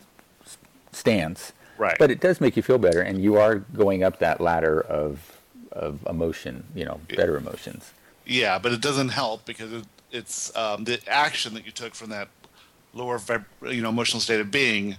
stance. 0.92 1.52
Right. 1.78 1.96
But 1.98 2.10
it 2.10 2.20
does 2.20 2.40
make 2.40 2.56
you 2.56 2.62
feel 2.62 2.78
better, 2.78 3.02
and 3.02 3.22
you 3.22 3.36
are 3.36 3.56
going 3.56 4.02
up 4.02 4.18
that 4.20 4.40
ladder 4.40 4.80
of 4.80 5.36
of 5.72 6.06
emotion, 6.08 6.64
you 6.74 6.84
know, 6.84 7.00
better 7.14 7.36
emotions. 7.36 7.92
Yeah, 8.26 8.58
but 8.58 8.72
it 8.72 8.80
doesn't 8.80 9.10
help 9.10 9.44
because 9.44 9.72
it, 9.72 9.84
it's 10.10 10.54
um, 10.56 10.84
the 10.84 11.00
action 11.08 11.54
that 11.54 11.64
you 11.64 11.72
took 11.72 11.94
from 11.94 12.10
that 12.10 12.28
lower, 12.92 13.20
you 13.62 13.82
know, 13.82 13.88
emotional 13.88 14.20
state 14.20 14.40
of 14.40 14.50
being 14.50 14.96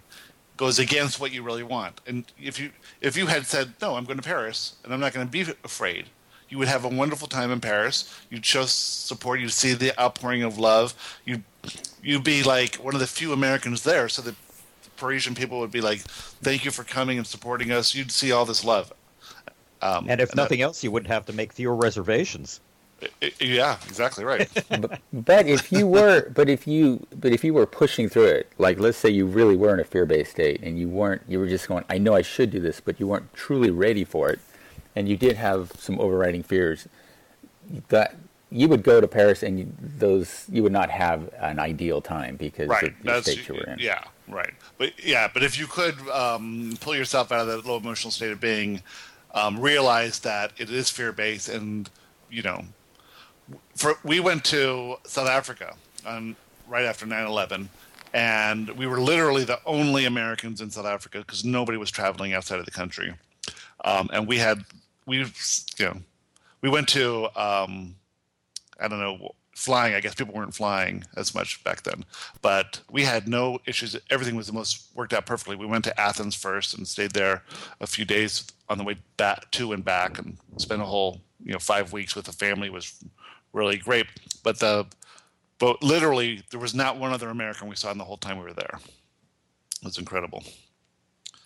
goes 0.56 0.80
against 0.80 1.20
what 1.20 1.32
you 1.32 1.44
really 1.44 1.64
want. 1.64 2.02
And 2.08 2.26
if 2.42 2.60
you 2.60 2.72
if 3.02 3.16
you 3.16 3.28
had 3.28 3.46
said 3.46 3.74
no, 3.82 3.96
I'm 3.96 4.06
going 4.06 4.18
to 4.18 4.24
Paris 4.24 4.76
and 4.84 4.94
I'm 4.94 5.00
not 5.00 5.14
going 5.14 5.26
to 5.26 5.32
be 5.32 5.42
afraid, 5.64 6.08
you 6.50 6.58
would 6.58 6.68
have 6.68 6.84
a 6.84 6.90
wonderful 6.90 7.28
time 7.28 7.52
in 7.52 7.62
Paris. 7.62 8.14
You'd 8.30 8.46
show 8.46 8.66
support. 8.66 9.40
You'd 9.40 9.52
see 9.52 9.74
the 9.74 10.00
outpouring 10.02 10.44
of 10.44 10.58
love. 10.58 10.94
You 11.26 11.44
you'd 12.02 12.24
be 12.24 12.44
like 12.44 12.76
one 12.76 12.94
of 12.94 13.00
the 13.00 13.08
few 13.08 13.34
Americans 13.34 13.84
there, 13.84 14.10
so 14.10 14.22
the 14.22 14.36
Parisian 14.98 15.36
people 15.36 15.60
would 15.60 15.72
be 15.72 15.82
like, 15.82 16.00
"Thank 16.00 16.66
you 16.66 16.72
for 16.72 16.84
coming 16.84 17.18
and 17.18 17.28
supporting 17.28 17.72
us." 17.72 17.94
You'd 17.94 18.12
see 18.12 18.32
all 18.32 18.46
this 18.46 18.64
love. 18.64 18.92
Um, 19.82 20.08
and 20.10 20.20
if 20.20 20.36
nothing 20.36 20.60
that, 20.60 20.66
else, 20.66 20.84
you 20.84 20.92
wouldn't 20.92 21.12
have 21.12 21.26
to 21.28 21.34
make 21.34 21.54
fewer 21.54 21.76
reservations. 21.76 22.62
Yeah, 23.40 23.78
exactly 23.88 24.24
right. 24.24 24.50
but, 24.70 25.00
but, 25.14 25.48
if 25.48 25.72
you 25.72 25.86
were, 25.88 26.30
but 26.30 26.50
if 26.50 26.66
you, 26.66 27.06
but 27.20 27.32
if 27.32 27.44
you 27.44 27.54
were 27.54 27.66
pushing 27.66 28.10
through 28.10 28.26
it, 28.26 28.52
like 28.58 28.80
let's 28.80 28.98
say 28.98 29.10
you 29.10 29.26
really 29.26 29.56
were 29.56 29.74
in 29.74 29.80
a 29.80 29.84
fear-based 29.84 30.32
state 30.32 30.62
and 30.64 30.80
you 30.80 30.90
weren't, 30.90 31.22
you 31.28 31.40
were 31.40 31.48
just 31.48 31.68
going, 31.68 31.84
I 31.90 32.00
know 32.00 32.16
I 32.16 32.24
should 32.24 32.50
do 32.50 32.60
this, 32.60 32.80
but 32.80 33.00
you 33.00 33.08
weren't 33.08 33.32
truly 33.34 33.70
ready 33.70 34.04
for 34.04 34.30
it, 34.30 34.40
and 34.96 35.08
you 35.08 35.16
did 35.16 35.38
have 35.38 35.72
some 35.78 36.00
overriding 36.00 36.42
fears, 36.42 36.88
that 37.90 38.16
you 38.50 38.68
would 38.70 38.84
go 38.84 39.02
to 39.02 39.08
Paris 39.08 39.44
and 39.44 39.60
you, 39.60 39.72
those 39.80 40.46
you 40.50 40.64
would 40.64 40.72
not 40.72 40.90
have 40.90 41.30
an 41.40 41.60
ideal 41.60 42.02
time 42.02 42.38
because 42.38 42.70
right. 42.70 42.84
of 42.84 43.04
the 43.04 43.22
state 43.22 43.48
you 43.48 43.56
were 43.56 43.74
in. 43.74 43.80
Yeah, 43.80 44.04
right. 44.28 44.54
But 44.78 45.04
yeah, 45.04 45.30
but 45.32 45.44
if 45.44 45.60
you 45.60 45.68
could 45.68 46.00
um, 46.10 46.78
pull 46.80 46.96
yourself 46.96 47.32
out 47.32 47.42
of 47.42 47.48
that 47.48 47.66
low 47.66 47.78
emotional 47.78 48.12
state 48.12 48.32
of 48.32 48.40
being, 48.40 48.82
um, 49.34 49.60
realize 49.60 50.20
that 50.20 50.54
it 50.58 50.70
is 50.70 50.90
fear-based 50.90 51.50
and 51.50 51.90
you 52.30 52.42
know 52.42 52.64
for 53.76 53.98
we 54.04 54.20
went 54.20 54.44
to 54.46 54.98
South 55.06 55.28
Africa 55.28 55.76
on, 56.06 56.36
right 56.68 56.86
after 56.86 57.06
9/11, 57.06 57.68
and 58.14 58.70
we 58.72 58.88
were 58.88 59.00
literally 59.00 59.44
the 59.44 59.60
only 59.66 60.06
Americans 60.06 60.62
in 60.62 60.70
South 60.72 60.86
Africa 60.86 61.20
because 61.20 61.46
nobody 61.46 61.78
was 61.78 61.92
traveling 61.92 62.34
outside 62.34 62.60
of 62.60 62.66
the 62.66 62.72
country, 62.72 63.14
um, 63.86 64.10
and 64.12 64.28
we 64.28 64.38
had 64.38 64.64
we 65.06 65.20
you 65.20 65.86
know 65.86 65.98
we 66.62 66.70
went 66.70 66.88
to 66.90 67.26
um, 67.36 67.96
I 68.80 68.88
don't 68.88 69.00
know 69.00 69.36
flying. 69.56 69.96
I 69.96 70.02
guess 70.02 70.14
people 70.14 70.36
weren't 70.36 70.54
flying 70.54 71.04
as 71.16 71.34
much 71.34 71.64
back 71.64 71.82
then, 71.82 72.06
but 72.44 72.82
we 72.92 73.04
had 73.04 73.28
no 73.28 73.60
issues. 73.66 73.96
Everything 74.12 74.36
was 74.36 74.48
the 74.48 74.54
most 74.54 74.90
worked 74.94 75.14
out 75.14 75.26
perfectly. 75.26 75.56
We 75.56 75.66
went 75.66 75.84
to 75.86 76.00
Athens 76.00 76.36
first 76.36 76.78
and 76.78 76.88
stayed 76.88 77.12
there 77.12 77.44
a 77.82 77.88
few 77.88 78.06
days 78.06 78.46
on 78.70 78.78
the 78.78 78.84
way 78.84 78.98
back 79.18 79.50
to 79.52 79.74
and 79.74 79.84
back, 79.84 80.20
and 80.20 80.38
spent 80.58 80.82
a 80.82 80.86
whole 80.86 81.22
you 81.44 81.54
know 81.54 81.60
five 81.60 81.92
weeks 81.92 82.16
with 82.16 82.26
the 82.26 82.32
family. 82.32 82.68
It 82.68 82.74
was 82.74 82.94
really 83.58 83.78
great. 83.78 84.06
But 84.44 84.60
the 84.60 84.86
but 85.60 85.84
literally 85.84 86.44
there 86.52 86.60
was 86.60 86.74
not 86.74 86.98
one 86.98 87.12
other 87.12 87.30
American 87.30 87.68
we 87.68 87.76
saw 87.76 87.92
in 87.92 87.98
the 87.98 88.04
whole 88.04 88.18
time 88.18 88.38
we 88.38 88.44
were 88.44 88.54
there. 88.54 88.80
It 89.82 89.86
was 89.86 89.98
incredible. 89.98 90.44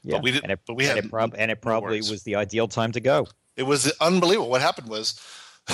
Yeah, 0.04 0.16
but 0.16 0.24
we 0.24 0.32
did, 0.32 0.44
and 0.44 0.52
it, 0.52 0.60
but 0.68 0.76
we 0.76 0.86
and 0.86 0.96
had 0.96 1.06
it 1.06 1.12
prob- 1.12 1.36
and 1.38 1.52
it 1.52 1.62
probably 1.62 2.00
was 2.00 2.24
the 2.24 2.36
ideal 2.36 2.68
time 2.68 2.92
to 2.94 3.00
go. 3.00 3.28
It 3.56 3.64
was 3.64 3.92
unbelievable. 4.02 4.50
What 4.50 4.62
happened 4.62 4.90
was 4.90 5.20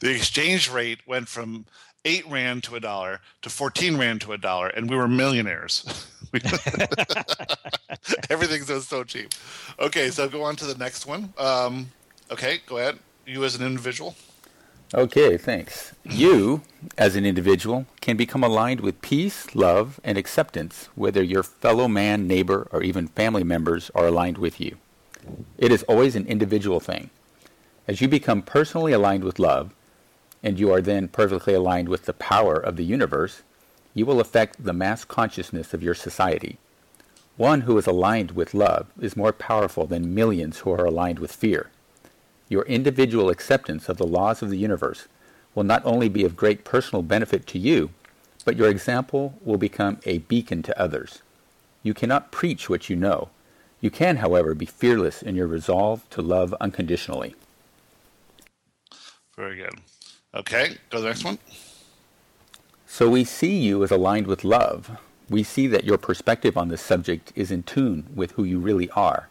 the 0.00 0.10
exchange 0.10 0.70
rate 0.70 1.00
went 1.06 1.28
from 1.28 1.66
eight 2.04 2.26
rand 2.28 2.62
to 2.64 2.76
a 2.76 2.80
dollar 2.80 3.20
to 3.42 3.50
14 3.50 3.96
rand 3.96 4.20
to 4.22 4.32
a 4.32 4.38
dollar 4.38 4.68
and 4.68 4.88
we 4.88 4.96
were 4.96 5.08
millionaires 5.08 5.84
everything's 8.30 8.68
so, 8.68 8.78
so 8.78 9.02
cheap 9.02 9.34
okay 9.80 10.08
so 10.08 10.28
go 10.28 10.42
on 10.42 10.54
to 10.54 10.64
the 10.64 10.76
next 10.78 11.06
one 11.06 11.32
um, 11.38 11.90
okay 12.30 12.60
go 12.66 12.78
ahead 12.78 12.98
you 13.26 13.44
as 13.44 13.56
an 13.56 13.66
individual 13.66 14.14
Okay, 14.94 15.36
thanks. 15.36 15.92
You, 16.02 16.62
as 16.96 17.14
an 17.14 17.26
individual, 17.26 17.84
can 18.00 18.16
become 18.16 18.42
aligned 18.42 18.80
with 18.80 19.02
peace, 19.02 19.54
love, 19.54 20.00
and 20.02 20.16
acceptance 20.16 20.88
whether 20.94 21.22
your 21.22 21.42
fellow 21.42 21.88
man, 21.88 22.26
neighbor, 22.26 22.68
or 22.72 22.82
even 22.82 23.08
family 23.08 23.44
members 23.44 23.90
are 23.94 24.06
aligned 24.06 24.38
with 24.38 24.58
you. 24.58 24.78
It 25.58 25.70
is 25.70 25.82
always 25.82 26.16
an 26.16 26.26
individual 26.26 26.80
thing. 26.80 27.10
As 27.86 28.00
you 28.00 28.08
become 28.08 28.40
personally 28.40 28.92
aligned 28.92 29.24
with 29.24 29.38
love, 29.38 29.74
and 30.42 30.58
you 30.58 30.72
are 30.72 30.80
then 30.80 31.08
perfectly 31.08 31.52
aligned 31.52 31.90
with 31.90 32.06
the 32.06 32.14
power 32.14 32.56
of 32.56 32.76
the 32.76 32.84
universe, 32.84 33.42
you 33.92 34.06
will 34.06 34.20
affect 34.20 34.64
the 34.64 34.72
mass 34.72 35.04
consciousness 35.04 35.74
of 35.74 35.82
your 35.82 35.94
society. 35.94 36.56
One 37.36 37.62
who 37.62 37.76
is 37.76 37.86
aligned 37.86 38.30
with 38.30 38.54
love 38.54 38.86
is 38.98 39.18
more 39.18 39.34
powerful 39.34 39.86
than 39.86 40.14
millions 40.14 40.60
who 40.60 40.70
are 40.72 40.86
aligned 40.86 41.18
with 41.18 41.32
fear. 41.32 41.70
Your 42.48 42.62
individual 42.62 43.28
acceptance 43.28 43.88
of 43.88 43.98
the 43.98 44.06
laws 44.06 44.42
of 44.42 44.50
the 44.50 44.58
universe 44.58 45.06
will 45.54 45.64
not 45.64 45.84
only 45.84 46.08
be 46.08 46.24
of 46.24 46.36
great 46.36 46.64
personal 46.64 47.02
benefit 47.02 47.46
to 47.48 47.58
you, 47.58 47.90
but 48.44 48.56
your 48.56 48.68
example 48.68 49.38
will 49.44 49.58
become 49.58 49.98
a 50.06 50.18
beacon 50.18 50.62
to 50.62 50.80
others. 50.80 51.20
You 51.82 51.94
cannot 51.94 52.32
preach 52.32 52.70
what 52.70 52.88
you 52.88 52.96
know. 52.96 53.28
You 53.80 53.90
can, 53.90 54.16
however, 54.16 54.54
be 54.54 54.66
fearless 54.66 55.22
in 55.22 55.36
your 55.36 55.46
resolve 55.46 56.08
to 56.10 56.22
love 56.22 56.54
unconditionally. 56.60 57.34
Very 59.36 59.56
good. 59.56 59.74
Okay, 60.34 60.76
go 60.90 60.98
to 60.98 61.02
the 61.02 61.08
next 61.08 61.24
one. 61.24 61.38
So 62.86 63.08
we 63.08 63.24
see 63.24 63.56
you 63.56 63.84
as 63.84 63.90
aligned 63.90 64.26
with 64.26 64.44
love. 64.44 64.98
We 65.28 65.42
see 65.42 65.66
that 65.68 65.84
your 65.84 65.98
perspective 65.98 66.56
on 66.56 66.68
this 66.68 66.80
subject 66.80 67.32
is 67.36 67.50
in 67.50 67.62
tune 67.62 68.06
with 68.14 68.32
who 68.32 68.44
you 68.44 68.58
really 68.58 68.90
are. 68.90 69.28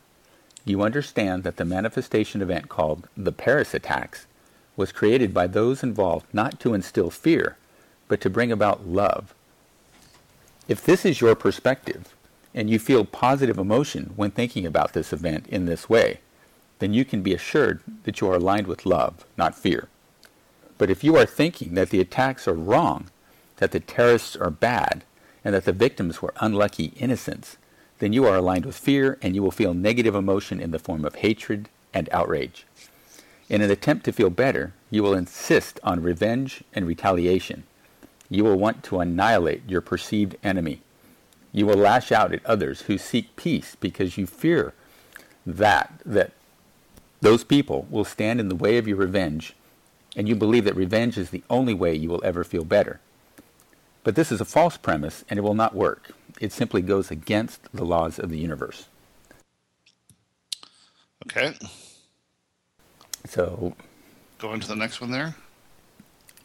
You 0.68 0.82
understand 0.82 1.43
that 1.43 1.55
the 1.55 1.63
manifestation 1.63 2.41
event 2.41 2.68
called 2.68 3.07
the 3.15 3.32
Paris 3.32 3.74
attacks 3.74 4.28
was 4.76 4.91
created 4.91 5.34
by 5.34 5.47
those 5.47 5.82
involved 5.82 6.26
not 6.34 6.59
to 6.59 6.74
instill 6.74 7.09
fear, 7.09 7.55
but 8.09 8.20
to 8.20 8.30
bring 8.30 8.51
about 8.51 8.86
love. 8.86 9.34
If 10.68 10.84
this 10.84 11.05
is 11.05 11.22
your 11.22 11.36
perspective, 11.36 12.13
and 12.53 12.70
you 12.70 12.80
feel 12.80 13.05
positive 13.05 13.57
emotion 13.57 14.11
when 14.18 14.32
thinking 14.32 14.65
about 14.65 14.91
this 14.91 15.13
event 15.13 15.47
in 15.47 15.68
this 15.68 15.88
way, 15.88 16.20
then 16.80 16.93
you 16.93 17.05
can 17.05 17.22
be 17.22 17.34
assured 17.34 17.80
that 18.03 18.20
you 18.20 18.30
are 18.30 18.36
aligned 18.36 18.68
with 18.68 18.86
love, 18.86 19.26
not 19.38 19.55
fear. 19.55 19.88
But 20.78 20.89
if 20.89 21.01
you 21.01 21.15
are 21.15 21.26
thinking 21.26 21.76
that 21.76 21.91
the 21.91 22.01
attacks 22.01 22.45
are 22.45 22.53
wrong, 22.53 23.09
that 23.57 23.72
the 23.72 23.80
terrorists 23.80 24.36
are 24.36 24.49
bad, 24.49 25.05
and 25.45 25.55
that 25.55 25.63
the 25.63 25.72
victims 25.72 26.22
were 26.22 26.34
unlucky 26.41 26.91
innocents, 26.97 27.55
then 27.99 28.13
you 28.13 28.25
are 28.25 28.35
aligned 28.35 28.65
with 28.65 28.77
fear 28.77 29.17
and 29.21 29.35
you 29.35 29.41
will 29.41 29.51
feel 29.51 29.73
negative 29.73 30.15
emotion 30.15 30.59
in 30.59 30.71
the 30.71 30.79
form 30.79 31.05
of 31.05 31.15
hatred 31.15 31.69
and 31.93 32.09
outrage. 32.11 32.65
In 33.49 33.61
an 33.61 33.71
attempt 33.71 34.05
to 34.05 34.11
feel 34.11 34.29
better, 34.29 34.73
you 34.89 35.01
will 35.01 35.13
insist 35.13 35.79
on 35.83 36.01
revenge 36.03 36.63
and 36.73 36.85
retaliation. 36.85 37.63
You 38.29 38.43
will 38.43 38.57
want 38.57 38.83
to 38.85 38.99
annihilate 38.99 39.67
your 39.67 39.81
perceived 39.81 40.35
enemy. 40.43 40.81
You 41.53 41.65
will 41.65 41.77
lash 41.77 42.11
out 42.11 42.33
at 42.33 42.45
others 42.45 42.81
who 42.81 42.97
seek 42.97 43.35
peace 43.35 43.75
because 43.79 44.17
you 44.17 44.27
fear 44.27 44.73
that 45.45 46.01
that 46.05 46.33
those 47.21 47.43
people 47.43 47.87
will 47.89 48.03
stand 48.03 48.39
in 48.39 48.49
the 48.49 48.55
way 48.55 48.77
of 48.77 48.87
your 48.87 48.97
revenge 48.97 49.55
and 50.15 50.27
you 50.27 50.35
believe 50.35 50.65
that 50.65 50.75
revenge 50.75 51.17
is 51.17 51.29
the 51.29 51.43
only 51.49 51.73
way 51.73 51.95
you 51.95 52.09
will 52.09 52.23
ever 52.23 52.43
feel 52.43 52.63
better. 52.63 52.99
But 54.07 54.15
this 54.15 54.31
is 54.31 54.39
a 54.39 54.45
false 54.45 54.77
premise 54.77 55.25
and 55.29 55.37
it 55.37 55.41
will 55.41 55.53
not 55.53 55.75
work. 55.75 56.11
It 56.39 56.53
simply 56.53 56.81
goes 56.81 57.11
against 57.11 57.59
the 57.73 57.83
laws 57.83 58.17
of 58.19 58.29
the 58.29 58.37
universe. 58.37 58.85
Okay. 61.25 61.53
So, 63.27 63.75
Going 64.37 64.61
to 64.61 64.67
the 64.69 64.77
next 64.77 65.01
one 65.01 65.11
there. 65.11 65.35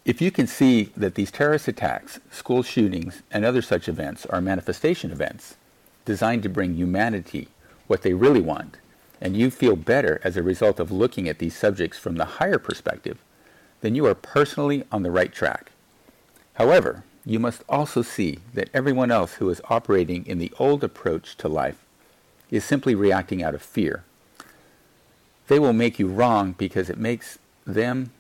if 0.05 0.21
you 0.21 0.33
can 0.33 0.49
see 0.49 0.91
that 0.97 1.15
these 1.15 1.31
terrorist 1.31 1.69
attacks, 1.69 2.19
school 2.33 2.65
shootings, 2.65 3.23
and 3.31 3.45
other 3.45 3.63
such 3.63 3.89
events 3.89 4.27
are 4.27 4.41
manifestation 4.41 5.13
events 5.13 5.55
designed 6.05 6.43
to 6.43 6.49
bring 6.49 6.75
humanity 6.75 7.47
what 7.87 8.03
they 8.03 8.13
really 8.13 8.41
want, 8.41 8.79
and 9.21 9.37
you 9.37 9.53
feel 9.53 9.77
better 9.77 10.21
as 10.25 10.37
a 10.37 10.43
result 10.43 10.81
of 10.81 10.91
looking 10.91 11.29
at 11.29 11.39
these 11.39 11.57
subjects 11.57 11.97
from 11.97 12.17
the 12.17 12.25
higher 12.25 12.59
perspective, 12.59 13.19
then 13.83 13.95
you 13.95 14.05
are 14.05 14.17
personally 14.17 14.83
on 14.91 15.05
the 15.05 15.13
right 15.13 15.33
track. 15.33 15.71
However, 16.55 17.05
you 17.25 17.39
must 17.39 17.63
also 17.69 18.03
see 18.03 18.41
that 18.55 18.69
everyone 18.75 19.11
else 19.11 19.35
who 19.35 19.49
is 19.49 19.61
operating 19.69 20.27
in 20.27 20.39
the 20.39 20.53
old 20.59 20.83
approach 20.83 21.37
to 21.37 21.49
life 21.49 21.85
is 22.51 22.65
simply 22.65 22.95
reacting 22.95 23.43
out 23.43 23.55
of 23.55 23.63
fear. 23.63 24.05
They 25.49 25.59
will 25.59 25.73
make 25.73 25.99
you 25.99 26.09
wrong 26.09 26.53
because 26.53 26.91
it 26.91 26.99
makes 26.99 27.39
them 27.65 28.11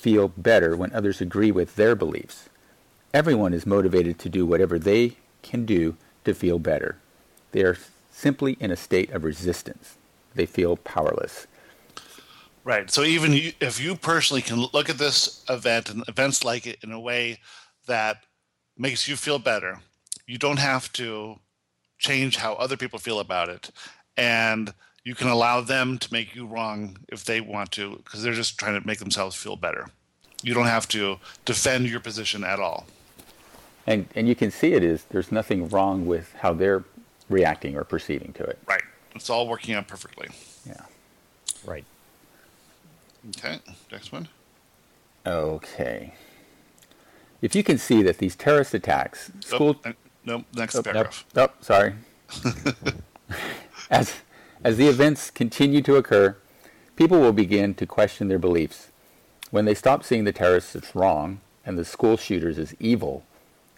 feel 0.00 0.28
better 0.28 0.76
when 0.76 0.92
others 0.92 1.20
agree 1.20 1.52
with 1.52 1.76
their 1.76 1.94
beliefs. 1.94 2.48
Everyone 3.14 3.52
is 3.52 3.66
motivated 3.66 4.18
to 4.20 4.28
do 4.28 4.46
whatever 4.46 4.78
they 4.78 5.16
can 5.42 5.66
do 5.66 5.96
to 6.24 6.34
feel 6.34 6.58
better. 6.58 6.96
They 7.52 7.62
are 7.62 7.76
simply 8.10 8.56
in 8.58 8.70
a 8.70 8.76
state 8.76 9.10
of 9.10 9.24
resistance. 9.24 9.96
They 10.34 10.46
feel 10.46 10.76
powerless. 10.76 11.46
Right. 12.64 12.90
So 12.90 13.02
even 13.02 13.32
you, 13.32 13.52
if 13.60 13.80
you 13.80 13.96
personally 13.96 14.42
can 14.42 14.66
look 14.72 14.88
at 14.88 14.98
this 14.98 15.44
event 15.50 15.90
and 15.90 16.04
events 16.08 16.44
like 16.44 16.66
it 16.66 16.78
in 16.82 16.92
a 16.92 17.00
way 17.00 17.40
that 17.86 18.24
makes 18.76 19.08
you 19.08 19.16
feel 19.16 19.38
better, 19.38 19.80
you 20.26 20.38
don't 20.38 20.58
have 20.58 20.92
to 20.94 21.36
change 21.98 22.36
how 22.36 22.54
other 22.54 22.76
people 22.76 22.98
feel 22.98 23.20
about 23.20 23.48
it, 23.48 23.70
and 24.16 24.72
you 25.04 25.14
can 25.14 25.28
allow 25.28 25.60
them 25.60 25.98
to 25.98 26.12
make 26.12 26.34
you 26.34 26.46
wrong 26.46 26.96
if 27.08 27.24
they 27.24 27.40
want 27.40 27.72
to, 27.72 27.96
because 28.04 28.22
they're 28.22 28.32
just 28.32 28.58
trying 28.58 28.80
to 28.80 28.86
make 28.86 28.98
themselves 28.98 29.36
feel 29.36 29.56
better. 29.56 29.88
You 30.42 30.54
don't 30.54 30.66
have 30.66 30.88
to 30.88 31.18
defend 31.44 31.88
your 31.88 32.00
position 32.00 32.44
at 32.44 32.58
all. 32.58 32.86
And 33.86 34.08
and 34.14 34.28
you 34.28 34.34
can 34.34 34.50
see 34.50 34.74
it 34.74 34.84
is 34.84 35.04
there's 35.10 35.32
nothing 35.32 35.68
wrong 35.68 36.06
with 36.06 36.32
how 36.38 36.52
they're 36.52 36.84
reacting 37.28 37.76
or 37.76 37.84
perceiving 37.84 38.32
to 38.34 38.44
it. 38.44 38.58
Right. 38.66 38.82
It's 39.14 39.28
all 39.28 39.48
working 39.48 39.74
out 39.74 39.88
perfectly. 39.88 40.28
Yeah. 40.66 40.80
Right. 41.64 41.84
Okay. 43.30 43.60
Next 43.90 44.12
one. 44.12 44.28
Okay. 45.26 46.14
If 47.42 47.54
you 47.56 47.62
can 47.64 47.76
see 47.76 48.02
that 48.02 48.18
these 48.18 48.36
terrorist 48.36 48.72
attacks, 48.72 49.30
school 49.40 49.76
Oh, 49.84 49.92
no, 50.24 50.44
next 50.54 50.76
Oh, 50.76 50.82
paragraph. 50.82 51.26
Oh, 51.36 51.48
sorry. 51.60 51.94
as 53.90 54.20
as 54.64 54.76
the 54.76 54.86
events 54.86 55.30
continue 55.30 55.82
to 55.82 55.96
occur, 55.96 56.36
people 56.94 57.20
will 57.20 57.32
begin 57.32 57.74
to 57.74 57.84
question 57.84 58.28
their 58.28 58.38
beliefs. 58.38 58.88
When 59.50 59.64
they 59.64 59.74
stop 59.74 60.04
seeing 60.04 60.22
the 60.24 60.32
terrorists 60.32 60.76
as 60.76 60.94
wrong 60.94 61.40
and 61.66 61.76
the 61.76 61.84
school 61.84 62.16
shooters 62.16 62.58
as 62.58 62.74
evil, 62.78 63.24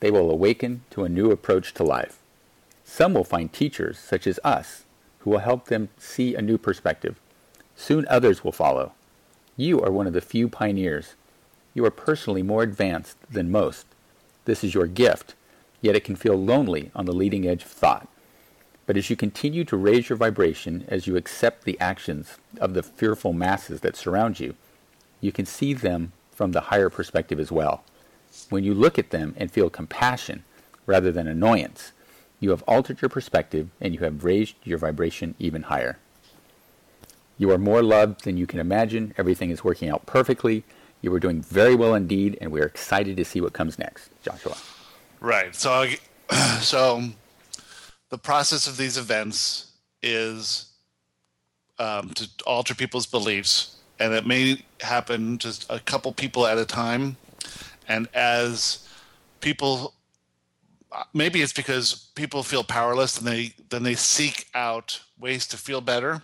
they 0.00 0.10
will 0.10 0.30
awaken 0.30 0.82
to 0.90 1.04
a 1.04 1.08
new 1.08 1.30
approach 1.30 1.72
to 1.74 1.82
life. 1.82 2.18
Some 2.84 3.14
will 3.14 3.24
find 3.24 3.50
teachers 3.50 3.98
such 3.98 4.26
as 4.26 4.38
us 4.44 4.84
who 5.20 5.30
will 5.30 5.38
help 5.38 5.66
them 5.66 5.88
see 5.98 6.34
a 6.34 6.42
new 6.42 6.58
perspective. 6.58 7.18
Soon 7.74 8.06
others 8.08 8.44
will 8.44 8.52
follow. 8.52 8.92
You 9.56 9.80
are 9.80 9.90
one 9.90 10.06
of 10.06 10.12
the 10.12 10.20
few 10.20 10.48
pioneers. 10.50 11.14
You 11.74 11.84
are 11.84 11.90
personally 11.90 12.42
more 12.42 12.62
advanced 12.62 13.16
than 13.28 13.50
most. 13.50 13.86
This 14.44 14.62
is 14.62 14.74
your 14.74 14.86
gift, 14.86 15.34
yet 15.80 15.96
it 15.96 16.04
can 16.04 16.16
feel 16.16 16.36
lonely 16.36 16.90
on 16.94 17.04
the 17.04 17.12
leading 17.12 17.46
edge 17.46 17.64
of 17.64 17.70
thought. 17.70 18.08
But 18.86 18.96
as 18.96 19.10
you 19.10 19.16
continue 19.16 19.64
to 19.64 19.76
raise 19.76 20.08
your 20.08 20.16
vibration, 20.16 20.84
as 20.88 21.06
you 21.06 21.16
accept 21.16 21.64
the 21.64 21.80
actions 21.80 22.36
of 22.60 22.74
the 22.74 22.82
fearful 22.82 23.32
masses 23.32 23.80
that 23.80 23.96
surround 23.96 24.38
you, 24.38 24.54
you 25.20 25.32
can 25.32 25.46
see 25.46 25.72
them 25.72 26.12
from 26.30 26.52
the 26.52 26.62
higher 26.62 26.90
perspective 26.90 27.40
as 27.40 27.50
well. 27.50 27.82
When 28.50 28.64
you 28.64 28.74
look 28.74 28.98
at 28.98 29.10
them 29.10 29.34
and 29.38 29.50
feel 29.50 29.70
compassion 29.70 30.44
rather 30.86 31.10
than 31.10 31.26
annoyance, 31.26 31.92
you 32.40 32.50
have 32.50 32.62
altered 32.64 33.00
your 33.00 33.08
perspective 33.08 33.70
and 33.80 33.94
you 33.94 34.00
have 34.00 34.24
raised 34.24 34.56
your 34.64 34.78
vibration 34.78 35.34
even 35.38 35.62
higher. 35.62 35.98
You 37.38 37.50
are 37.50 37.58
more 37.58 37.82
loved 37.82 38.24
than 38.24 38.36
you 38.36 38.46
can 38.46 38.60
imagine. 38.60 39.14
Everything 39.16 39.50
is 39.50 39.64
working 39.64 39.88
out 39.88 40.06
perfectly. 40.06 40.64
You 41.04 41.10
were 41.10 41.20
doing 41.20 41.42
very 41.42 41.74
well 41.74 41.94
indeed, 41.94 42.38
and 42.40 42.50
we 42.50 42.62
are 42.62 42.64
excited 42.64 43.18
to 43.18 43.26
see 43.26 43.42
what 43.42 43.52
comes 43.52 43.78
next. 43.78 44.08
Joshua. 44.22 44.56
Right. 45.20 45.54
So, 45.54 45.86
so 46.60 47.02
the 48.08 48.16
process 48.16 48.66
of 48.66 48.78
these 48.78 48.96
events 48.96 49.72
is 50.02 50.72
um, 51.78 52.08
to 52.14 52.26
alter 52.46 52.74
people's 52.74 53.04
beliefs, 53.04 53.76
and 53.98 54.14
it 54.14 54.26
may 54.26 54.64
happen 54.80 55.36
just 55.36 55.70
a 55.70 55.78
couple 55.78 56.10
people 56.10 56.46
at 56.46 56.56
a 56.56 56.64
time. 56.64 57.18
And 57.86 58.08
as 58.14 58.88
people, 59.42 59.92
maybe 61.12 61.42
it's 61.42 61.52
because 61.52 62.08
people 62.14 62.42
feel 62.42 62.64
powerless, 62.64 63.18
and 63.18 63.26
they 63.26 63.52
then 63.68 63.82
they 63.82 63.94
seek 63.94 64.46
out 64.54 65.02
ways 65.20 65.46
to 65.48 65.58
feel 65.58 65.82
better, 65.82 66.22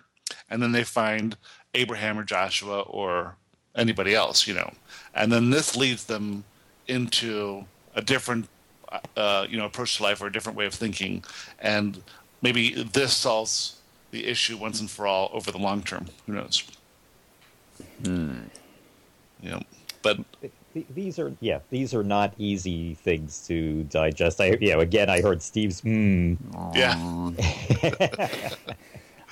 and 0.49 0.63
then 0.63 0.73
they 0.73 0.85
find 0.85 1.37
Abraham 1.75 2.19
or 2.19 2.25
Joshua 2.25 2.81
or 2.81 3.37
anybody 3.77 4.15
else, 4.15 4.47
you 4.47 4.55
know, 4.55 4.73
and 5.15 5.33
then 5.33 5.51
this 5.51 5.77
leads 5.77 6.05
them 6.05 6.45
into 6.89 7.65
a 7.95 8.03
different 8.03 8.49
uh, 9.17 9.47
you 9.49 9.57
know 9.57 9.67
approach 9.67 9.97
to 9.99 10.03
life 10.03 10.21
or 10.21 10.27
a 10.27 10.33
different 10.33 10.59
way 10.59 10.67
of 10.67 10.75
thinking 10.75 11.23
and 11.61 12.03
maybe 12.43 12.83
this 12.83 13.17
solves 13.17 13.77
the 14.11 14.27
issue 14.27 14.57
once 14.57 14.81
and 14.81 14.91
for 14.91 15.07
all 15.07 15.31
over 15.33 15.53
the 15.53 15.59
long 15.59 15.83
term 15.83 16.07
who 16.27 16.33
knows 16.33 16.65
Hmm. 18.05 18.39
you 19.41 19.51
know 19.51 19.63
but 20.03 20.19
These 20.95 21.19
are 21.19 21.33
yeah, 21.41 21.59
these 21.71 21.95
are 21.95 22.05
not 22.05 22.33
easy 22.39 22.95
things 22.95 23.45
to 23.49 23.83
digest. 23.85 24.41
I 24.41 24.57
you 24.61 24.71
know 24.73 24.81
again 24.81 25.11
I 25.11 25.21
heard 25.21 25.43
Steve's 25.43 25.81
hmm. 25.81 26.35
yeah 26.75 26.95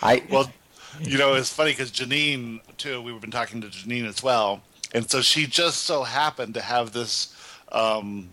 I 0.02 0.22
well 0.30 0.50
you 1.00 1.18
know 1.18 1.34
it's 1.34 1.52
funny 1.52 1.72
because 1.72 1.90
janine 1.90 2.60
too 2.76 3.00
we've 3.00 3.20
been 3.20 3.30
talking 3.30 3.60
to 3.60 3.68
janine 3.68 4.06
as 4.06 4.22
well 4.22 4.62
and 4.94 5.10
so 5.10 5.20
she 5.20 5.46
just 5.46 5.82
so 5.82 6.02
happened 6.02 6.54
to 6.54 6.60
have 6.60 6.92
this 6.92 7.34
um, 7.72 8.30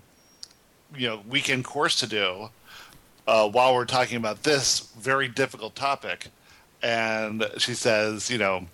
you 0.96 1.08
know 1.08 1.22
weekend 1.28 1.66
course 1.66 2.00
to 2.00 2.08
do 2.08 2.50
uh, 3.28 3.50
while 3.50 3.74
we're 3.74 3.86
talking 3.86 4.18
about 4.18 4.44
this 4.44 4.92
very 5.00 5.28
difficult 5.28 5.76
topic, 5.76 6.28
and 6.82 7.46
she 7.58 7.74
says, 7.74 8.30
you 8.30 8.38
know, 8.38 8.68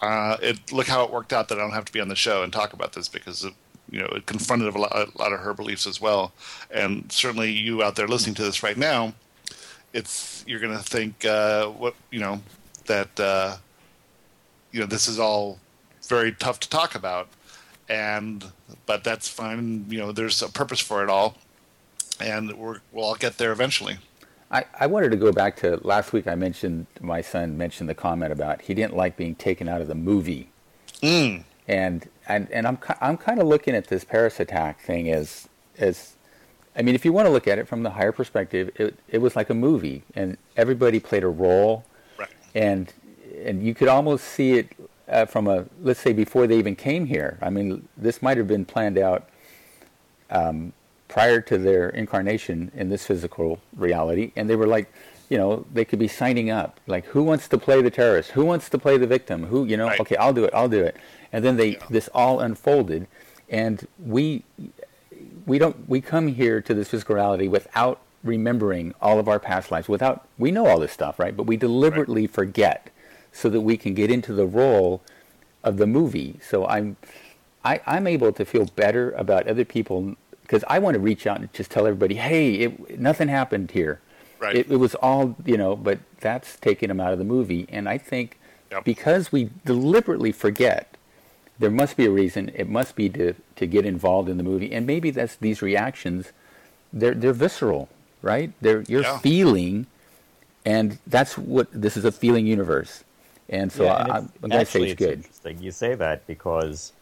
uh, 0.00 0.36
it 0.42 0.72
look 0.72 0.86
how 0.86 1.04
it 1.04 1.10
worked 1.10 1.32
out 1.32 1.48
that 1.48 1.58
I 1.58 1.62
don't 1.62 1.72
have 1.72 1.86
to 1.86 1.92
be 1.92 2.00
on 2.00 2.08
the 2.08 2.16
show 2.16 2.42
and 2.42 2.52
talk 2.52 2.72
about 2.72 2.92
this 2.92 3.08
because 3.08 3.44
you 3.90 4.00
know 4.00 4.06
it 4.08 4.26
confronted 4.26 4.74
a 4.74 4.78
lot, 4.78 4.92
a 4.92 5.18
lot 5.18 5.32
of 5.32 5.40
her 5.40 5.54
beliefs 5.54 5.86
as 5.86 6.00
well, 6.00 6.32
and 6.70 7.10
certainly 7.10 7.50
you 7.50 7.82
out 7.82 7.96
there 7.96 8.08
listening 8.08 8.34
to 8.36 8.42
this 8.42 8.62
right 8.62 8.76
now, 8.76 9.14
it's 9.94 10.44
you're 10.46 10.60
going 10.60 10.76
to 10.76 10.84
think 10.84 11.24
uh, 11.24 11.66
what 11.68 11.94
you 12.10 12.20
know 12.20 12.42
that 12.86 13.18
uh, 13.20 13.56
you 14.72 14.80
know 14.80 14.86
this 14.86 15.08
is 15.08 15.18
all 15.18 15.58
very 16.08 16.32
tough 16.32 16.60
to 16.60 16.68
talk 16.68 16.94
about, 16.94 17.28
and 17.88 18.44
but 18.86 19.04
that's 19.04 19.28
fine. 19.28 19.86
You 19.88 19.98
know, 19.98 20.12
there's 20.12 20.42
a 20.42 20.48
purpose 20.48 20.80
for 20.80 21.02
it 21.02 21.10
all, 21.10 21.36
and 22.20 22.52
we're, 22.56 22.78
we'll 22.92 23.04
all 23.04 23.14
get 23.14 23.38
there 23.38 23.52
eventually. 23.52 23.98
I, 24.50 24.64
I 24.78 24.86
wanted 24.86 25.10
to 25.10 25.16
go 25.16 25.32
back 25.32 25.56
to 25.56 25.80
last 25.84 26.12
week. 26.12 26.28
I 26.28 26.36
mentioned 26.36 26.86
my 27.00 27.20
son 27.20 27.58
mentioned 27.58 27.88
the 27.88 27.94
comment 27.94 28.32
about 28.32 28.62
he 28.62 28.74
didn't 28.74 28.96
like 28.96 29.16
being 29.16 29.34
taken 29.34 29.68
out 29.68 29.80
of 29.80 29.88
the 29.88 29.94
movie, 29.94 30.48
Mm. 31.02 31.44
and 31.66 32.08
and 32.28 32.48
and 32.50 32.66
I'm 32.66 32.78
I'm 33.00 33.16
kind 33.16 33.40
of 33.40 33.46
looking 33.48 33.74
at 33.74 33.88
this 33.88 34.04
Paris 34.04 34.38
attack 34.40 34.80
thing 34.80 35.10
as 35.10 35.48
as 35.78 36.14
I 36.78 36.82
mean, 36.82 36.94
if 36.94 37.04
you 37.04 37.12
want 37.12 37.26
to 37.26 37.32
look 37.32 37.48
at 37.48 37.58
it 37.58 37.66
from 37.66 37.82
the 37.82 37.90
higher 37.90 38.12
perspective, 38.12 38.70
it 38.76 38.96
it 39.08 39.18
was 39.18 39.34
like 39.34 39.50
a 39.50 39.54
movie, 39.54 40.04
and 40.14 40.36
everybody 40.56 41.00
played 41.00 41.24
a 41.24 41.28
role. 41.28 41.84
And 42.56 42.92
and 43.44 43.62
you 43.62 43.74
could 43.74 43.86
almost 43.86 44.24
see 44.24 44.54
it 44.54 44.68
uh, 45.08 45.26
from 45.26 45.46
a 45.46 45.66
let's 45.82 46.00
say 46.00 46.12
before 46.12 46.46
they 46.48 46.58
even 46.58 46.74
came 46.74 47.06
here. 47.06 47.38
I 47.42 47.50
mean, 47.50 47.86
this 47.96 48.22
might 48.22 48.38
have 48.38 48.48
been 48.48 48.64
planned 48.64 48.98
out 48.98 49.28
um, 50.30 50.72
prior 51.06 51.40
to 51.42 51.58
their 51.58 51.90
incarnation 51.90 52.72
in 52.74 52.88
this 52.88 53.06
physical 53.06 53.60
reality, 53.76 54.32
and 54.34 54.48
they 54.50 54.56
were 54.56 54.66
like, 54.66 54.92
you 55.28 55.36
know, 55.36 55.64
they 55.72 55.84
could 55.84 55.98
be 55.98 56.08
signing 56.08 56.50
up, 56.50 56.80
like, 56.86 57.04
who 57.06 57.22
wants 57.22 57.46
to 57.48 57.58
play 57.58 57.82
the 57.82 57.90
terrorist? 57.90 58.30
Who 58.30 58.44
wants 58.44 58.68
to 58.70 58.78
play 58.78 58.96
the 58.96 59.06
victim? 59.06 59.44
Who, 59.44 59.64
you 59.64 59.76
know, 59.76 59.88
Right. 59.88 60.00
okay, 60.00 60.16
I'll 60.16 60.32
do 60.32 60.44
it, 60.44 60.54
I'll 60.54 60.68
do 60.68 60.82
it, 60.82 60.96
and 61.32 61.44
then 61.44 61.56
they 61.56 61.78
this 61.90 62.08
all 62.14 62.40
unfolded, 62.40 63.06
and 63.50 63.86
we 63.98 64.44
we 65.44 65.58
don't 65.58 65.88
we 65.88 66.00
come 66.00 66.26
here 66.28 66.60
to 66.62 66.74
this 66.74 66.88
physical 66.88 67.14
reality 67.14 67.48
without 67.48 68.00
remembering 68.26 68.94
all 69.00 69.18
of 69.18 69.28
our 69.28 69.38
past 69.38 69.70
lives 69.70 69.88
without 69.88 70.26
we 70.38 70.50
know 70.50 70.66
all 70.66 70.78
this 70.78 70.92
stuff 70.92 71.18
right 71.18 71.36
but 71.36 71.44
we 71.44 71.56
deliberately 71.56 72.26
forget 72.26 72.90
so 73.32 73.48
that 73.48 73.60
we 73.60 73.76
can 73.76 73.94
get 73.94 74.10
into 74.10 74.32
the 74.32 74.46
role 74.46 75.02
of 75.64 75.76
the 75.76 75.86
movie 75.86 76.38
so 76.42 76.66
i'm 76.66 76.96
I, 77.64 77.80
i'm 77.86 78.06
able 78.06 78.32
to 78.32 78.44
feel 78.44 78.66
better 78.76 79.12
about 79.12 79.46
other 79.48 79.64
people 79.64 80.16
because 80.42 80.64
i 80.68 80.78
want 80.78 80.94
to 80.94 81.00
reach 81.00 81.26
out 81.26 81.40
and 81.40 81.52
just 81.52 81.70
tell 81.70 81.86
everybody 81.86 82.16
hey 82.16 82.54
it, 82.54 82.98
nothing 83.00 83.28
happened 83.28 83.70
here 83.72 84.00
Right. 84.38 84.54
it, 84.54 84.70
it 84.70 84.76
was 84.76 84.94
all 84.96 85.34
you 85.46 85.56
know 85.56 85.74
but 85.76 85.98
that's 86.20 86.56
taking 86.58 86.88
them 86.88 87.00
out 87.00 87.12
of 87.12 87.18
the 87.18 87.24
movie 87.24 87.66
and 87.70 87.88
i 87.88 87.96
think 87.98 88.38
Yep. 88.70 88.84
because 88.84 89.30
we 89.30 89.50
deliberately 89.64 90.32
forget 90.32 90.96
there 91.58 91.70
must 91.70 91.96
be 91.96 92.04
a 92.04 92.10
reason. 92.10 92.50
It 92.54 92.68
must 92.68 92.96
be 92.96 93.08
to, 93.10 93.32
to 93.54 93.66
get 93.66 93.86
involved 93.86 94.28
in 94.28 94.36
the 94.36 94.42
movie, 94.42 94.72
and 94.72 94.86
maybe 94.86 95.10
that's 95.10 95.36
these 95.36 95.62
reactions. 95.62 96.32
They're 96.92 97.14
they're 97.14 97.32
visceral, 97.32 97.88
right? 98.22 98.52
They're 98.60 98.82
you're 98.88 99.02
Yeah. 99.02 99.18
feeling, 99.18 99.86
and 100.64 100.98
that's 101.06 101.36
what 101.38 101.68
this 101.72 101.96
is 101.96 102.04
a 102.04 102.12
feeling 102.12 102.46
universe. 102.46 103.04
And 103.48 103.70
so 103.70 103.84
Yeah, 103.84 103.92
I, 103.94 104.00
and 104.00 104.10
I'm 104.10 104.16
it's- 104.16 104.50
going 104.50 104.50
to 104.52 104.56
say 104.58 104.60
actually, 104.60 104.90
it's 104.90 104.98
good. 104.98 105.12
Interesting 105.18 105.62
you 105.62 105.70
say 105.70 105.94
that 105.94 106.26
because, 106.26 106.92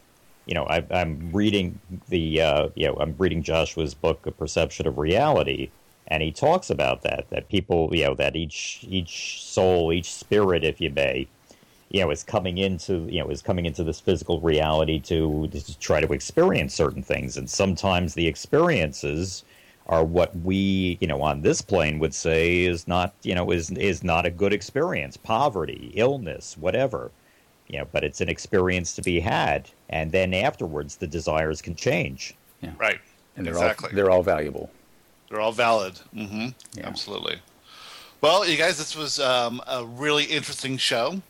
you 0.46 0.54
know, 0.54 0.64
I, 0.64 0.84
I'm 0.90 1.30
reading 1.32 1.80
the, 2.08 2.40
uh, 2.42 2.68
you 2.74 2.86
know, 2.86 2.94
I'm 3.00 3.14
reading 3.18 3.42
Joshua's 3.42 3.94
book, 3.94 4.26
A 4.26 4.30
Perception 4.30 4.86
of 4.86 4.98
Reality, 4.98 5.70
and 6.08 6.22
he 6.22 6.30
talks 6.32 6.68
about 6.68 7.02
that. 7.02 7.30
That 7.30 7.48
people, 7.48 7.88
you 7.94 8.04
know, 8.04 8.14
that 8.14 8.36
each 8.36 8.84
each 8.88 9.42
soul, 9.42 9.92
each 9.92 10.12
spirit, 10.12 10.64
if 10.64 10.80
you 10.80 10.90
may, 10.90 11.26
you 11.88 12.00
know, 12.02 12.10
is 12.10 12.22
coming 12.22 12.58
into, 12.58 13.06
you 13.10 13.20
know, 13.20 13.30
is 13.30 13.40
coming 13.40 13.64
into 13.64 13.82
this 13.84 14.00
physical 14.00 14.40
reality 14.40 15.00
to, 15.00 15.48
to 15.48 15.78
try 15.78 16.00
to 16.00 16.12
experience 16.12 16.74
certain 16.74 17.02
things, 17.02 17.38
and 17.38 17.48
sometimes 17.48 18.12
the 18.14 18.26
experiences 18.26 19.44
are 19.86 20.04
what 20.04 20.34
we, 20.40 20.96
you 21.00 21.06
know, 21.06 21.20
on 21.22 21.42
this 21.42 21.60
plane 21.60 21.98
would 21.98 22.14
say 22.14 22.64
is 22.64 22.88
not, 22.88 23.14
you 23.22 23.34
know, 23.34 23.50
is 23.50 23.70
is 23.72 24.02
not 24.02 24.26
a 24.26 24.30
good 24.30 24.52
experience. 24.52 25.16
Poverty, 25.16 25.92
illness, 25.94 26.56
whatever. 26.58 27.10
You 27.68 27.78
know, 27.78 27.86
but 27.92 28.04
it's 28.04 28.20
an 28.20 28.28
experience 28.28 28.94
to 28.94 29.02
be 29.02 29.20
had, 29.20 29.70
and 29.88 30.12
then 30.12 30.34
afterwards 30.34 30.96
the 30.96 31.06
desires 31.06 31.62
can 31.62 31.74
change. 31.74 32.34
Right. 32.78 33.00
And 33.36 33.46
they're 33.46 33.54
exactly. 33.54 33.90
all 33.90 33.94
they're 33.96 34.10
all 34.10 34.22
valuable. 34.22 34.70
They're 35.28 35.40
all 35.40 35.52
valid. 35.52 35.98
hmm 36.12 36.48
Yeah. 36.74 36.86
Absolutely. 36.86 37.40
Well, 38.20 38.48
you 38.48 38.56
guys, 38.56 38.78
this 38.78 38.96
was 38.96 39.20
um, 39.20 39.60
a 39.66 39.84
really 39.84 40.24
interesting 40.24 40.78
show. 40.78 41.20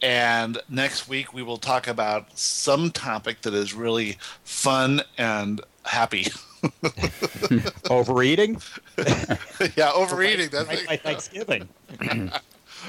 And 0.00 0.58
next 0.68 1.08
week 1.08 1.34
we 1.34 1.42
will 1.42 1.56
talk 1.58 1.88
about 1.88 2.38
some 2.38 2.90
topic 2.90 3.42
that 3.42 3.52
is 3.52 3.74
really 3.74 4.16
fun 4.44 5.02
and 5.18 5.60
happy. 5.84 6.26
Overeating, 7.90 8.60
yeah, 9.76 9.92
overeating. 9.92 10.48
That's, 10.50 10.68
right 10.68 10.86
by 10.86 10.96
Thanksgiving, 10.96 11.68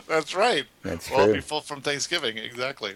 that's 0.08 0.36
right. 0.36 0.66
That's 0.84 1.10
well, 1.10 1.26
true. 1.26 1.34
be 1.36 1.42
full 1.42 1.62
from 1.62 1.82
Thanksgiving. 1.82 2.38
Exactly. 2.38 2.96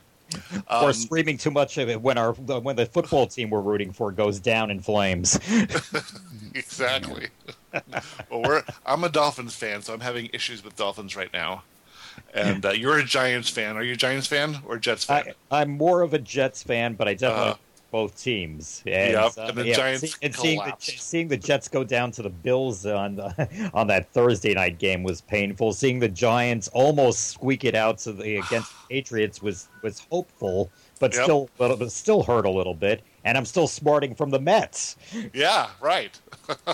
or 0.69 0.87
Um, 0.87 0.93
screaming 0.93 1.37
too 1.37 1.51
much 1.51 1.77
of 1.77 1.89
it 1.89 2.01
when 2.01 2.17
our 2.17 2.33
when 2.33 2.75
the 2.75 2.85
football 2.85 3.27
team 3.27 3.49
we're 3.49 3.61
rooting 3.61 3.91
for 3.93 4.11
goes 4.11 4.39
down 4.39 4.71
in 4.71 4.79
flames. 4.79 5.39
exactly. 6.55 7.27
well, 8.29 8.41
we're 8.41 8.63
I'm 8.85 9.03
a 9.03 9.09
Dolphins 9.09 9.55
fan, 9.55 9.81
so 9.81 9.93
I'm 9.93 9.99
having 9.99 10.29
issues 10.33 10.63
with 10.63 10.75
Dolphins 10.75 11.15
right 11.15 11.31
now. 11.33 11.63
And 12.33 12.65
uh, 12.65 12.71
you're 12.71 12.97
a 12.97 13.03
Giants 13.03 13.49
fan. 13.49 13.75
Are 13.77 13.83
you 13.83 13.93
a 13.93 13.95
Giants 13.95 14.27
fan 14.27 14.59
or 14.67 14.77
Jets 14.77 15.03
fan? 15.03 15.33
I, 15.51 15.61
I'm 15.61 15.71
more 15.71 16.01
of 16.01 16.13
a 16.13 16.19
Jets 16.19 16.63
fan, 16.63 16.93
but 16.93 17.07
I 17.07 17.13
definitely 17.13 17.43
Uh, 17.43 17.47
like 17.51 17.57
both 17.93 18.19
teams. 18.19 18.81
And, 18.87 19.13
Yep, 19.13 19.31
uh, 19.37 19.41
and 19.43 19.57
the 19.57 19.67
yeah, 19.67 19.75
Giants 19.75 20.17
and 20.23 20.33
seeing 20.35 20.57
the, 20.57 20.73
seeing 20.79 21.27
the 21.27 21.37
Jets 21.37 21.67
go 21.67 21.83
down 21.83 22.09
to 22.13 22.23
the 22.23 22.29
Bills 22.31 22.85
on 22.87 23.15
the, 23.15 23.69
on 23.73 23.85
that 23.87 24.11
Thursday 24.11 24.55
night 24.55 24.79
game 24.79 25.03
was 25.03 25.21
painful. 25.21 25.71
Seeing 25.73 25.99
the 25.99 26.09
Giants 26.09 26.67
almost 26.69 27.27
squeak 27.29 27.63
it 27.63 27.75
out 27.75 27.99
to 27.99 28.11
the 28.11 28.37
against 28.37 28.71
the 28.71 28.77
Patriots 28.95 29.41
was 29.43 29.69
was 29.83 29.99
hopeful, 30.11 30.71
but 30.99 31.13
Yep. 31.13 31.23
still 31.23 31.49
but 31.57 31.91
still 31.91 32.23
hurt 32.23 32.45
a 32.45 32.49
little 32.49 32.73
bit. 32.73 33.03
And 33.25 33.37
I'm 33.37 33.45
still 33.45 33.67
smarting 33.67 34.15
from 34.15 34.31
the 34.31 34.39
Mets. 34.39 34.95
Yeah, 35.33 35.69
right. 35.79 36.19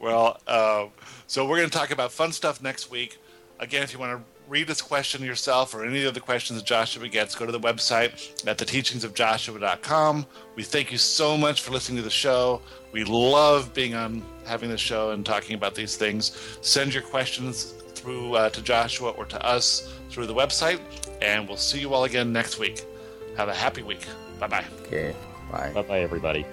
well, 0.00 0.40
uh, 0.46 0.86
so 1.26 1.46
we're 1.46 1.58
going 1.58 1.68
to 1.70 1.76
talk 1.78 1.90
about 1.90 2.12
fun 2.12 2.32
stuff 2.32 2.62
next 2.62 2.90
week. 2.90 3.18
Again, 3.60 3.82
if 3.82 3.92
you 3.92 3.98
want 3.98 4.18
to 4.18 4.33
read 4.48 4.66
this 4.66 4.82
question 4.82 5.22
yourself 5.22 5.74
or 5.74 5.84
any 5.84 6.04
of 6.04 6.14
the 6.14 6.20
questions 6.20 6.58
that 6.58 6.66
Joshua 6.66 7.08
gets, 7.08 7.34
go 7.34 7.46
to 7.46 7.52
the 7.52 7.60
website 7.60 8.46
at 8.46 8.58
theteachingsofjoshua.com. 8.58 10.26
We 10.54 10.62
thank 10.62 10.92
you 10.92 10.98
so 10.98 11.36
much 11.36 11.62
for 11.62 11.72
listening 11.72 11.96
to 11.98 12.02
the 12.02 12.10
show. 12.10 12.60
We 12.92 13.04
love 13.04 13.72
being 13.74 13.94
on 13.94 14.22
having 14.46 14.70
the 14.70 14.78
show 14.78 15.10
and 15.10 15.24
talking 15.24 15.54
about 15.54 15.74
these 15.74 15.96
things. 15.96 16.36
Send 16.60 16.92
your 16.92 17.02
questions 17.02 17.72
through 17.94 18.34
uh, 18.34 18.50
to 18.50 18.62
Joshua 18.62 19.10
or 19.10 19.24
to 19.26 19.44
us 19.44 19.92
through 20.10 20.26
the 20.26 20.34
website, 20.34 20.80
and 21.22 21.48
we'll 21.48 21.56
see 21.56 21.80
you 21.80 21.94
all 21.94 22.04
again 22.04 22.32
next 22.32 22.58
week. 22.58 22.84
Have 23.36 23.48
a 23.48 23.54
happy 23.54 23.82
week. 23.82 24.06
Bye 24.38 24.46
bye. 24.46 24.64
Okay, 24.82 25.14
bye. 25.50 25.72
Bye 25.72 25.82
bye, 25.82 26.00
everybody. 26.00 26.44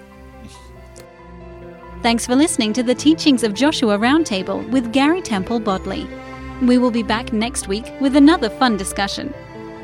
Thanks 2.02 2.26
for 2.26 2.34
listening 2.34 2.72
to 2.72 2.82
the 2.82 2.94
Teachings 2.94 3.44
of 3.44 3.54
Joshua 3.54 3.96
Roundtable 3.96 4.68
with 4.70 4.92
Gary 4.92 5.20
Temple 5.20 5.60
Bodley. 5.60 6.08
We 6.62 6.78
will 6.78 6.90
be 6.92 7.02
back 7.02 7.32
next 7.32 7.68
week 7.68 7.92
with 8.00 8.16
another 8.16 8.48
fun 8.48 8.76
discussion. 8.76 9.34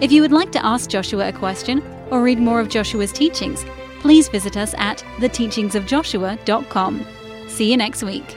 If 0.01 0.13
you 0.13 0.23
would 0.23 0.33
like 0.33 0.53
to 0.53 0.65
ask 0.65 0.89
Joshua 0.89 1.29
a 1.29 1.33
question 1.33 1.83
or 2.11 2.23
read 2.23 2.39
more 2.39 2.61
of 2.61 2.69
Joshua's 2.69 3.13
teachings, 3.13 3.65
please 4.01 4.29
visit 4.29 4.57
us 4.57 4.75
at 4.79 4.99
theteachingsofjoshua.com. 5.19 7.07
See 7.49 7.71
you 7.71 7.77
next 7.77 8.05
week. 8.05 8.37